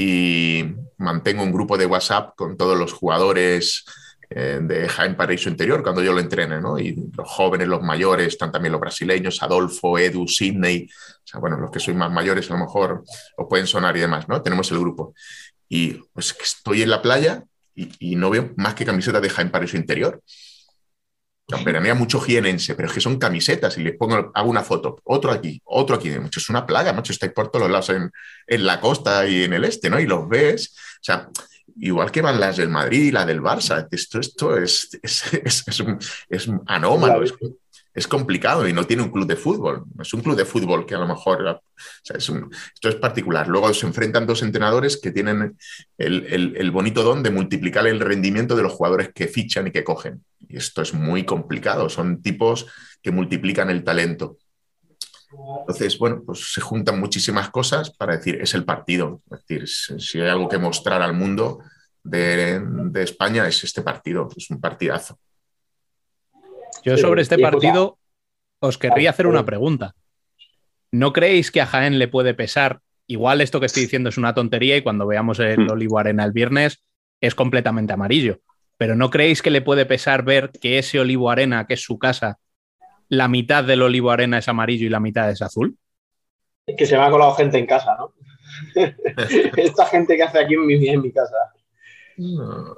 [0.00, 0.64] y
[0.98, 3.84] mantengo un grupo de WhatsApp con todos los jugadores
[4.30, 6.78] eh, de Jaén Paraíso Interior cuando yo lo entrene, ¿no?
[6.78, 11.56] Y los jóvenes, los mayores, están también los brasileños, Adolfo, Edu, Sidney, o sea, bueno,
[11.56, 13.02] los que sois más mayores a lo mejor
[13.36, 14.40] os pueden sonar y demás, ¿no?
[14.40, 15.14] Tenemos el grupo.
[15.68, 17.42] Y pues estoy en la playa
[17.74, 20.22] y, y no veo más que camisetas de Jaén Paraíso Interior.
[21.64, 25.30] Veranea mucho jienense, pero es que son camisetas y les pongo, hago una foto, otro
[25.30, 28.10] aquí, otro aquí, mucho, es una plaga, mucho, estáis por todos lados en,
[28.46, 29.98] en, la costa y en el este, ¿no?
[29.98, 31.28] Y los ves, o sea,
[31.80, 35.64] igual que van las del Madrid y la del Barça, esto, esto es, es, es,
[35.66, 35.98] es, un,
[36.28, 37.32] es anómalo, es,
[37.94, 40.96] es, complicado y no tiene un club de fútbol, es un club de fútbol que
[40.96, 41.62] a lo mejor, o
[42.02, 43.48] sea, es un, esto es particular.
[43.48, 45.56] Luego se enfrentan dos entrenadores que tienen
[45.96, 49.70] el, el, el bonito don de multiplicar el rendimiento de los jugadores que fichan y
[49.70, 50.22] que cogen.
[50.48, 52.66] Y esto es muy complicado, son tipos
[53.02, 54.38] que multiplican el talento.
[55.60, 59.22] Entonces, bueno, pues se juntan muchísimas cosas para decir, es el partido.
[59.30, 61.58] Es decir, si hay algo que mostrar al mundo
[62.02, 65.18] de, de España es este partido, es un partidazo.
[66.82, 67.98] Yo sobre este partido
[68.60, 69.94] os querría hacer una pregunta.
[70.90, 72.80] ¿No creéis que a Jaén le puede pesar?
[73.06, 76.32] Igual esto que estoy diciendo es una tontería y cuando veamos el Olivo Arena el
[76.32, 76.82] viernes
[77.20, 78.40] es completamente amarillo.
[78.78, 81.98] Pero ¿no creéis que le puede pesar ver que ese Olivo Arena, que es su
[81.98, 82.38] casa,
[83.08, 85.76] la mitad del Olivo Arena es amarillo y la mitad es azul?
[86.64, 88.14] Que se me ha colado gente en casa, ¿no?
[89.56, 91.34] Esta gente que hace aquí en mi, en mi casa.
[92.18, 92.76] No,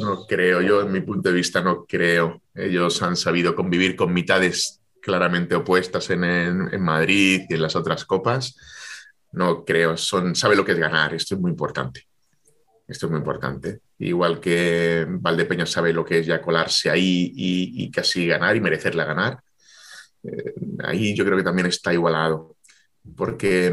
[0.00, 2.40] no, creo, yo en mi punto de vista no creo.
[2.54, 7.74] Ellos han sabido convivir con mitades claramente opuestas en, en, en Madrid y en las
[7.74, 8.56] otras copas.
[9.32, 12.06] No creo, son, sabe lo que es ganar, esto es muy importante.
[12.86, 13.80] Esto es muy importante.
[14.02, 19.04] Igual que Valdepeñas sabe lo que es ya colarse ahí y, casi ganar y merecerla
[19.04, 19.40] ganar.
[20.24, 22.56] Eh, ahí yo creo que también está igualado.
[23.16, 23.66] Porque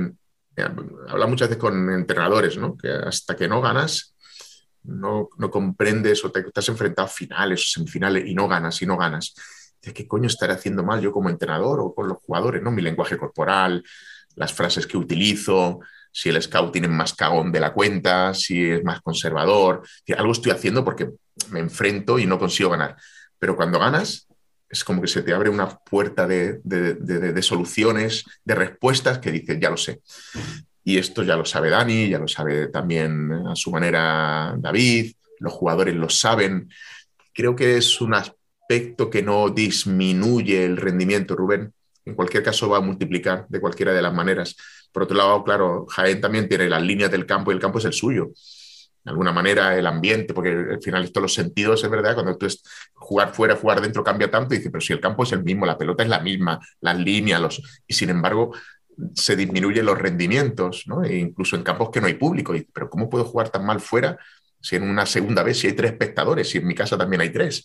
[0.56, 0.68] eh,
[1.08, 2.78] habla muchas veces con entrenadores, ¿no?
[2.78, 4.16] Que hasta que no ganas,
[4.84, 8.86] no, no comprendes o te, has enfrentado a finales o semifinales y no ganas y
[8.86, 9.34] no ganas.
[9.82, 12.62] ¿Qué coño estaré haciendo mal yo como entrenador o con los jugadores?
[12.62, 12.70] ¿no?
[12.70, 13.84] Mi lenguaje corporal,
[14.36, 15.80] las frases que utilizo,
[16.12, 19.84] si el scouting es más cagón de la cuenta, si es más conservador.
[20.18, 21.10] Algo estoy haciendo porque
[21.50, 22.96] me enfrento y no consigo ganar.
[23.38, 24.28] Pero cuando ganas,
[24.70, 29.70] es como que se te abre una puerta de soluciones, de respuestas que dices, ya
[29.70, 30.02] lo sé.
[30.84, 35.54] Y esto ya lo sabe Dani, ya lo sabe también a su manera David, los
[35.54, 36.70] jugadores lo saben.
[37.34, 41.74] Creo que es un aspecto que no disminuye el rendimiento, Rubén.
[42.06, 44.56] En cualquier caso va a multiplicar de cualquiera de las maneras.
[44.92, 47.86] Por otro lado, claro, Jaén también tiene las líneas del campo y el campo es
[47.86, 48.32] el suyo.
[49.04, 52.46] De alguna manera, el ambiente, porque al final esto los sentidos es verdad, cuando tú
[52.46, 52.62] es
[52.94, 55.78] jugar fuera, jugar dentro cambia tanto, y pero si el campo es el mismo, la
[55.78, 57.82] pelota es la misma, las líneas, los...
[57.88, 58.52] y sin embargo
[59.16, 61.04] se disminuyen los rendimientos, ¿no?
[61.04, 62.56] E incluso en campos que no hay público.
[62.56, 64.18] Y, pero ¿cómo puedo jugar tan mal fuera
[64.62, 67.32] si en una segunda vez si hay tres espectadores, si en mi casa también hay
[67.32, 67.64] tres?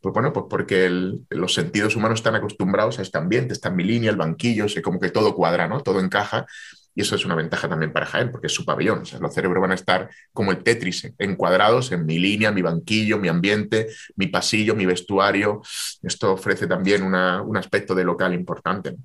[0.00, 0.88] Pues bueno, pues porque
[1.30, 4.82] los sentidos humanos están acostumbrados a este ambiente, está en mi línea, el banquillo, sé
[4.82, 5.80] como que todo cuadra, ¿no?
[5.82, 6.46] Todo encaja
[6.94, 9.00] y eso es una ventaja también para Jaén, porque es su pabellón.
[9.00, 12.62] O sea, los cerebros van a estar como el Tetris, encuadrados en mi línea, mi
[12.62, 15.60] banquillo, mi ambiente, mi pasillo, mi vestuario.
[16.02, 18.96] Esto ofrece también una- un aspecto de local importante.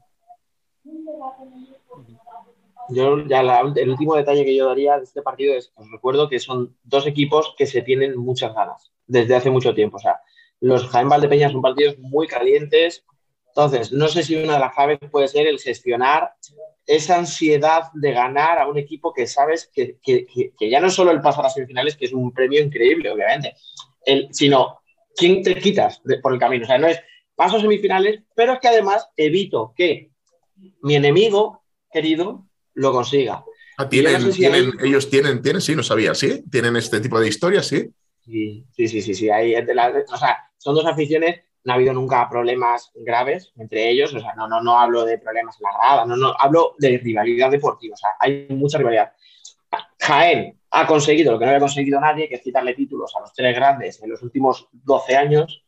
[2.91, 3.41] Yo ya
[3.75, 7.07] el último detalle que yo daría de este partido es, os recuerdo que son dos
[7.07, 9.97] equipos que se tienen muchas ganas desde hace mucho tiempo.
[9.97, 10.19] O sea,
[10.59, 13.05] los Jaén Valdepeña son partidos muy calientes.
[13.47, 16.33] Entonces, no sé si una de las claves puede ser el gestionar
[16.85, 20.25] esa ansiedad de ganar a un equipo que sabes que, que-
[20.57, 23.09] que- ya no es solo el paso a las semifinales, que es un premio increíble,
[23.11, 23.55] obviamente,
[24.05, 24.79] el- sino
[25.15, 26.63] quién te quitas por el camino.
[26.63, 26.99] O sea, no es
[27.35, 30.11] paso a semifinales, pero es que además evito que
[30.81, 33.43] mi enemigo querido lo consiga.
[33.77, 36.99] Ah, tienen, no sé si tienen, ellos tienen, tienen, sí, no sabía, sí, tienen este
[36.99, 37.89] tipo de historias, sí.
[38.25, 39.29] Sí, sí, sí, sí, sí.
[39.29, 44.13] Hay, la- o sea, son dos aficiones, no ha habido nunca problemas graves entre ellos,
[44.13, 46.97] o sea, no, no, no hablo de problemas en la grada, no, no, hablo de
[46.97, 49.11] rivalidad deportiva, o sea, hay mucha rivalidad.
[49.99, 53.33] Jaén ha conseguido lo que no había conseguido nadie, que es quitarle títulos a los
[53.33, 55.63] tres grandes en los últimos 12 años,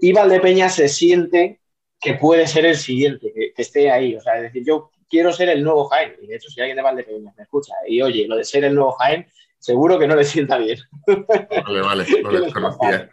[0.00, 1.60] y Valdepeña se siente
[2.00, 5.30] que puede ser el siguiente, que, que esté ahí, o sea, es decir, yo quiero
[5.30, 8.26] ser el nuevo Jaén, y de hecho si alguien de Valdepeña me escucha y oye,
[8.26, 9.26] lo de ser el nuevo Jaén,
[9.58, 10.78] seguro que no le sienta bien.
[11.06, 13.10] Vale, vale, no les conocía.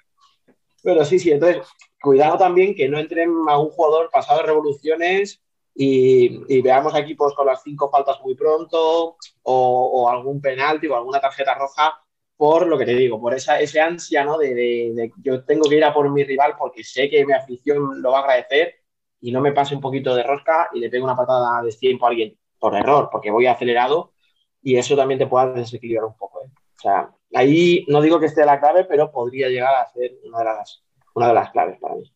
[0.81, 1.61] Pero sí, sí, entonces,
[2.01, 5.41] cuidado también que no entren a un jugador pasado de revoluciones
[5.75, 10.87] y, y veamos a equipos con las cinco faltas muy pronto o, o algún penalti
[10.87, 11.99] o alguna tarjeta roja
[12.37, 14.37] por lo que te digo, por esa ese ansia, ¿no?
[14.37, 17.33] De, de- de yo tengo que ir a por mi rival porque sé que mi
[17.33, 18.75] afición lo va a agradecer
[19.21, 22.05] y no me pase un poquito de rosca y le pegue una patada de tiempo
[22.05, 24.13] a alguien por error, porque voy acelerado
[24.61, 26.43] y eso también te puede desequilibrar un poco.
[26.43, 26.49] ¿eh?
[26.49, 30.39] O sea, ahí no digo que esté la clave, pero podría llegar a ser una
[30.39, 30.83] de las,
[31.13, 32.13] una de las claves para mí.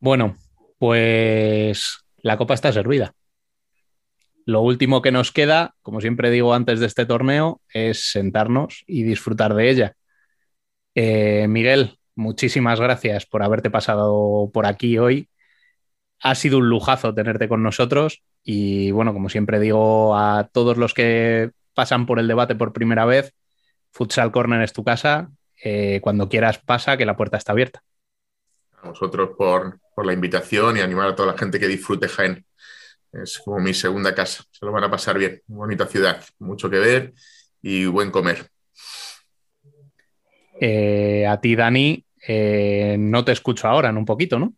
[0.00, 0.36] Bueno,
[0.78, 3.14] pues la copa está servida.
[4.44, 9.02] Lo último que nos queda, como siempre digo antes de este torneo, es sentarnos y
[9.02, 9.96] disfrutar de ella.
[10.94, 15.28] Eh, Miguel, muchísimas gracias por haberte pasado por aquí hoy.
[16.20, 20.94] Ha sido un lujazo tenerte con nosotros y bueno, como siempre digo a todos los
[20.94, 23.34] que pasan por el debate por primera vez,
[23.92, 25.30] Futsal Corner es tu casa.
[25.62, 27.82] Eh, cuando quieras pasa, que la puerta está abierta.
[28.82, 32.44] A vosotros por, por la invitación y animar a toda la gente que disfrute Jaén.
[33.12, 34.42] Es como mi segunda casa.
[34.50, 35.40] Se lo van a pasar bien.
[35.46, 37.14] Bonita ciudad, mucho que ver
[37.62, 38.50] y buen comer.
[40.60, 44.54] Eh, a ti, Dani, eh, no te escucho ahora en un poquito, ¿no?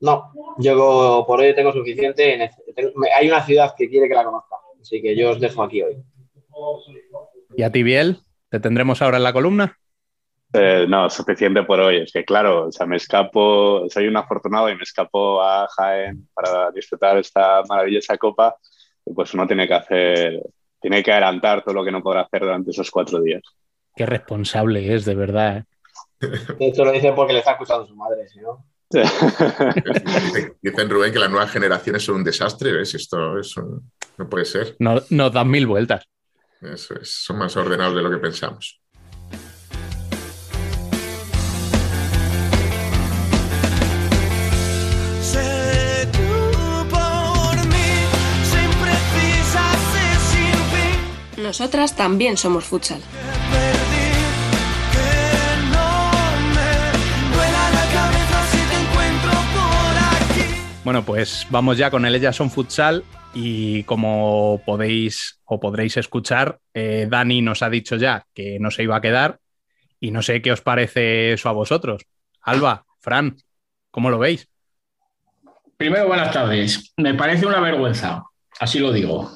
[0.00, 2.50] No, yo por hoy tengo suficiente.
[2.94, 5.82] me- Hay una ciudad que quiere que la conozca, así que yo os dejo aquí
[5.82, 5.96] hoy.
[7.56, 8.18] Y a ti, Biel,
[8.50, 9.76] ¿te tendremos ahora en la columna?
[10.52, 11.98] Eh, no, suficiente por hoy.
[12.02, 16.28] Es que, claro, o sea, me escapo, soy un afortunado y me escapo a Jaén
[16.32, 18.56] para disfrutar esta maravillosa copa.
[19.04, 20.42] Y pues uno tiene que hacer,
[20.80, 23.42] tiene que adelantar todo lo que no podrá hacer durante esos cuatro días.
[23.96, 25.56] Qué responsable es, de verdad.
[25.58, 25.64] ¿eh?
[26.58, 28.64] Esto lo dice porque le está escuchando su madre, ¿sí, no?
[28.90, 32.72] Dice- Dicen Rubén que las nuevas generaciones son un desastre.
[32.72, 32.94] ¿ves?
[32.94, 33.82] Esto eso
[34.16, 34.76] no puede ser.
[34.78, 36.04] No- nos dan mil vueltas.
[36.60, 38.80] Eso es, son más ordenados de lo que pensamos.
[51.36, 53.00] Nosotras también somos futsal.
[60.88, 63.04] Bueno, pues vamos ya con el Ellas son Futsal
[63.34, 68.84] y como podéis o podréis escuchar, eh, Dani nos ha dicho ya que no se
[68.84, 69.38] iba a quedar
[70.00, 72.06] y no sé qué os parece eso a vosotros.
[72.40, 73.36] Alba, Fran,
[73.90, 74.48] ¿cómo lo veis?
[75.76, 76.94] Primero, buenas tardes.
[76.96, 78.22] Me parece una vergüenza,
[78.58, 79.30] así lo digo.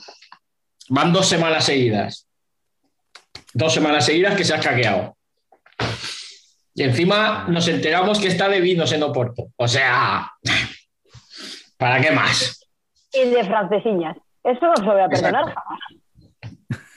[0.88, 2.26] Van dos semanas seguidas.
[3.52, 5.18] Dos semanas seguidas que se ha caqueado.
[6.74, 9.52] Y encima nos enteramos que está de vinos en Oporto.
[9.56, 10.32] O sea,
[11.82, 12.58] ¿para qué más?
[13.12, 14.16] y de francesiñas.
[14.44, 15.80] Eso no se lo voy a perdonar jamás.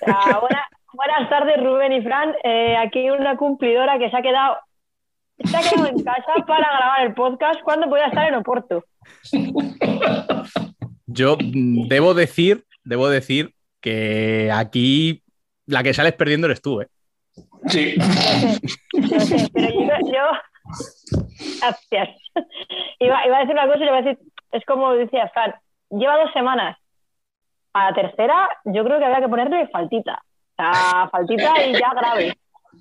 [0.42, 2.34] Buena- buenas tardes, Rubén y Fran.
[2.44, 4.58] Eh, aquí una cumplidora que se ha quedado
[5.44, 8.86] se ha quedado en casa para grabar el podcast cuando podía estar en Oporto.
[11.08, 15.22] Yo debo decir, debo decir que aquí
[15.66, 16.88] la que sales perdiendo eres tú, ¿eh?
[17.68, 17.96] Sí.
[17.98, 20.40] No sé, pero yo, yo-
[21.62, 22.10] Gracias.
[23.00, 24.20] Iba, iba a decir una cosa y le iba a decir,
[24.56, 25.56] es como decía Fran,
[25.90, 26.78] lleva dos semanas.
[27.74, 30.22] A la tercera, yo creo que había que ponerle faltita.
[30.24, 32.38] O sea, faltita y ya grave.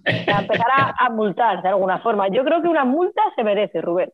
[0.07, 2.29] O sea, empezar a, a multar de alguna forma.
[2.29, 4.13] Yo creo que una multa se merece, Rubén.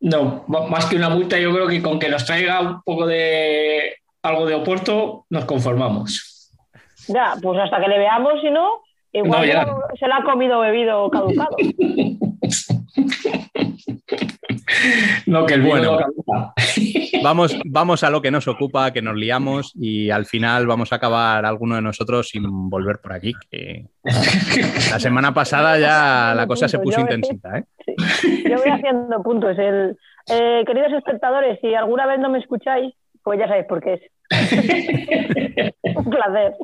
[0.00, 3.96] No, más que una multa, yo creo que con que nos traiga un poco de
[4.22, 6.52] algo de Oporto, nos conformamos.
[7.08, 8.82] Ya, pues hasta que le veamos, si no,
[9.12, 11.56] igual No, se la ha comido bebido caducado.
[15.26, 15.98] No, que el Bueno.
[16.26, 16.54] no.
[17.22, 20.96] Vamos, vamos a lo que nos ocupa, que nos liamos y al final vamos a
[20.96, 23.34] acabar alguno de nosotros sin volver por aquí.
[23.50, 23.86] que
[24.90, 27.58] la semana pasada ya la cosa se puso intensita.
[27.58, 27.64] ¿eh?
[28.48, 29.58] Yo voy haciendo puntos.
[29.58, 29.96] El,
[30.30, 34.02] eh, queridos espectadores, si alguna vez no me escucháis, pues ya sabéis por qué es.
[35.96, 36.54] Un placer.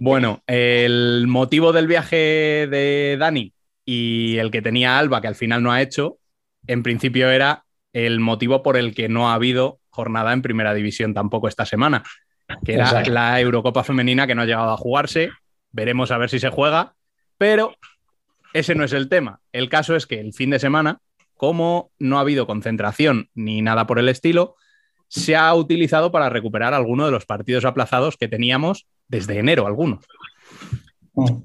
[0.00, 3.52] Bueno, el motivo del viaje de Dani
[3.84, 6.18] y el que tenía Alba, que al final no ha hecho,
[6.66, 11.14] en principio era el motivo por el que no ha habido jornada en primera división
[11.14, 12.02] tampoco esta semana,
[12.64, 13.12] que era Exacto.
[13.12, 15.30] la Eurocopa femenina que no ha llegado a jugarse.
[15.70, 16.94] Veremos a ver si se juega,
[17.38, 17.76] pero
[18.52, 19.40] ese no es el tema.
[19.52, 20.98] El caso es que el fin de semana,
[21.34, 24.56] como no ha habido concentración ni nada por el estilo,
[25.08, 30.04] se ha utilizado para recuperar algunos de los partidos aplazados que teníamos desde enero, algunos.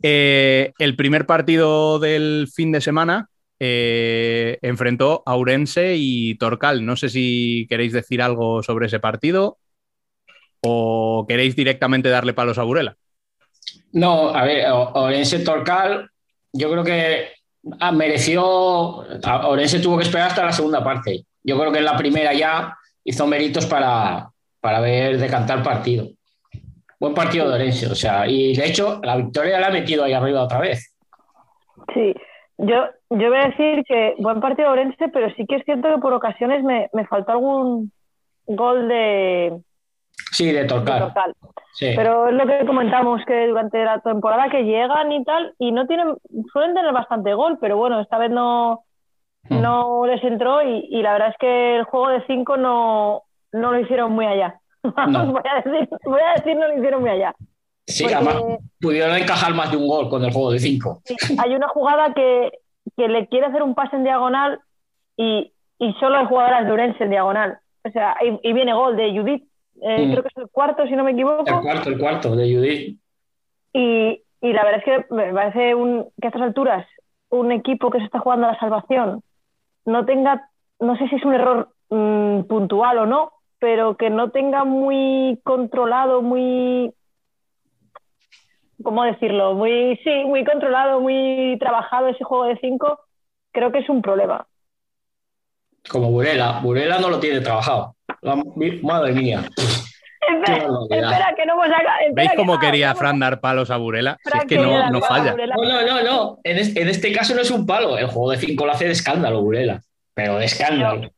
[0.01, 3.29] Eh, el primer partido del fin de semana
[3.59, 6.85] eh, enfrentó a Ourense y Torcal.
[6.85, 9.57] No sé si queréis decir algo sobre ese partido
[10.61, 12.95] o queréis directamente darle palos a Burela.
[13.91, 16.09] No, a ver, Orense Torcal,
[16.53, 17.29] yo creo que
[17.79, 19.01] ah, mereció.
[19.23, 21.23] a- Orense tuvo que esperar hasta la segunda parte.
[21.43, 24.29] Yo creo que en la primera ya hizo méritos para,
[24.59, 26.09] para ver decantar partido.
[26.99, 30.11] Buen partido de Orense, o sea, y de hecho la victoria la ha metido ahí
[30.13, 30.93] arriba otra vez.
[31.93, 32.13] Sí,
[32.59, 35.89] yo, yo voy a decir que buen partido de Orense, pero sí que es cierto
[35.89, 37.91] que por ocasiones me, me faltó algún
[38.45, 39.59] gol de,
[40.31, 40.99] Sí, de de Torcal.
[40.99, 41.33] Torcal.
[41.73, 41.93] Sí.
[41.95, 45.87] Pero es lo que comentamos, que durante la temporada que llegan y tal, y no
[45.87, 46.15] tienen,
[46.53, 48.83] suelen tener bastante gol, pero bueno, esta vez no,
[49.49, 49.61] Hmm.
[49.61, 53.23] no les entró y, y la verdad es que el juego de cinco no,
[53.53, 54.59] no lo hicieron muy allá.
[55.07, 55.31] No.
[55.31, 57.33] voy, a decir, voy a decir no lo hicieron muy allá.
[57.89, 58.35] Sí, porque- además
[58.79, 61.01] pudieron encajar más de un gol con el juego de cinco.
[61.37, 62.51] Hay una jugada que,
[62.95, 64.59] que le quiere hacer un pase en diagonal
[65.17, 67.59] y, y solo hay jugadoras de Orense en diagonal.
[67.83, 69.43] O sea, y, y viene gol de Judith,
[69.81, 70.11] eh, Mm.
[70.11, 71.43] creo que es el cuarto, si no me equivoco.
[71.47, 72.99] El cuarto, el cuarto de Judith.
[73.73, 76.85] Y, y la verdad es que me parece un, que a estas alturas
[77.29, 79.21] un equipo que se está jugando a la salvación
[79.85, 80.49] no tenga,
[80.79, 85.39] no sé si es un error mm, puntual o no, pero que no tenga muy
[85.43, 86.91] controlado, muy,
[88.83, 89.53] ¿cómo decirlo?
[89.53, 92.99] Muy, sí, muy controlado, muy trabajado ese juego de cinco,
[93.51, 94.45] creo que es un problema.
[95.89, 96.59] Como Burela.
[96.61, 97.95] Burela no lo tiene trabajado.
[98.21, 98.35] La-
[98.83, 99.41] madre mía.
[100.29, 101.75] Espera, espera, que no hemos
[102.13, 104.17] ¿Veis cómo quería Fran dar palos a Burela?
[104.23, 105.33] Si es que no, no falla.
[105.33, 106.37] No, no, no, no.
[106.43, 107.97] En, es- en este caso no es un palo.
[107.97, 109.81] El juego de 5 lo hace de escándalo, Burela.
[110.13, 111.09] Pero de escándalo.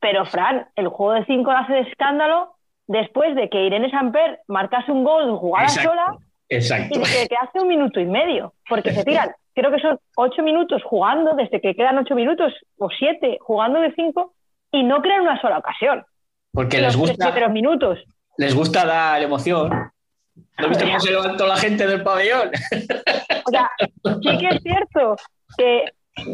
[0.00, 2.56] Pero, Fran, el juego de 5 hace de escándalo
[2.88, 5.90] después de que Irene Samper marcase un gol jugada Exacto.
[5.90, 6.16] sola
[6.48, 6.98] Exacto.
[6.98, 8.52] y de que hace un minuto y medio.
[8.68, 12.88] Porque se tiran, creo que son 8 minutos jugando, desde que quedan 8 minutos o
[12.90, 14.32] 7 jugando de 5
[14.72, 16.04] y no crean una sola ocasión.
[16.52, 17.98] Porque les los tres gusta, primeros minutos.
[18.38, 19.70] les gusta dar emoción.
[20.58, 22.50] ¿No viste cómo se levantó la gente del pabellón?
[23.44, 23.70] O sea,
[24.22, 25.16] sí que es cierto
[25.56, 25.84] que,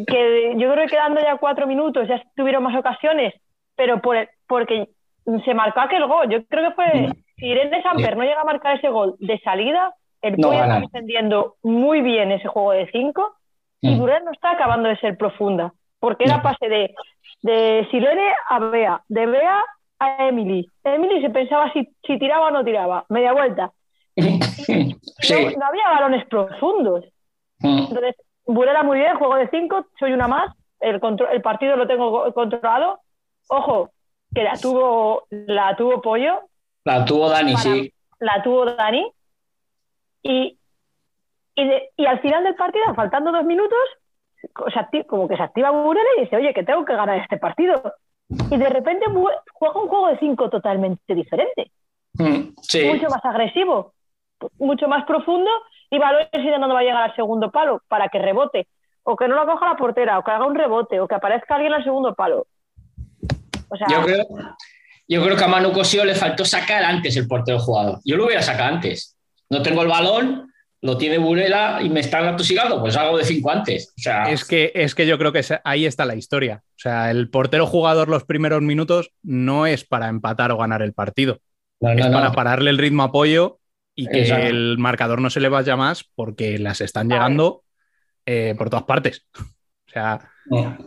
[0.06, 3.34] que yo creo que quedando ya 4 minutos ya tuvieron más ocasiones,
[3.76, 4.88] pero por el- porque
[5.44, 6.28] se marcó aquel gol.
[6.30, 9.94] Yo creo que fue, si Irene Samper no llega a marcar ese gol de salida,
[10.22, 10.82] el No está ganan.
[10.82, 13.34] defendiendo muy bien ese juego de 5
[13.80, 13.98] y Mm.
[13.98, 16.94] Durán no está acabando de ser profunda, porque era pase de,
[17.42, 19.58] de Silene a Bea, de Bea
[19.98, 20.66] a Emily.
[20.84, 23.72] Emily se pensaba si, si tiraba o no tiraba, media vuelta.
[24.16, 25.34] Sí.
[25.44, 27.04] No, no había balones profundos.
[27.60, 27.78] Mm.
[27.88, 31.86] Entonces, Burela muy bien, juego de 5, soy una más, el, contro- el partido lo
[31.86, 33.00] tengo go- controlado.
[33.48, 33.90] Ojo,
[34.34, 36.40] que la tuvo, la tuvo Pollo,
[36.84, 37.92] La tuvo Dani, Para- sí.
[38.20, 39.10] la tuvo Dani.
[40.22, 40.58] Y,
[41.54, 43.78] y, de- y al final del partido, faltando dos minutos,
[44.40, 47.94] se como que se activa Burela y dice, oye, que tengo que ganar este partido.
[48.50, 49.06] Y de repente
[49.52, 51.70] juega un juego de 5 totalmente diferente
[52.14, 52.84] Mm, Sí.
[52.84, 53.94] mucho más agresivo,
[54.58, 55.50] mucho más profundo
[55.90, 58.68] y balones intentando va a llegar al segundo palo para que rebote,
[59.02, 61.54] o que no lo coja la portera, o que haga un rebote, o que aparezca
[61.54, 62.46] alguien al segundo palo.
[63.70, 64.24] O sea, Yo creo,
[65.08, 67.98] yo creo que a Manu Cosío le faltó sacar antes el portero jugador.
[68.04, 69.16] Yo lo hubiera sacado antes.
[69.52, 70.50] No tengo el balón,
[70.80, 73.92] lo tiene Burela y me están atosigando, pues hago de cinco antes.
[73.98, 76.62] O sea, Es que, es que yo creo que ahí está la historia.
[76.70, 80.94] O sea, el portero jugador los primeros minutos no es para empatar o ganar el
[80.94, 81.38] partido.
[81.80, 83.58] no, es no, para pararle el ritmo apoyo
[83.94, 84.46] y que Exacto.
[84.46, 87.62] el marcador no se le vaya más porque las están llegando
[88.24, 89.26] eh, por todas partes.
[89.86, 90.78] O sea, No.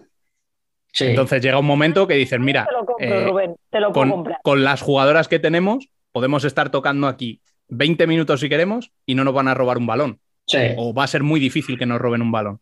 [1.00, 4.02] Entonces llega un momento que dices, mira, Te lo compro, eh, Rubén, te lo puedo
[4.02, 4.40] con, comprar.
[4.44, 7.40] con las jugadoras que tenemos, podemos estar tocando aquí
[7.70, 10.20] 20 minutos si queremos y no nos van a robar un balón.
[10.48, 10.60] Sí.
[10.78, 12.60] O va a ser muy difícil que nos roben un balón.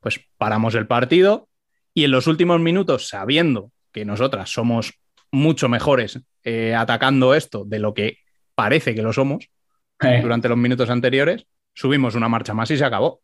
[0.00, 1.48] Pues paramos el partido
[1.94, 4.94] y en los últimos minutos, sabiendo que nosotras somos
[5.30, 8.18] mucho mejores eh, atacando esto de lo que
[8.54, 9.48] parece que lo somos
[10.22, 13.22] durante los minutos anteriores, subimos una marcha más y se acabó.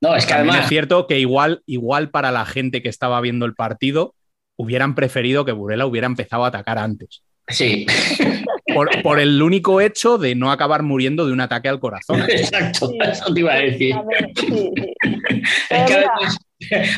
[0.00, 0.64] No, es que También además.
[0.64, 4.14] es cierto que igual, igual para la gente que estaba viendo el partido,
[4.56, 7.22] hubieran preferido que Burela hubiera empezado a atacar antes.
[7.48, 7.86] Sí,
[8.74, 12.22] Por, por el único hecho de no acabar muriendo de un ataque al corazón.
[12.28, 12.90] exacto.
[13.00, 13.94] Eso te iba a decir.
[13.94, 14.72] A ver, sí, sí.
[15.70, 16.38] Es que además,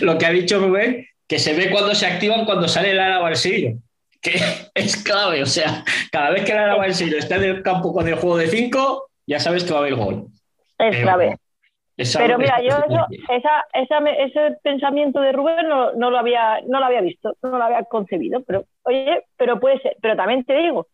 [0.01, 3.19] lo que ha dicho Rubén, que se ve cuando se activan cuando sale el ala
[3.19, 3.79] Barcello.
[4.21, 4.41] Que
[4.75, 8.09] es clave, o sea, cada vez que el ala Barcello está en el campo con
[8.09, 10.29] el juego de 5, ya sabes que va a haber gol.
[10.79, 11.37] es clave.
[11.97, 13.07] Pero mira, yo eso,
[13.73, 17.63] esa, ese pensamiento de Rubén no, no lo había, no lo había visto, no lo
[17.63, 18.43] había concebido.
[18.45, 19.97] Pero, oye, pero puede ser.
[20.01, 20.87] Pero también te digo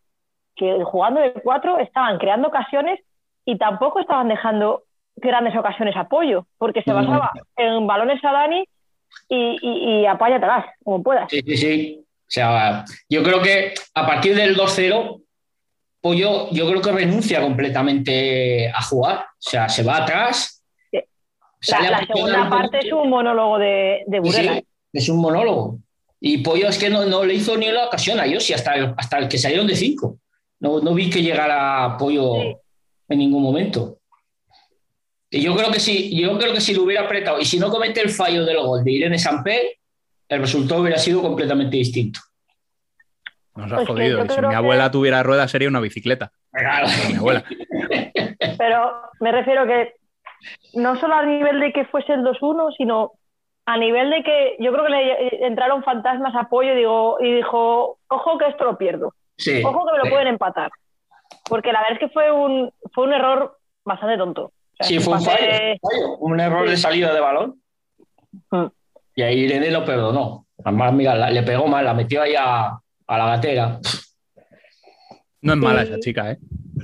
[0.57, 3.01] que jugando de cuatro estaban creando ocasiones
[3.45, 4.83] y tampoco estaban dejando
[5.17, 6.97] grandes ocasiones a apoyo, porque se No.
[6.97, 8.65] basaba en balones a Dani
[9.29, 11.31] y, y, y atrás, como puedas.
[11.31, 12.05] Sí, sí, sí.
[12.07, 15.21] O sea, yo creo que a partir del 2-0,
[16.01, 19.19] Pollo, yo creo que renuncia completamente a jugar.
[19.19, 20.65] O sea, se va atrás.
[20.93, 21.03] La,
[21.61, 24.55] sale la segunda un parte es un monólogo de, de Burela.
[24.55, 24.65] sí,
[24.95, 25.79] es un monólogo.
[26.21, 28.95] Y Pollo es que no, no le hizo ni la ocasión a Yossi hasta el,
[28.97, 30.19] hasta el que salieron de cinco.
[30.61, 32.57] No, no vi que llegara Pollo Sí.
[33.09, 33.99] en ningún momento.
[35.31, 37.71] Y yo creo que sí, yo creo que si lo hubiera apretado y si no
[37.71, 39.61] comete el fallo del gol de Irene Samper,
[40.29, 42.21] el resultado hubiera sido completamente distinto.
[43.55, 44.23] Nos ha Pues jodido.
[44.27, 46.33] si mi que- abuela tuviera ruedas sería una bicicleta.
[46.53, 46.89] Claro.
[47.09, 47.45] Mi abuela.
[48.59, 49.95] Pero me refiero que
[50.75, 53.13] no solo a nivel de que fuese el 2-1, sino
[53.73, 57.33] a nivel de que yo creo que le entraron fantasmas a apoyo y, digo, y
[57.37, 59.63] dijo, ojo que esto lo pierdo, Sí.
[59.65, 60.11] ojo que me lo Sí.
[60.11, 60.71] pueden empatar.
[61.49, 64.45] Porque la verdad es que fue un, fue un error bastante tonto.
[64.47, 67.61] O sea, Sí, fue un fallo, un fallo, un error de salida de balón.
[68.51, 68.67] Mm.
[69.17, 70.47] Y ahí Irene lo perdonó.
[70.65, 72.67] Además, mira, la- le pegó mal, la metió ahí a,
[73.07, 73.79] a la gatera.
[75.43, 75.89] No es mala Sí.
[75.93, 76.39] esa chica, ¿eh?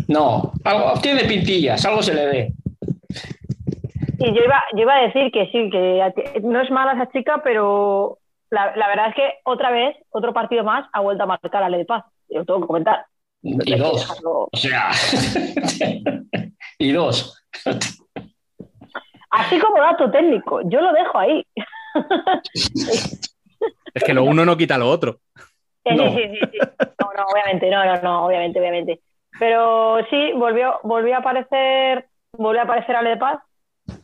[0.08, 2.52] No, algo, tiene pintillas, algo se le ve.
[4.18, 7.40] Y yo iba, yo iba a decir que sí, que no es mala esa chica,
[7.44, 8.18] pero
[8.51, 11.68] la, la verdad es que otra vez, otro partido más, ha vuelto a marcar a
[11.68, 12.05] Le de Paz.
[12.28, 13.06] Yo lo tengo que comentar.
[13.43, 14.01] Y Hay dos.
[14.09, 14.90] dejarlo- O sea,
[16.78, 17.43] y dos.
[19.30, 21.44] Así como dato técnico, yo lo dejo ahí.
[23.94, 25.18] Es que lo uno no quita lo otro.
[25.84, 26.10] Sí, No.
[26.10, 26.59] sí, sí, sí.
[27.01, 29.01] No, no, obviamente, no, no, no, obviamente, obviamente.
[29.38, 33.38] Pero sí, volvió, volvió a aparecer, volvió a aparecer Ale de Paz.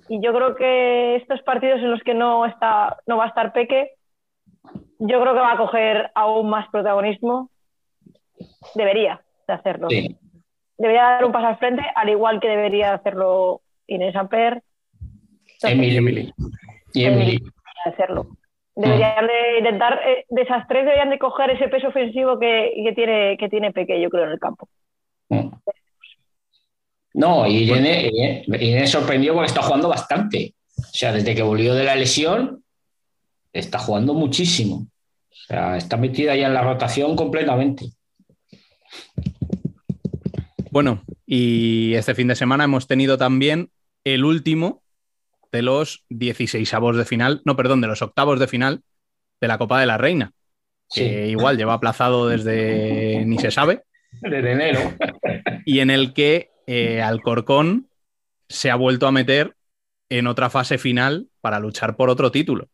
[0.08, 3.52] Y yo creo que estos partidos en los que no está, no va a estar
[3.52, 3.92] Peque,
[4.98, 7.50] yo creo que va a coger aún más protagonismo.
[8.74, 9.88] Debería de hacerlo.
[9.90, 10.16] Sí.
[10.78, 14.62] Debería dar un paso al frente, al igual que debería hacerlo Inés Amper.
[15.62, 15.96] Emily.
[15.96, 16.32] Emily.
[16.92, 17.38] Y Emily.
[17.38, 18.26] debería hacerlo.
[18.74, 22.92] Deberían de intentar, eh, de esas tres deberían de coger ese peso ofensivo que, que
[22.94, 24.68] tiene, que tiene Peque, yo creo, en el campo.
[27.14, 30.55] No, y Irene, Irene- Irene sorprendió porque está jugando bastante.
[30.78, 32.64] O sea, desde que volvió de la lesión,
[33.52, 34.86] está jugando muchísimo.
[35.30, 37.86] O sea, está metida ya en la rotación completamente.
[40.70, 43.70] Bueno, y este fin de semana hemos tenido también
[44.05, 44.82] el último
[45.51, 48.80] de los 16 avos de final, no, perdón, de los octavos de final
[49.40, 50.32] de la Copa de la Reina,
[50.93, 53.82] que Sí, igual lleva aplazado desde ni se sabe,
[54.22, 54.80] desde enero.
[55.66, 57.89] y en el que eh, Alcorcón
[58.48, 59.55] se ha vuelto a meter
[60.09, 62.68] en otra fase final para luchar por otro título.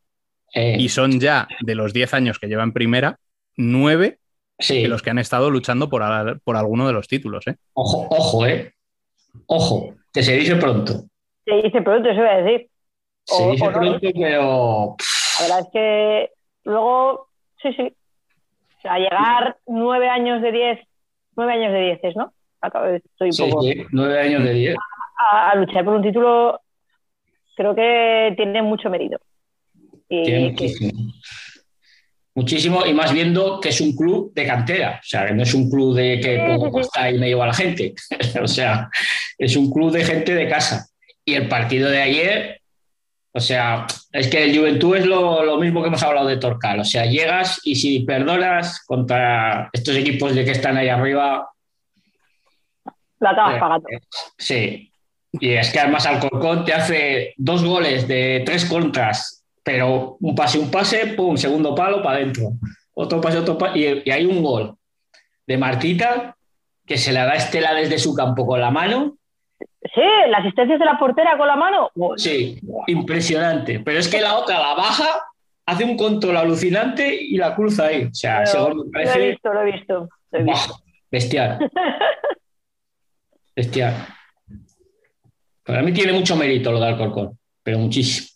[0.54, 3.18] Eh, Y son ya de los 10 años que lleva en primera,
[3.56, 4.18] nueve
[4.58, 7.46] sí, de los que han estado luchando por, al- por alguno de los títulos.
[7.46, 7.56] ¿eh?
[7.74, 8.72] ojo, ojo, ¿eh?
[9.46, 11.04] Ojo, que se dice pronto.
[11.44, 12.68] Se dice pronto, eso iba a decir.
[13.24, 14.96] Se dice no, pronto, pero
[15.38, 16.30] La verdad es que
[16.64, 17.28] luego,
[17.62, 17.94] sí, sí.
[18.78, 20.78] O sea, llegar nueve años de diez,
[21.36, 22.32] nueve años de dieces, ¿no?
[22.60, 24.76] Acabo de- Estoy un sí, poco sí, nueve años de diez.
[25.32, 26.60] a, a luchar por un título,
[27.56, 29.18] creo que tiene mucho mérito.
[30.08, 31.12] Y Tiene que- muchísimo.
[32.34, 35.52] Muchísimo, y más viendo que es un club de cantera, o sea, que no es
[35.54, 36.70] un club de que sí.
[36.72, 37.94] pasta y me llevo a la gente,
[38.42, 38.88] o sea,
[39.36, 40.86] es un club de gente de casa.
[41.24, 42.60] Y el partido de ayer,
[43.32, 46.78] o sea, es que el Juventud es lo, lo mismo que hemos hablado de Torcal,
[46.78, 51.48] o sea, llegas y si perdonas contra estos equipos de que están ahí arriba,
[53.20, 53.88] lo acabas Eh, pagando.
[54.36, 54.92] Sí.
[55.32, 60.58] Y es que además Alcorcón te hace dos goles de tres contras, pero un pase,
[60.58, 62.50] un pase, pum, segundo palo para adentro.
[62.94, 64.74] Otro pase, otro pase, y, y hay un gol
[65.46, 66.34] de Martita
[66.86, 69.16] que se le da Estela desde su campo con la mano.
[69.94, 71.90] Sí, la asistencia de la portera con la mano.
[72.16, 73.80] Sí, impresionante.
[73.80, 75.06] Pero es que la otra la baja,
[75.66, 78.04] hace un control alucinante y la cruza ahí.
[78.04, 80.08] O sea, ese gol me Lo parece he visto, lo he visto.
[80.32, 80.74] lo he visto.
[81.10, 81.58] bestial.
[83.58, 83.92] Bestial.
[85.66, 88.28] Para mí tiene mucho mérito lo de Alcorcón, pero muchísimo.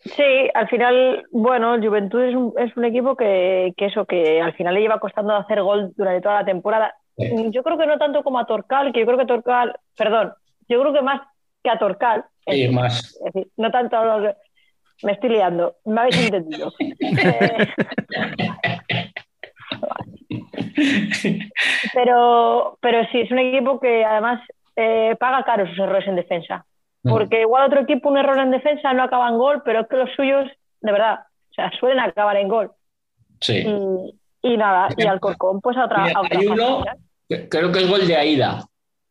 [0.00, 4.52] Sí, al final, bueno, Juventud es un, es un equipo que, que eso, que al
[4.54, 6.94] final le lleva costando hacer gol durante toda la temporada.
[7.16, 7.30] Sí.
[7.52, 10.34] Yo creo que no tanto como a Torcal, que yo creo que Torcal, perdón,
[10.68, 11.22] yo creo que más
[11.64, 12.26] que a Torcal.
[12.46, 13.16] Y más.
[13.24, 14.36] Es decir, no tanto a lo que-
[15.06, 16.70] Me estoy liando, me habéis entendido.
[17.00, 18.79] Eh,
[21.94, 24.40] pero, pero sí, es un equipo que además
[24.76, 26.64] eh, paga caro sus errores en defensa.
[27.02, 29.96] Porque igual otro equipo, un error en defensa no acaba en gol, pero es que
[29.96, 30.50] los suyos,
[30.82, 31.20] de verdad,
[31.50, 32.72] o sea, suelen acabar en gol.
[33.40, 33.64] Sí.
[33.66, 36.84] Y, y nada, y Alcorcón, pues a otra, Mira, a otra hay uno,
[37.48, 38.66] creo que es gol de Aida,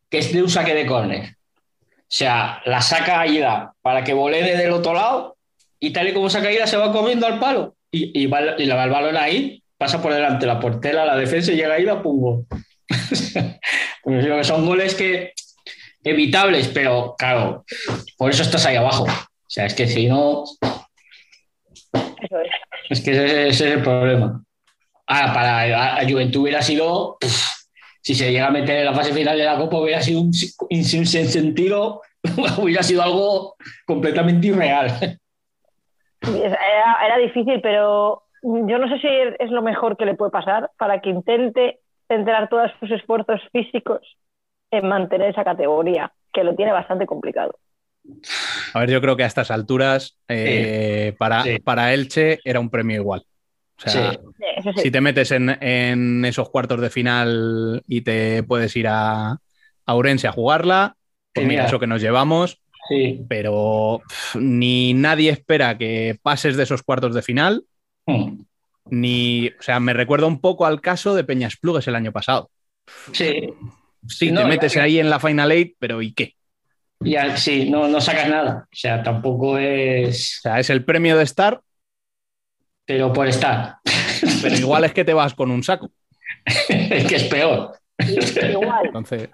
[0.09, 1.35] que es de un saque de córner.
[1.81, 5.37] O sea, la saca Aida para que volee del otro lado
[5.79, 8.65] y tal y como saca Aida se va comiendo al palo y, y, va, y
[8.65, 12.01] le va el balón ahí, pasa por delante la portera, la defensa y llega.
[12.03, 12.23] Pues
[14.23, 15.34] digo que son goles que
[16.03, 17.64] evitables, pero claro,
[18.18, 19.03] por eso estás ahí abajo.
[19.06, 20.43] O sea, es que si no,
[22.22, 22.49] Eso es.
[22.89, 24.43] es que ese, ese es el problema.
[25.07, 27.47] Ah, para a, a Juventud hubiera sido, pff,
[28.01, 30.34] si se llega a meter en la fase final de la Copa, hubiera sido un,
[30.34, 32.01] si- un sin- sin sentido,
[32.57, 33.56] hubiera sido algo
[33.88, 35.18] completamente irreal.
[36.22, 39.07] Era, era difícil, pero yo no sé si
[39.40, 44.02] es lo mejor que le puede pasar para que intente centrar todos sus esfuerzos físicos
[44.72, 47.57] en mantener esa categoría, que lo tiene bastante complicado.
[48.74, 51.60] A ver, yo creo que a estas alturas, eh, para, Sí.
[51.60, 53.24] para Elche era un premio igual.
[53.78, 54.18] O sea, Sí.
[54.38, 54.82] Sí, eso sí.
[54.82, 59.94] si te metes en, en esos cuartos de final y te puedes ir a, a
[59.95, 60.95] Ourense a jugarla,
[61.34, 61.66] pues Sí, mira, mira.
[61.68, 63.24] eso que nos llevamos, Sí.
[63.30, 67.64] pero pff, ni nadie espera que pases de esos cuartos de final,
[68.10, 68.45] Mm.
[68.91, 72.49] ni, o sea, me recuerda un poco al caso de Peñas Plugues el año pasado.
[73.14, 73.53] Sí.
[74.07, 76.36] Sí, No, te metes ahí en la Final Eight, pero ¿y qué?
[77.02, 78.65] Ya, sí, no, no sacas nada.
[78.65, 80.38] O sea, tampoco es.
[80.40, 81.61] O sea, es el premio de estar,
[82.86, 83.76] Pero por estar.
[84.41, 85.91] pero igual es que te vas con un saco.
[86.45, 87.73] es que es peor.
[87.98, 88.86] Igual.
[88.86, 89.30] Entonces,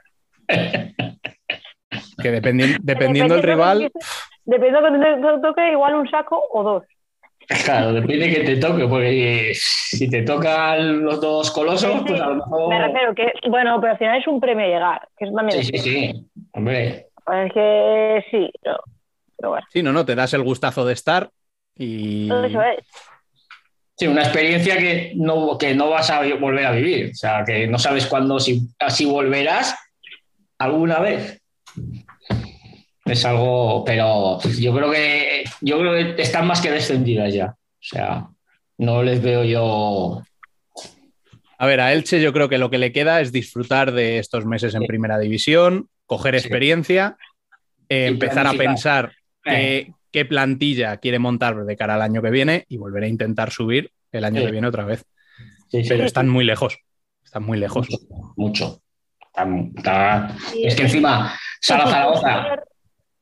[2.22, 3.92] que dependi- dependiendo del rival,
[4.46, 6.84] Dependiendo de que te toque, igual un saco o dos.
[7.64, 12.04] Claro, depende que te toque, porque si te tocan los dos colosos, Sí, sí.
[12.08, 12.70] pues a lo mejor.
[12.70, 15.64] Me refiero que, bueno, pero al final es un premio llegar, que es también.
[15.64, 16.26] Sí, sí, sí.
[16.54, 18.52] Hombre, Es que sí,
[19.38, 21.30] pero bueno, sí, no, no, te das el gustazo de estar
[21.76, 22.80] y eso es.
[23.98, 27.12] sí, una experiencia que no, que no vas a volver a vivir.
[27.12, 29.76] O sea, que no sabes cuándo, si, si volverás
[30.58, 31.42] alguna vez.
[33.06, 37.48] Es algo, pero yo creo que yo creo que están más que descendidas ya.
[37.56, 38.28] O sea,
[38.80, 40.24] no les veo yo.
[41.58, 44.46] A ver, a Elche yo creo que lo que le queda es disfrutar de estos
[44.46, 44.88] meses en Sí.
[44.88, 46.40] primera división, coger Sí.
[46.48, 47.16] experiencia,
[47.90, 49.14] eh, empezar a pensar
[49.46, 49.86] Eh.
[49.88, 53.52] qué, qué plantilla quiere montar de cara al año que viene y volver a intentar
[53.52, 54.48] subir el año Sí.
[54.48, 55.06] que viene otra vez.
[55.70, 56.78] Sí, sí, Pero están muy lejos,
[57.24, 57.88] están muy lejos.
[58.36, 58.82] mucho.
[59.78, 62.60] Está- Es que encima Sala Zaragoza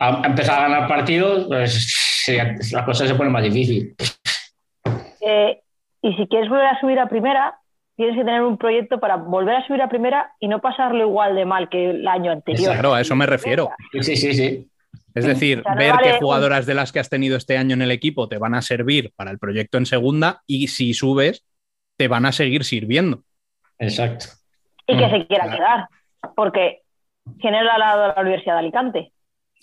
[0.10, 2.38] ha ha empezado a ganar partidos, pues sí,
[2.72, 3.96] la cosa se pone más difícil.
[5.22, 5.62] Eh,
[6.02, 7.56] y si quieres volver a subir a primera,
[7.96, 11.36] tienes que tener un proyecto para volver a subir a primera y no pasarlo igual
[11.36, 12.74] de mal que el año anterior.
[12.74, 13.70] Claro, a eso me refiero.
[14.02, 14.70] Sí, sí, sí.
[15.16, 17.58] Es decir, O sea, no ver vale qué jugadoras de las que has tenido este
[17.58, 20.94] año en el equipo te van a servir para el proyecto en segunda y si
[20.96, 21.46] subes,
[21.98, 23.24] te van a seguir sirviendo.
[23.78, 24.26] Exacto.
[24.88, 25.58] Y que Mm, se quiera claro.
[25.58, 25.88] quedar.
[26.36, 26.82] Porque
[27.40, 29.12] tiene al lado de la Universidad de Alicante.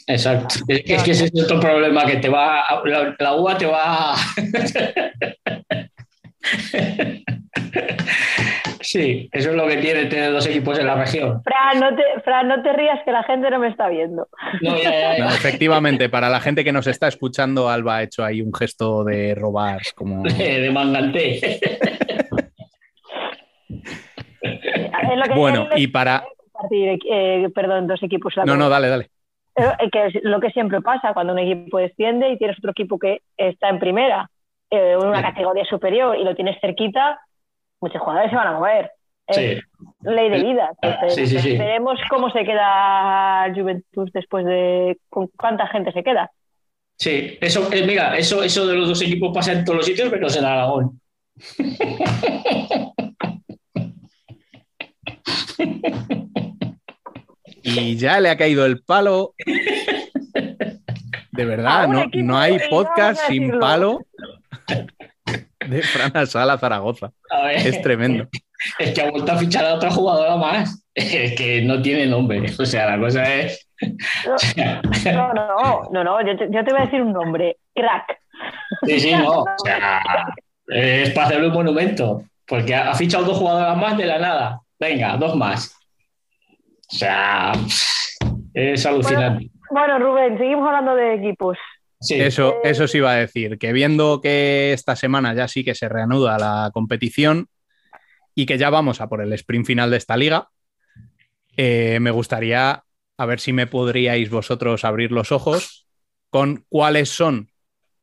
[0.06, 0.56] Exacto.
[0.68, 2.62] Es que, es que ese es otro problema que te va.
[2.84, 4.14] La, la UA te va.
[8.82, 11.42] Sí, eso es lo que tiene tener dos equipos en la región.
[11.44, 14.26] Fran, no te, Fran, no te rías que la gente no me está viendo.
[14.62, 15.24] No, ya, ya, ya.
[15.24, 19.04] No, efectivamente, para la gente que nos está escuchando, Alba ha hecho ahí un gesto
[19.04, 20.22] de robar, como...
[20.30, 20.70] De, de
[25.28, 26.24] que Bueno, y para...
[26.72, 28.34] eh, perdón, dos equipos.
[28.36, 29.10] la No, no, dale, dale.
[29.64, 32.98] Eh, que es lo que siempre pasa cuando un equipo desciende y tienes otro equipo
[32.98, 34.30] que está en primera,
[34.70, 37.20] eh, en una categoría superior y lo tienes cerquita,
[37.80, 38.90] muchos jugadores se van a mover.
[39.26, 39.60] Es Sí.
[40.02, 40.72] ley de vida.
[40.82, 41.56] Entonces, Sí, sí, sí.
[41.58, 46.30] Veremos cómo se queda Juventus después de con cuánta gente se queda.
[46.98, 50.10] Sí, eso, eh, mira, eso, eso de los dos equipos pasa en todos los sitios,
[50.10, 51.00] menos en Aragón.
[57.62, 59.34] Y ya le ha caído el palo.
[61.32, 64.00] De verdad, no, no hay podcast sin palo
[65.70, 67.12] de Fran Sala Zaragoza.
[67.52, 68.28] Es tremendo.
[68.78, 70.84] es que ha vuelto a fichar a otra jugadora más.
[70.94, 72.44] Es que no tiene nombre.
[72.58, 73.68] O sea, la cosa es.
[75.14, 78.18] No, no, no, no, yo te, yo te voy a decir un nombre, crack.
[78.86, 79.42] Sí, sí, no.
[79.42, 80.02] O sea,
[80.68, 82.24] es para hacerle un monumento.
[82.46, 84.60] Porque ha fichado dos jugadoras más de la nada.
[84.78, 85.79] Venga, dos más.
[86.92, 87.52] O sea,
[88.52, 89.50] es alucinante.
[89.70, 91.56] Bueno, Rubén, seguimos hablando de equipos.
[92.00, 92.20] Sí.
[92.20, 95.88] Eso, eso sí iba a decir, que viendo que esta semana ya sí que se
[95.88, 97.48] reanuda la competición
[98.34, 100.48] y que ya vamos a por el sprint final de esta liga,
[101.56, 102.84] eh, me gustaría
[103.18, 105.86] a ver si me podríais vosotros abrir los ojos
[106.30, 107.50] con cuáles son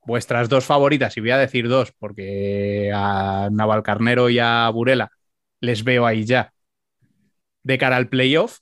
[0.05, 5.11] vuestras dos favoritas, y voy a decir dos, porque a Navalcarnero y a Burela
[5.59, 6.53] les veo ahí ya.
[7.63, 8.59] De cara al playoff,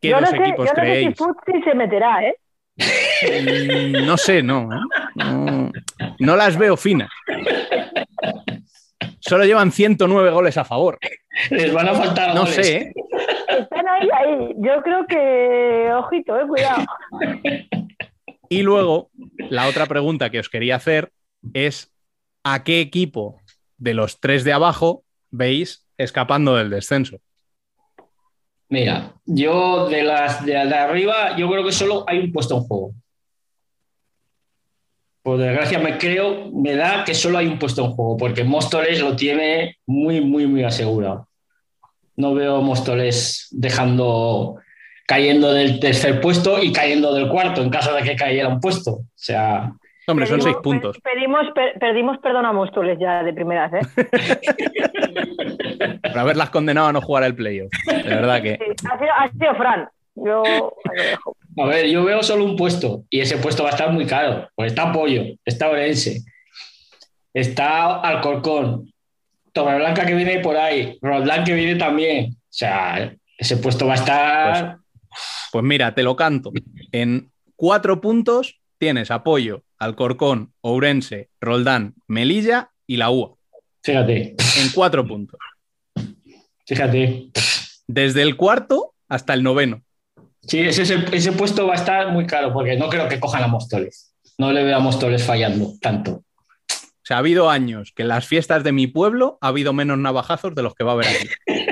[0.00, 1.08] ¿a qué yo no dos sé, equipos yo no sé creéis?
[1.08, 2.34] si Futsi se meterá, ¿eh?
[3.92, 4.78] Mm, No sé, no, ¿eh?
[5.16, 5.70] no.
[6.18, 7.10] No las veo finas.
[9.20, 10.98] Solo llevan 109 goles a favor.
[11.50, 12.54] Les van a faltar No goles.
[12.54, 12.92] sé, ¿eh?
[13.48, 14.54] Están ahí, ahí.
[14.58, 16.84] Yo creo que, ojito, eh, cuidado.
[18.48, 19.10] Y luego,
[19.50, 21.10] la otra pregunta que os quería hacer
[21.52, 21.92] es:
[22.44, 23.40] ¿a qué equipo
[23.76, 27.18] de los tres de abajo veis escapando del descenso?
[28.70, 32.62] Mira, yo de las de, de arriba, yo creo que solo hay un puesto en
[32.62, 32.94] juego.
[35.22, 39.00] Por desgracia, me creo, me da que solo hay un puesto en juego, porque Móstoles
[39.00, 41.28] lo tiene muy, muy, muy asegurado.
[42.14, 44.60] No veo Móstoles dejando,
[45.04, 48.92] cayendo del tercer puesto y cayendo del cuarto, en caso de que cayera un puesto.
[48.92, 49.72] O sea,
[50.10, 50.98] Hombre, son seis puntos.
[51.02, 53.80] Pedimos, per- perdimos perdón a Móstoles ya de primeras, ¿eh?
[56.02, 57.70] Por haberlas condenado a no jugar el playoff.
[57.86, 58.58] De verdad que.
[58.58, 59.88] Sí, ha, sido, ha sido Fran.
[60.16, 60.60] Yo ahí
[60.96, 61.36] lo dejo.
[61.58, 64.48] A ver, yo veo solo un puesto y ese puesto va a estar muy caro.
[64.54, 66.20] Pues está Pollo, está Orense,
[67.32, 68.92] está Alcorcón,
[69.52, 72.32] Torreblanca que viene por ahí, Roldán que viene también.
[72.32, 74.76] O sea, ese puesto va a estar.
[75.52, 76.52] Pues mira, te lo canto.
[76.92, 83.34] En cuatro puntos tienes apoyo Alcorcón, Ourense, Roldán, Melilla y la UA.
[83.82, 85.40] Fíjate, En cuatro puntos.
[86.66, 87.30] fíjate.
[87.86, 89.82] Desde el cuarto hasta el noveno.
[90.42, 94.14] Sí, ese, puesto va a estar muy caro porque no creo que cojan a Móstoles.
[94.38, 96.12] No le veo a Móstoles fallando tanto.
[96.12, 99.98] O sea, ha habido años que en las fiestas de mi pueblo ha habido menos
[99.98, 101.28] navajazos de los que va a haber aquí.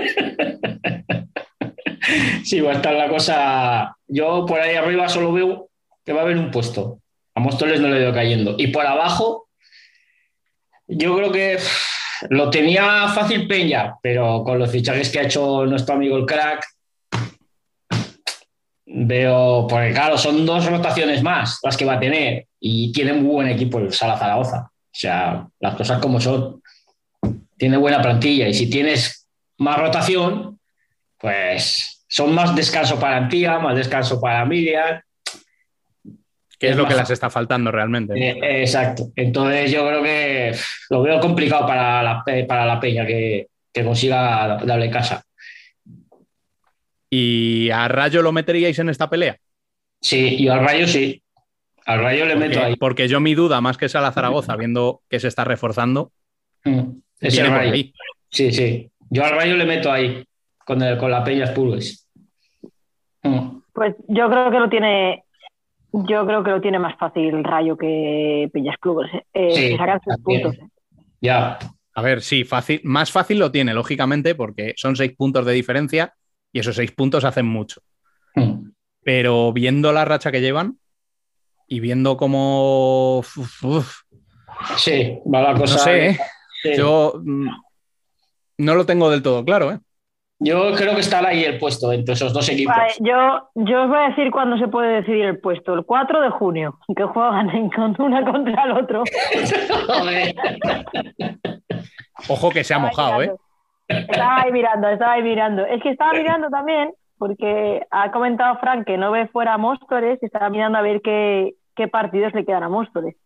[2.43, 3.95] Sí, va a estar la cosa.
[4.07, 5.69] Yo por ahí arriba solo veo
[6.07, 7.03] que va a haber un puesto.
[7.39, 8.57] A Móstoles no le veo cayendo.
[8.59, 9.49] Y por abajo,
[10.89, 11.57] yo creo que
[12.31, 16.67] lo tenía fácil Peña, pero con los fichajes que ha hecho nuestro amigo el crack,
[18.87, 23.31] veo, porque claro, son dos rotaciones más las que va a tener y tiene muy
[23.31, 24.73] buen equipo el Sala Zaragoza.
[24.73, 26.61] O sea, las cosas como son.
[27.57, 29.29] Tiene buena plantilla y si tienes
[29.59, 30.59] más rotación,
[31.19, 35.01] pues son más descanso para Antía, más descanso para Miriam.
[36.59, 38.15] Que es lo que las está faltando realmente.
[38.19, 39.11] Eh, exacto.
[39.15, 40.53] Entonces yo creo que
[40.91, 45.23] lo veo complicado para la, para la peña que, que consiga darle casa.
[47.11, 49.37] ¿Y a Rayo lo meteríais en esta pelea?
[50.01, 51.23] Sí, yo al Rayo sí.
[51.87, 52.77] Al Rayo le meto Porque, ahí.
[52.77, 56.13] porque yo mi duda, más que es a la Zaragoza, viendo que se está reforzando,
[56.65, 56.91] Mm,
[57.21, 57.73] es viene el por Rayo.
[57.73, 57.93] ahí.
[58.31, 58.91] Sí, sí.
[59.11, 60.25] Yo al Rayo le meto ahí
[60.67, 62.07] con, el, con la peña Spurs.
[63.23, 63.61] Mm.
[63.73, 65.23] Pues yo creo que lo tiene.
[65.93, 69.11] Yo creo que lo tiene más fácil Rayo que Peñas Clubes.
[69.15, 69.25] ¿eh?
[69.33, 70.55] Eh, Sí, sacan sus puntos.
[70.55, 70.69] ¿eh?
[71.21, 71.59] Ya.
[71.95, 76.15] A ver, sí, fácil, más fácil lo tiene, lógicamente, porque son seis puntos de diferencia
[76.53, 77.81] y esos seis puntos hacen mucho.
[78.35, 78.71] Mm.
[79.03, 80.79] Pero viendo la racha que llevan
[81.67, 83.19] y viendo cómo.
[83.19, 84.01] uf, uf,
[84.77, 85.75] Sí, va la cosa.
[85.75, 86.19] no sé, ¿eh?
[86.63, 86.71] Sí.
[86.77, 87.49] yo mm,
[88.59, 89.73] no lo tengo del todo claro.
[89.73, 89.79] ¿eh?
[90.41, 92.75] Yo creo que estará ahí el puesto entre esos dos equipos.
[92.77, 95.75] Vale, yo, yo os voy a decir cuándo se puede decidir el puesto.
[95.75, 99.03] El 4 de junio, que juegan en con una contra el otro.
[99.89, 100.35] Joder.
[102.29, 103.33] Ojo que se ha mojado, ¿eh?
[103.89, 105.65] Estaba ahí mirando, estaba ahí mirando.
[105.65, 110.23] Es que estaba mirando también, porque ha comentado Frank que no ve fuera a Móstoles,
[110.23, 113.17] y estaba mirando a ver qué, qué partidos le quedan a Móstoles.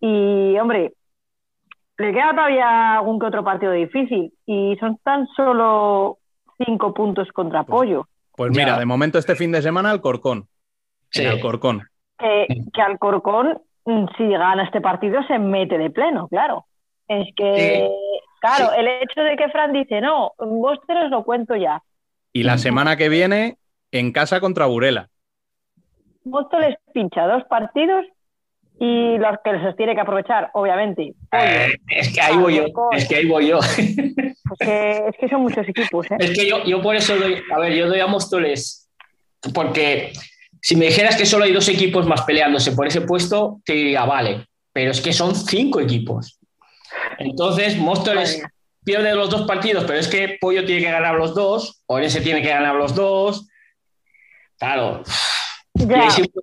[0.00, 0.94] Y, hombre,
[1.98, 6.19] le queda todavía algún que otro partido difícil, y son tan solo
[6.64, 8.06] cinco puntos contra apoyo.
[8.36, 8.64] Pues Ya.
[8.64, 10.46] mira, de momento este fin de semana Alcorcón.
[11.10, 11.24] Sí.
[11.26, 11.82] Alcorcón.
[12.18, 16.66] que, que Alcorcón, mm, si gana este partido, se mete de pleno, claro.
[17.08, 17.90] Es que,
[18.40, 21.82] claro, el hecho de que Fran dice, no, vosotros os lo cuento ya.
[22.32, 23.56] Y la semana que viene,
[23.90, 25.08] en casa contra Burela.
[26.24, 28.04] Móstoles pincha dos partidos
[28.78, 31.14] y los que les tiene que aprovechar, obviamente.
[31.32, 33.58] Eh, es que ahí voy yo, es que ahí voy yo.
[34.58, 36.16] Es que, es que son muchos equipos, ¿eh?
[36.18, 38.88] Es que yo, yo por eso doy, a ver, yo doy a Móstoles,
[39.54, 40.12] porque
[40.60, 44.04] si me dijeras que solo hay dos equipos más peleándose por ese puesto, te diría,
[44.04, 46.38] vale, pero es que son cinco equipos.
[47.18, 48.42] Entonces, Móstoles
[48.84, 52.42] pierde los dos partidos, pero es que Pollo tiene que ganar los dos, Orense tiene
[52.42, 53.46] que ganar los dos.
[54.58, 55.02] Claro.
[55.74, 56.42] Hay siempre,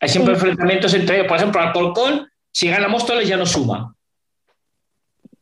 [0.00, 1.28] hay siempre enfrentamientos entre ellos.
[1.28, 3.93] Por ejemplo, Alcorcón, si gana Móstoles ya no suma.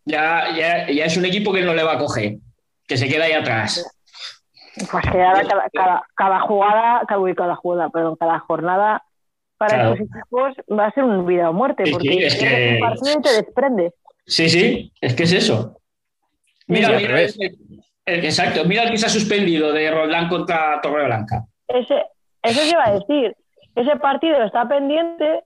[0.05, 2.37] Ya, ya, ya es un equipo que no le va a coger,
[2.87, 3.89] que se queda ahí atrás.
[4.91, 9.03] Pues que ahora cada, cada, cada jugada, cada, cada jugada, perdón, cada jornada
[9.59, 9.93] para Claro.
[9.95, 12.81] estos equipos va a ser un vida o muerte, Sí, porque sí, es que- un
[12.81, 13.93] partido y te desprendes.
[14.27, 15.79] Sí, sí, es que es eso.
[16.67, 21.45] Mira, mira el- exacto, mira el que se ha suspendido de Roldán contra Torreblanca.
[21.69, 22.03] Ese,
[22.43, 23.37] eso se iba a decir.
[23.77, 25.45] Ese partido está pendiente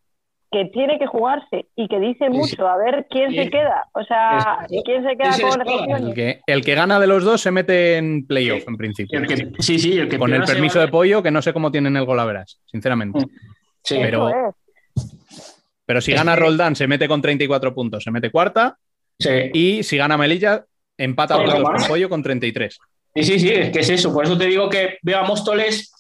[0.50, 3.84] que tiene que jugarse y que dice mucho a ver quién se queda.
[3.92, 6.00] O sea, quién se queda con las.
[6.02, 9.18] El que, el que gana de los dos se mete en playoff, en principio.
[9.18, 11.70] El que- sí, sí, el que Con el permiso de pollo, que no sé cómo
[11.72, 13.20] tienen el golaveras, sinceramente.
[13.82, 14.54] Sí, pero- es.
[15.84, 18.76] Pero si gana Roldán, se mete con 34 puntos, se mete cuarta.
[19.18, 19.50] sí.
[19.52, 20.64] Y si gana Melilla,
[20.98, 22.78] empata a con pollo con 33.
[23.14, 24.12] Sí, sí, sí, es que es eso.
[24.12, 25.92] Por eso te digo que veo a Móstoles,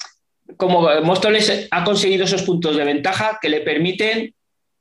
[0.56, 4.34] como Móstoles ha conseguido esos puntos de ventaja que le permiten,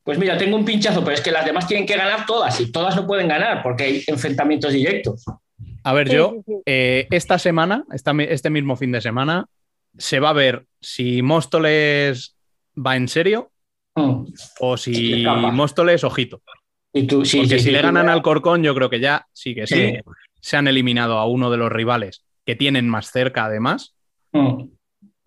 [0.04, 2.72] pues mira, tengo un pinchazo, pero es que las demás tienen que ganar todas y
[2.72, 5.26] todas no pueden ganar porque hay enfrentamientos directos.
[5.84, 9.46] A ver, yo, eh, esta semana, esta este mismo fin de semana,
[9.98, 12.36] se va a ver si Móstoles
[12.78, 13.52] va en serio
[13.98, 14.26] Mm.
[14.60, 15.24] o si.
[15.26, 16.42] Móstoles, ojito.
[16.92, 19.26] Y tú, sí, Porque sí, si sí, le ganan al Corcón, yo creo que ya
[19.32, 19.76] sí que sí.
[19.76, 19.94] Sí.
[20.42, 23.96] Se han eliminado a uno de los rivales que tienen más cerca, además,
[24.34, 24.64] Mm.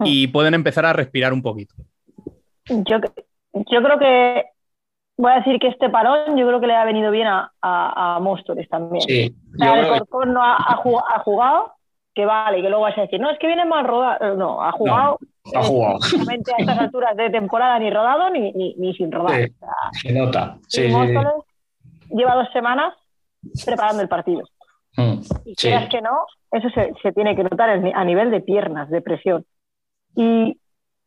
[0.01, 1.75] Y pueden empezar a respirar un poquito.
[2.67, 2.99] Yo,
[3.55, 4.45] yo creo que
[5.17, 8.17] voy a decir que este parón yo creo que le ha venido bien a, a,
[8.17, 9.03] a Móstoles también.
[9.03, 11.73] Sí, O sea, el Corcón no ha, ha jugado, ha jugado,
[12.15, 14.37] que vale, que luego vas a decir, no, es que viene mal rodado.
[14.37, 15.19] No, ha jugado.
[15.55, 15.99] ha jugado.
[15.99, 19.37] prácticamente a estas alturas de temporada ni rodado ni, ni, ni sin rodar.
[19.37, 19.53] Sí.
[19.55, 20.59] O sea, se nota.
[20.69, 20.95] Sí, y sí, sí.
[20.95, 21.33] Móstoles
[22.11, 22.95] lleva dos semanas
[23.65, 24.43] preparando el partido.
[24.97, 25.21] Mm.
[25.45, 29.01] Y quieras que no, eso se, se tiene que notar a nivel de piernas, de
[29.01, 29.45] presión.
[30.19, 30.59] Y,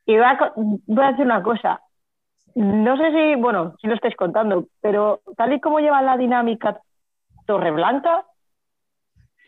[0.05, 1.81] y voy, a, voy a decir una cosa.
[2.55, 6.79] No sé si, bueno, si lo estáis contando, pero tal y como lleva la dinámica
[7.45, 8.25] Torreblanca,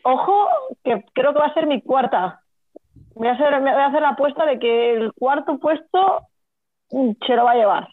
[0.02, 0.48] ojo,
[0.84, 2.42] que creo que va a ser mi cuarta.
[3.14, 6.28] Voy a hacer, voy a hacer la apuesta de que el cuarto puesto
[6.90, 7.88] se lo va a llevar.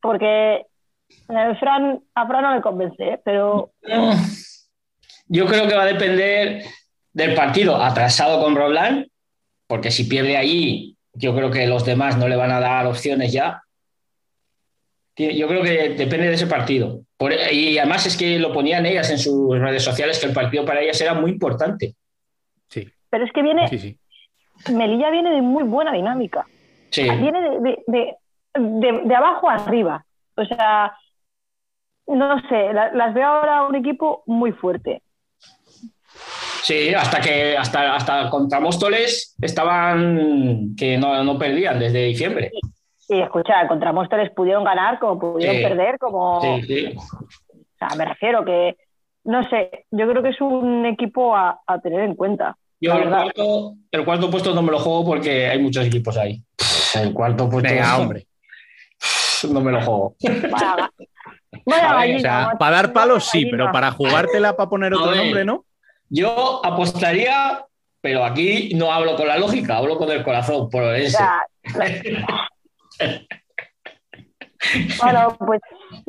[0.00, 0.64] Porque
[1.26, 3.20] Fran, a Fran no le convence, ¿eh?
[3.24, 3.72] pero
[5.26, 6.62] Yo creo que va a depender
[7.12, 9.08] del partido atrasado con Roland,
[9.66, 13.32] porque si pierde allí, yo creo que los demás no le van a dar opciones
[13.32, 13.62] ya.
[15.16, 17.00] Yo creo que depende de ese partido.
[17.16, 20.64] Por- y además es que lo ponían ellas en sus redes sociales, que el partido
[20.66, 21.94] para ellas era muy importante.
[22.68, 23.98] Sí, pero es que viene, sí, sí.
[24.72, 26.46] Melilla viene de muy buena dinámica.
[26.90, 28.14] Sí, Viene de, de, de,
[28.58, 30.04] de- de abajo a arriba.
[30.36, 30.94] O sea,
[32.08, 35.02] no sé, la- las veo ahora un equipo muy fuerte.
[36.66, 42.50] Sí hasta que hasta, hasta contra Móstoles estaban que no, no perdían desde diciembre.
[43.08, 45.62] Y escucha, contra Móstoles pudieron ganar, como pudieron Sí.
[45.62, 46.40] perder, como.
[46.40, 46.94] Sí, sí.
[46.96, 48.76] O sea, me refiero que,
[49.24, 52.56] no sé, yo creo que es un equipo a, a tener en cuenta.
[52.80, 56.42] Yo el cuarto, el cuarto puesto no me lo juego porque hay muchos equipos ahí.
[56.94, 58.26] El cuarto puesto Venga, hombre.
[59.50, 60.14] no me lo juego.
[60.50, 60.90] Vaya, ga-
[61.64, 64.68] vaya A ver, gallina, O sea, macho, para dar palos sí, pero para jugártela para
[64.68, 65.64] poner otro nombre, ¿no?
[66.08, 67.64] Yo apostaría,
[68.00, 71.16] pero aquí no hablo con la lógica, hablo con el corazón, por O ese.
[71.16, 71.42] sea,
[75.02, 75.60] Bueno, pues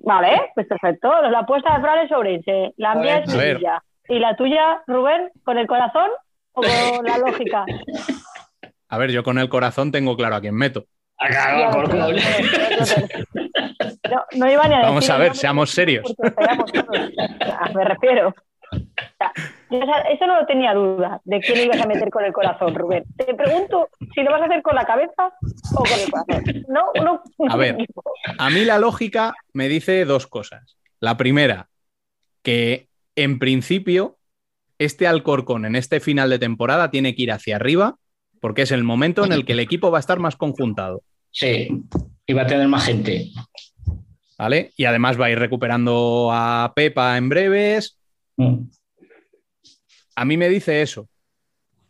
[0.04, 1.10] vale, pues perfecto.
[1.30, 2.74] La apuesta de Fran es sobre ese.
[2.78, 3.48] La mía es A ver.
[3.56, 3.84] Melilla.
[4.10, 6.10] ¿Y la tuya, Rubén, con el corazón
[6.54, 7.66] o con la lógica?
[8.90, 10.86] A ver, yo con el corazón tengo claro a quién meto.
[11.18, 11.72] Acá,
[14.10, 16.16] No, no iba ni a Vamos decir a ver, seamos serios.
[17.76, 18.34] me refiero.
[19.70, 23.04] Sea, eso no lo tenía duda de quién ibas a meter con el corazón, Rubén.
[23.18, 25.34] Te pregunto si lo vas a hacer con la cabeza
[25.76, 26.66] o con el corazón.
[26.68, 27.22] No, no.
[27.50, 27.78] A ver.
[28.38, 30.78] A mí la lógica me dice dos cosas.
[31.00, 31.70] La primera,
[32.44, 34.18] que en principio
[34.80, 37.98] este Alcorcón en este final de temporada tiene que ir hacia arriba
[38.40, 41.02] porque es el momento en el que el equipo va a estar más conjuntado.
[41.32, 41.68] Sí,
[42.26, 43.32] Y va a tener más gente.
[44.38, 44.72] ¿Vale?
[44.78, 47.98] Y además va a ir recuperando a Pepa en breves.
[48.38, 48.66] Mm.
[50.18, 51.08] A mí me dice eso.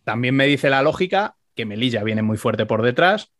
[0.03, 3.31] También me dice la lógica que Melilla viene muy fuerte por detrás.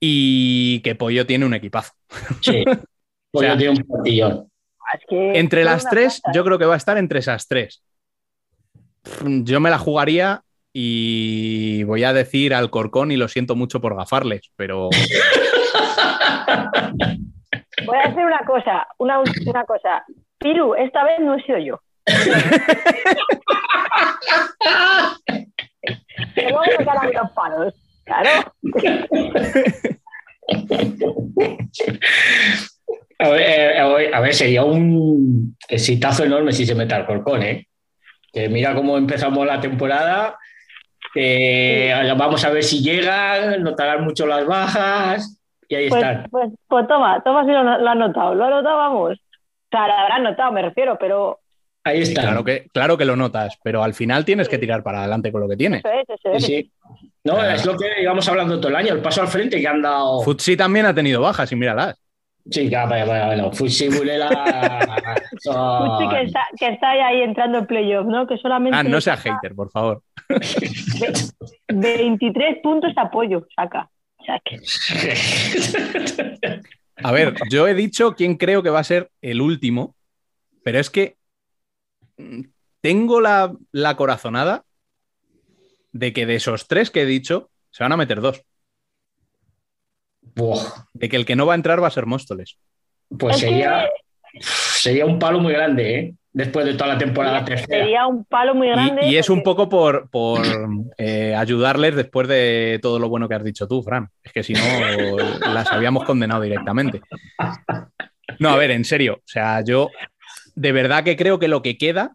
[0.00, 1.92] Y que Pollo tiene un equipazo.
[2.40, 2.64] Sí.
[3.30, 4.50] Pollo tiene un partillón.
[4.94, 7.84] Es que Entre las tres, yo creo que va a estar entre esas tres.
[9.26, 10.42] Yo me la jugaría
[10.72, 14.88] y voy a decir al Corcón y lo siento mucho por gafarles, pero
[17.84, 20.06] Voy a hacer una cosa, una, una cosa.
[20.38, 21.80] Piru, esta vez no he sido yo.
[26.34, 27.74] Que luego me calan los palos.
[28.04, 28.28] Claro.
[33.20, 37.42] A ver, eh, a ver- a sería un exitazo enorme si se mete al Corcón,
[37.42, 37.66] ¿eh?
[38.32, 40.38] Que mira cómo empezamos la temporada.
[42.16, 46.28] vamos a ver si llegan, notarán mucho las bajas y ahí Pues, están.
[46.30, 48.34] pues, pues toma, toma si lo, lo ha notado.
[48.34, 49.18] Lo ha notado, vamos.
[49.70, 51.40] O sea, lo habrán notado, me refiero, pero
[51.84, 52.24] Ahí sí, están.
[52.26, 55.40] claro que, claro que lo notas, pero al final tienes que tirar para adelante con
[55.42, 55.82] lo que tienes.
[55.84, 56.44] eso es, eso Sí, es.
[56.44, 56.72] sí.
[57.24, 59.82] No, es lo que íbamos hablando todo el año, el paso al frente que han
[59.82, 60.22] dado.
[60.22, 62.00] Futsi también ha tenido bajas y míralas.
[62.50, 63.50] Sí, ya, vaya, vaya, vaya.
[63.52, 64.28] Futsi, Bulela.
[65.44, 68.26] Justi que está, que está ahí entrando en playoff, ¿no?
[68.26, 70.02] Que solamente Ah, no sea saca hater, por favor.
[71.68, 73.90] ve- 23 puntos de apoyo, saca.
[74.18, 74.58] O sea, que
[77.02, 79.94] A ver, yo he dicho quién creo que va a ser el último,
[80.62, 81.16] pero es que
[82.16, 82.42] mm,
[82.80, 84.64] tengo la, la corazonada
[85.92, 88.42] de que de esos tres que he dicho se van a meter dos.
[90.34, 92.58] Buah, De que el que no va a entrar va a ser Móstoles.
[93.08, 93.88] pues sería,
[94.40, 96.14] sería un palo muy grande, ¿eh?
[96.38, 97.82] Después de toda la temporada tercera.
[97.82, 99.04] sería un palo muy grande.
[99.04, 100.40] Y, y es un poco por, por,
[100.96, 104.08] eh, ayudarles después de todo lo bueno que has dicho tú, Fran.
[104.22, 104.60] Es que si no,
[105.52, 107.00] las habíamos condenado directamente.
[108.38, 109.14] No, a ver, en serio.
[109.16, 109.90] O sea, yo
[110.54, 112.14] de verdad que creo que lo que queda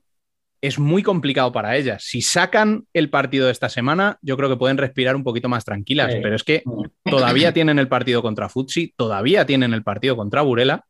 [0.62, 2.06] es muy complicado para ellas.
[2.06, 5.66] Si sacan el partido de esta semana, yo creo que pueden respirar un poquito más
[5.66, 6.14] tranquilas.
[6.14, 6.20] Sí.
[6.24, 6.64] Pero es que
[7.04, 10.86] todavía tienen el partido contra Futsi, todavía tienen el partido contra Burela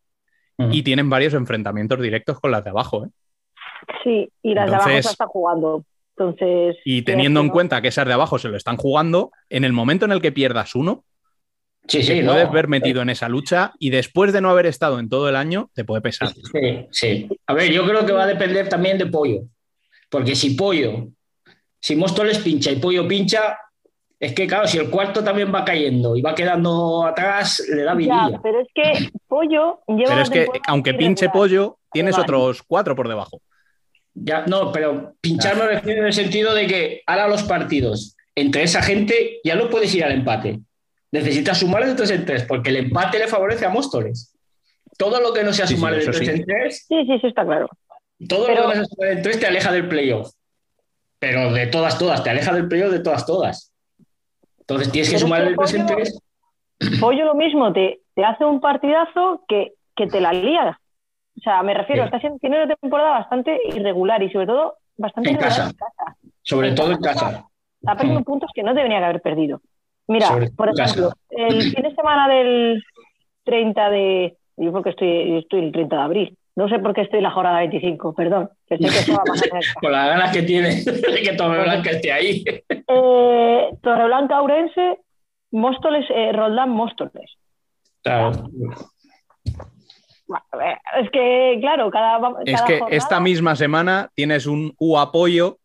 [0.69, 3.05] y tienen varios enfrentamientos directos con las de abajo.
[3.05, 3.10] ¿eh?
[4.03, 5.84] Sí, y las de abajo se están jugando.
[6.18, 6.77] Entonces.
[6.85, 10.05] Y teniendo en cuenta que esas de abajo se lo están jugando, en el momento
[10.05, 11.03] en el que pierdas uno,
[11.88, 12.51] Sí, te sí, puedes no.
[12.53, 15.69] ver metido en esa lucha y después de no haber estado en todo el año,
[15.73, 16.30] te puede pesar.
[16.30, 17.27] Sí, sí.
[17.47, 19.41] A ver, yo creo que va a depender también de Pollo.
[20.10, 21.07] Porque si Pollo,
[21.81, 23.57] si Móstoles pincha y Pollo pincha,
[24.18, 27.91] es que claro, si el cuarto también va cayendo y va quedando atrás, le da
[27.91, 28.39] Ya, vidilla.
[28.41, 30.10] pero es que Pollo lleva.
[30.11, 32.23] Pero es que aunque pinche pollo, tienes Vale.
[32.23, 33.41] otros cuatro por debajo.
[34.15, 38.64] Ya, no, pero pinchar me refiero en el sentido de que ahora los partidos entre
[38.64, 40.60] esa gente ya no puedes ir al empate.
[41.11, 44.35] Necesitas sumar de tres en tres, porque el empate le favorece a Móstoles.
[44.98, 46.34] Todo lo que no sea Sí, sí, sumar de eso tres sí.
[46.34, 47.68] en tres, Sí, sí, sí, está claro.
[48.27, 50.31] todo Pero- lo que no sea sumar en tres te aleja del playoff.
[51.19, 53.73] Pero de todas, todas, te aleja del playoff de todas, todas.
[54.60, 56.19] Entonces tienes que Pero sumar de tres en Pollo- tres.
[56.99, 60.80] Pollo lo mismo, te, te hace un partidazo que, que te la lía.
[61.38, 62.05] O sea, me refiero, Sí.
[62.07, 65.64] está siendo, tiene una temporada bastante irregular y sobre todo bastante En casa.
[65.69, 66.18] en casa.
[66.41, 67.26] Sobre En todo en casa.
[67.26, 67.47] casa.
[67.81, 68.23] Está perdiendo Mm.
[68.26, 69.61] puntos que no debería haber perdido.
[70.07, 72.84] Mira, Sobre por ejemplo, el fin de semana del
[73.43, 74.38] 30 de.
[74.57, 76.38] Yo creo que estoy, estoy el 30 de abril.
[76.55, 78.49] No sé por qué estoy en la jornada 25, perdón.
[78.68, 79.73] Pensé que estaba más en esta.
[79.81, 82.43] Con las ganas que tiene de que Tomé Blanca esté ahí.
[82.69, 84.99] Eh, Torreblanca, Aurense,
[85.51, 87.31] Móstoles, eh, Roldán, Móstoles.
[88.03, 88.31] Claro.
[90.99, 92.18] Es que, claro, cada.
[92.45, 95.57] Es que jornada- esta misma semana tienes un U apoyo,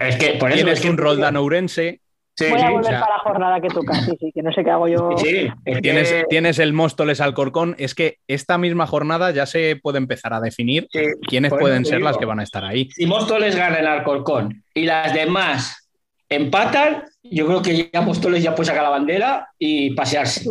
[0.00, 2.00] Es que por eso tienes es que- un Roldán Ourense,
[2.40, 4.52] Sí, Voy a volver o sea- para la jornada que toca, sí, sí, que no
[4.52, 5.10] sé qué hago yo.
[5.16, 7.74] sí, es tienes, que- tienes el Móstoles Alcorcón.
[7.80, 11.00] Es que esta misma jornada ya se puede empezar a definir sí.
[11.26, 12.08] quiénes pueden ser digo.
[12.08, 12.88] las que van a estar ahí.
[12.92, 15.90] si Móstoles gana el Alcorcón y las demás
[16.28, 20.48] empatan, yo creo que ya Móstoles ya puede sacar la bandera y pasearse.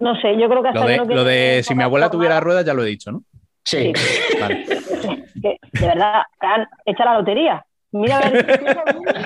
[0.00, 2.10] No sé, yo creo que hasta Lo de, que no lo de si mi abuela
[2.10, 3.22] tuviera ruedas, ya lo he dicho, ¿no?
[3.64, 3.92] Sí.
[4.40, 4.64] Vale.
[5.42, 6.22] que, de verdad,
[6.86, 7.64] echa la lotería.
[7.92, 9.20] Mira, a ver, piensa el número.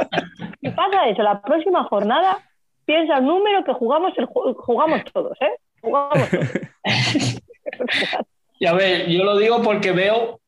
[0.60, 2.38] si pasa eso, la próxima jornada,
[2.84, 5.52] piensa el número que jugamos, el, ju- jugamos todos, ¿eh?
[5.80, 6.48] Jugamos todos.
[8.58, 10.40] Y a ver, yo lo digo porque veo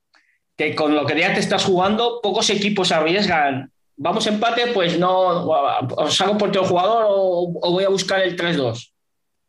[0.57, 3.71] que con lo que ya te estás jugando, pocos equipos arriesgan.
[3.97, 8.37] Vamos empate, pues no, os hago por el jugador o, o voy a buscar el
[8.37, 8.93] 3-2.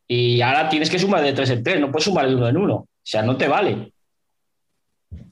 [0.07, 2.57] Y ahora tienes que sumar de 3 en 3, no puedes sumar de uno en
[2.57, 2.75] uno.
[2.75, 3.91] O sea, no te vale.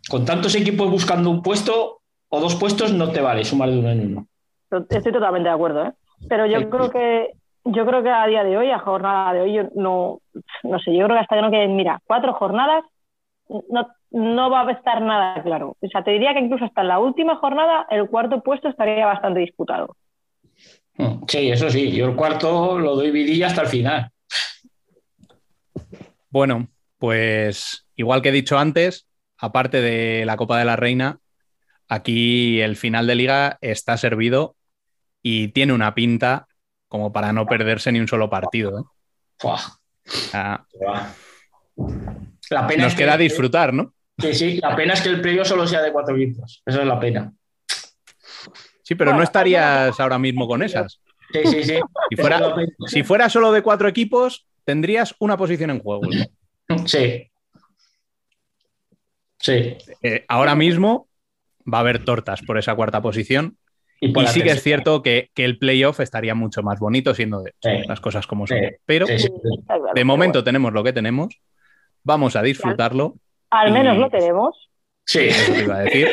[0.10, 3.89] Con tantos equipos buscando un puesto o dos puestos, no te vale sumar de uno
[3.89, 4.27] en uno.
[4.89, 5.91] Estoy totalmente de acuerdo, ¿eh?
[6.27, 6.65] Pero yo Sí.
[6.65, 7.31] creo que
[7.68, 10.19] yo creo que a día de hoy, a jornada de hoy, yo no,
[10.64, 12.84] no sé, yo creo que hasta que no queden, mira, cuatro jornadas,
[13.49, 15.76] no, no va a estar nada claro.
[15.81, 19.39] O sea, te diría que incluso hasta la última jornada el cuarto puesto estaría bastante
[19.39, 19.95] disputado.
[21.27, 24.10] Sí, eso sí, yo el cuarto lo doy vidilla hasta el final.
[26.36, 26.68] Bueno,
[26.98, 29.07] pues igual que he dicho antes,
[29.38, 31.20] aparte de la Copa de la Reina,
[31.88, 34.57] aquí el final de liga está servido
[35.22, 36.49] y tiene una pinta
[36.90, 38.80] como para no perderse ni un solo partido.
[38.80, 38.84] ¿eh?
[39.41, 39.62] Buah,
[40.34, 40.66] Ah.
[42.49, 43.94] La pena nos es que- queda disfrutar, ¿no?
[44.18, 46.62] Sí, sí, la pena es que el playoff solo sea de cuatro equipos.
[46.66, 47.32] Esa es la pena.
[48.84, 50.99] Sí, pero no estarías ahora mismo con esas.
[51.32, 51.80] Sí, sí, sí.
[52.18, 52.41] Fuera,
[52.88, 56.02] si fuera solo de cuatro equipos, tendrías una posición en juego.
[56.88, 57.30] Sí.
[59.40, 59.78] Sí.
[60.02, 61.08] Eh, ahora mismo
[61.72, 63.58] va a haber tortas por esa cuarta posición.
[64.02, 67.54] Y sí que es cierto que, que el playoff estaría mucho más bonito siendo de
[67.62, 67.88] Sí.
[67.88, 68.58] las cosas como son.
[68.60, 68.66] Sí.
[68.86, 69.28] Pero Sí,
[69.94, 71.40] de momento bueno, tenemos lo que tenemos.
[72.04, 73.16] Vamos a disfrutarlo.
[73.52, 74.70] al menos y- lo tenemos.
[75.06, 76.08] Sí, Eso te iba a decir.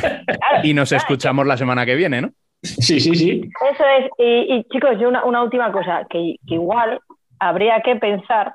[0.00, 1.02] Claro, Y nos claro.
[1.02, 2.32] escuchamos la semana que viene, ¿no?
[2.62, 3.40] sí, sí, sí.
[3.72, 4.10] Eso es.
[4.18, 7.00] Y, y, chicos, yo una, una última cosa, que, que igual
[7.38, 8.54] habría que pensar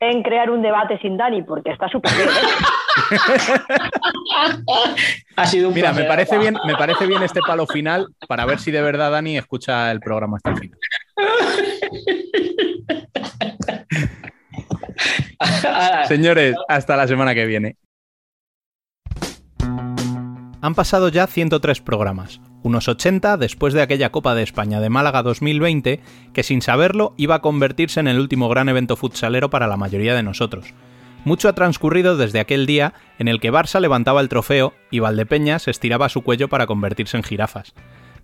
[0.00, 2.28] en crear un debate sin Dani, porque está súper bien.
[2.28, 2.32] ¿eh?
[5.36, 8.58] Ha sido un Mira, me parece bien, me parece bien este palo final para ver
[8.58, 10.78] si de verdad Dani escucha el programa hasta el final.
[15.64, 17.76] Ah, Señores, hasta la semana que viene.
[20.62, 25.22] Han pasado ya 103 programas, unos 80 después de aquella Copa de España de Málaga
[25.22, 26.00] 2020,
[26.32, 30.14] que sin saberlo iba a convertirse en el último gran evento futsalero para la mayoría
[30.14, 30.74] de nosotros.
[31.24, 35.68] Mucho ha transcurrido desde aquel día en el que Barça levantaba el trofeo y Valdepeñas
[35.68, 37.74] estiraba su cuello para convertirse en jirafas.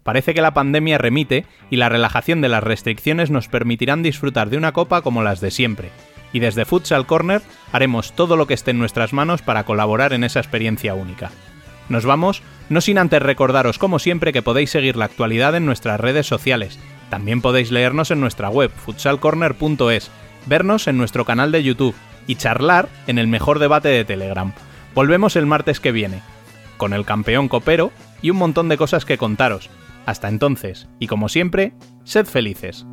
[0.03, 4.57] Parece que la pandemia remite y la relajación de las restricciones nos permitirán disfrutar de
[4.57, 5.91] una copa como las de siempre.
[6.33, 7.43] Y desde Futsal Corner
[7.73, 11.33] haremos todo lo que esté en nuestras manos para colaborar en esa experiencia única.
[11.89, 16.01] Nos vamos, no sin antes recordaros como siempre que podéis seguir la actualidad en nuestras
[16.01, 16.79] redes sociales.
[17.11, 20.11] También podéis leernos en nuestra web, futsalcorner.es,
[20.47, 21.95] vernos en nuestro canal de YouTube
[22.27, 24.53] y charlar en el mejor debate de Telegram.
[24.95, 26.23] Volvemos el martes que viene,
[26.77, 29.71] con el campeón copero y un montón de cosas que contaros.
[30.07, 31.73] Hasta entonces, y como siempre,
[32.05, 32.87] sed felices.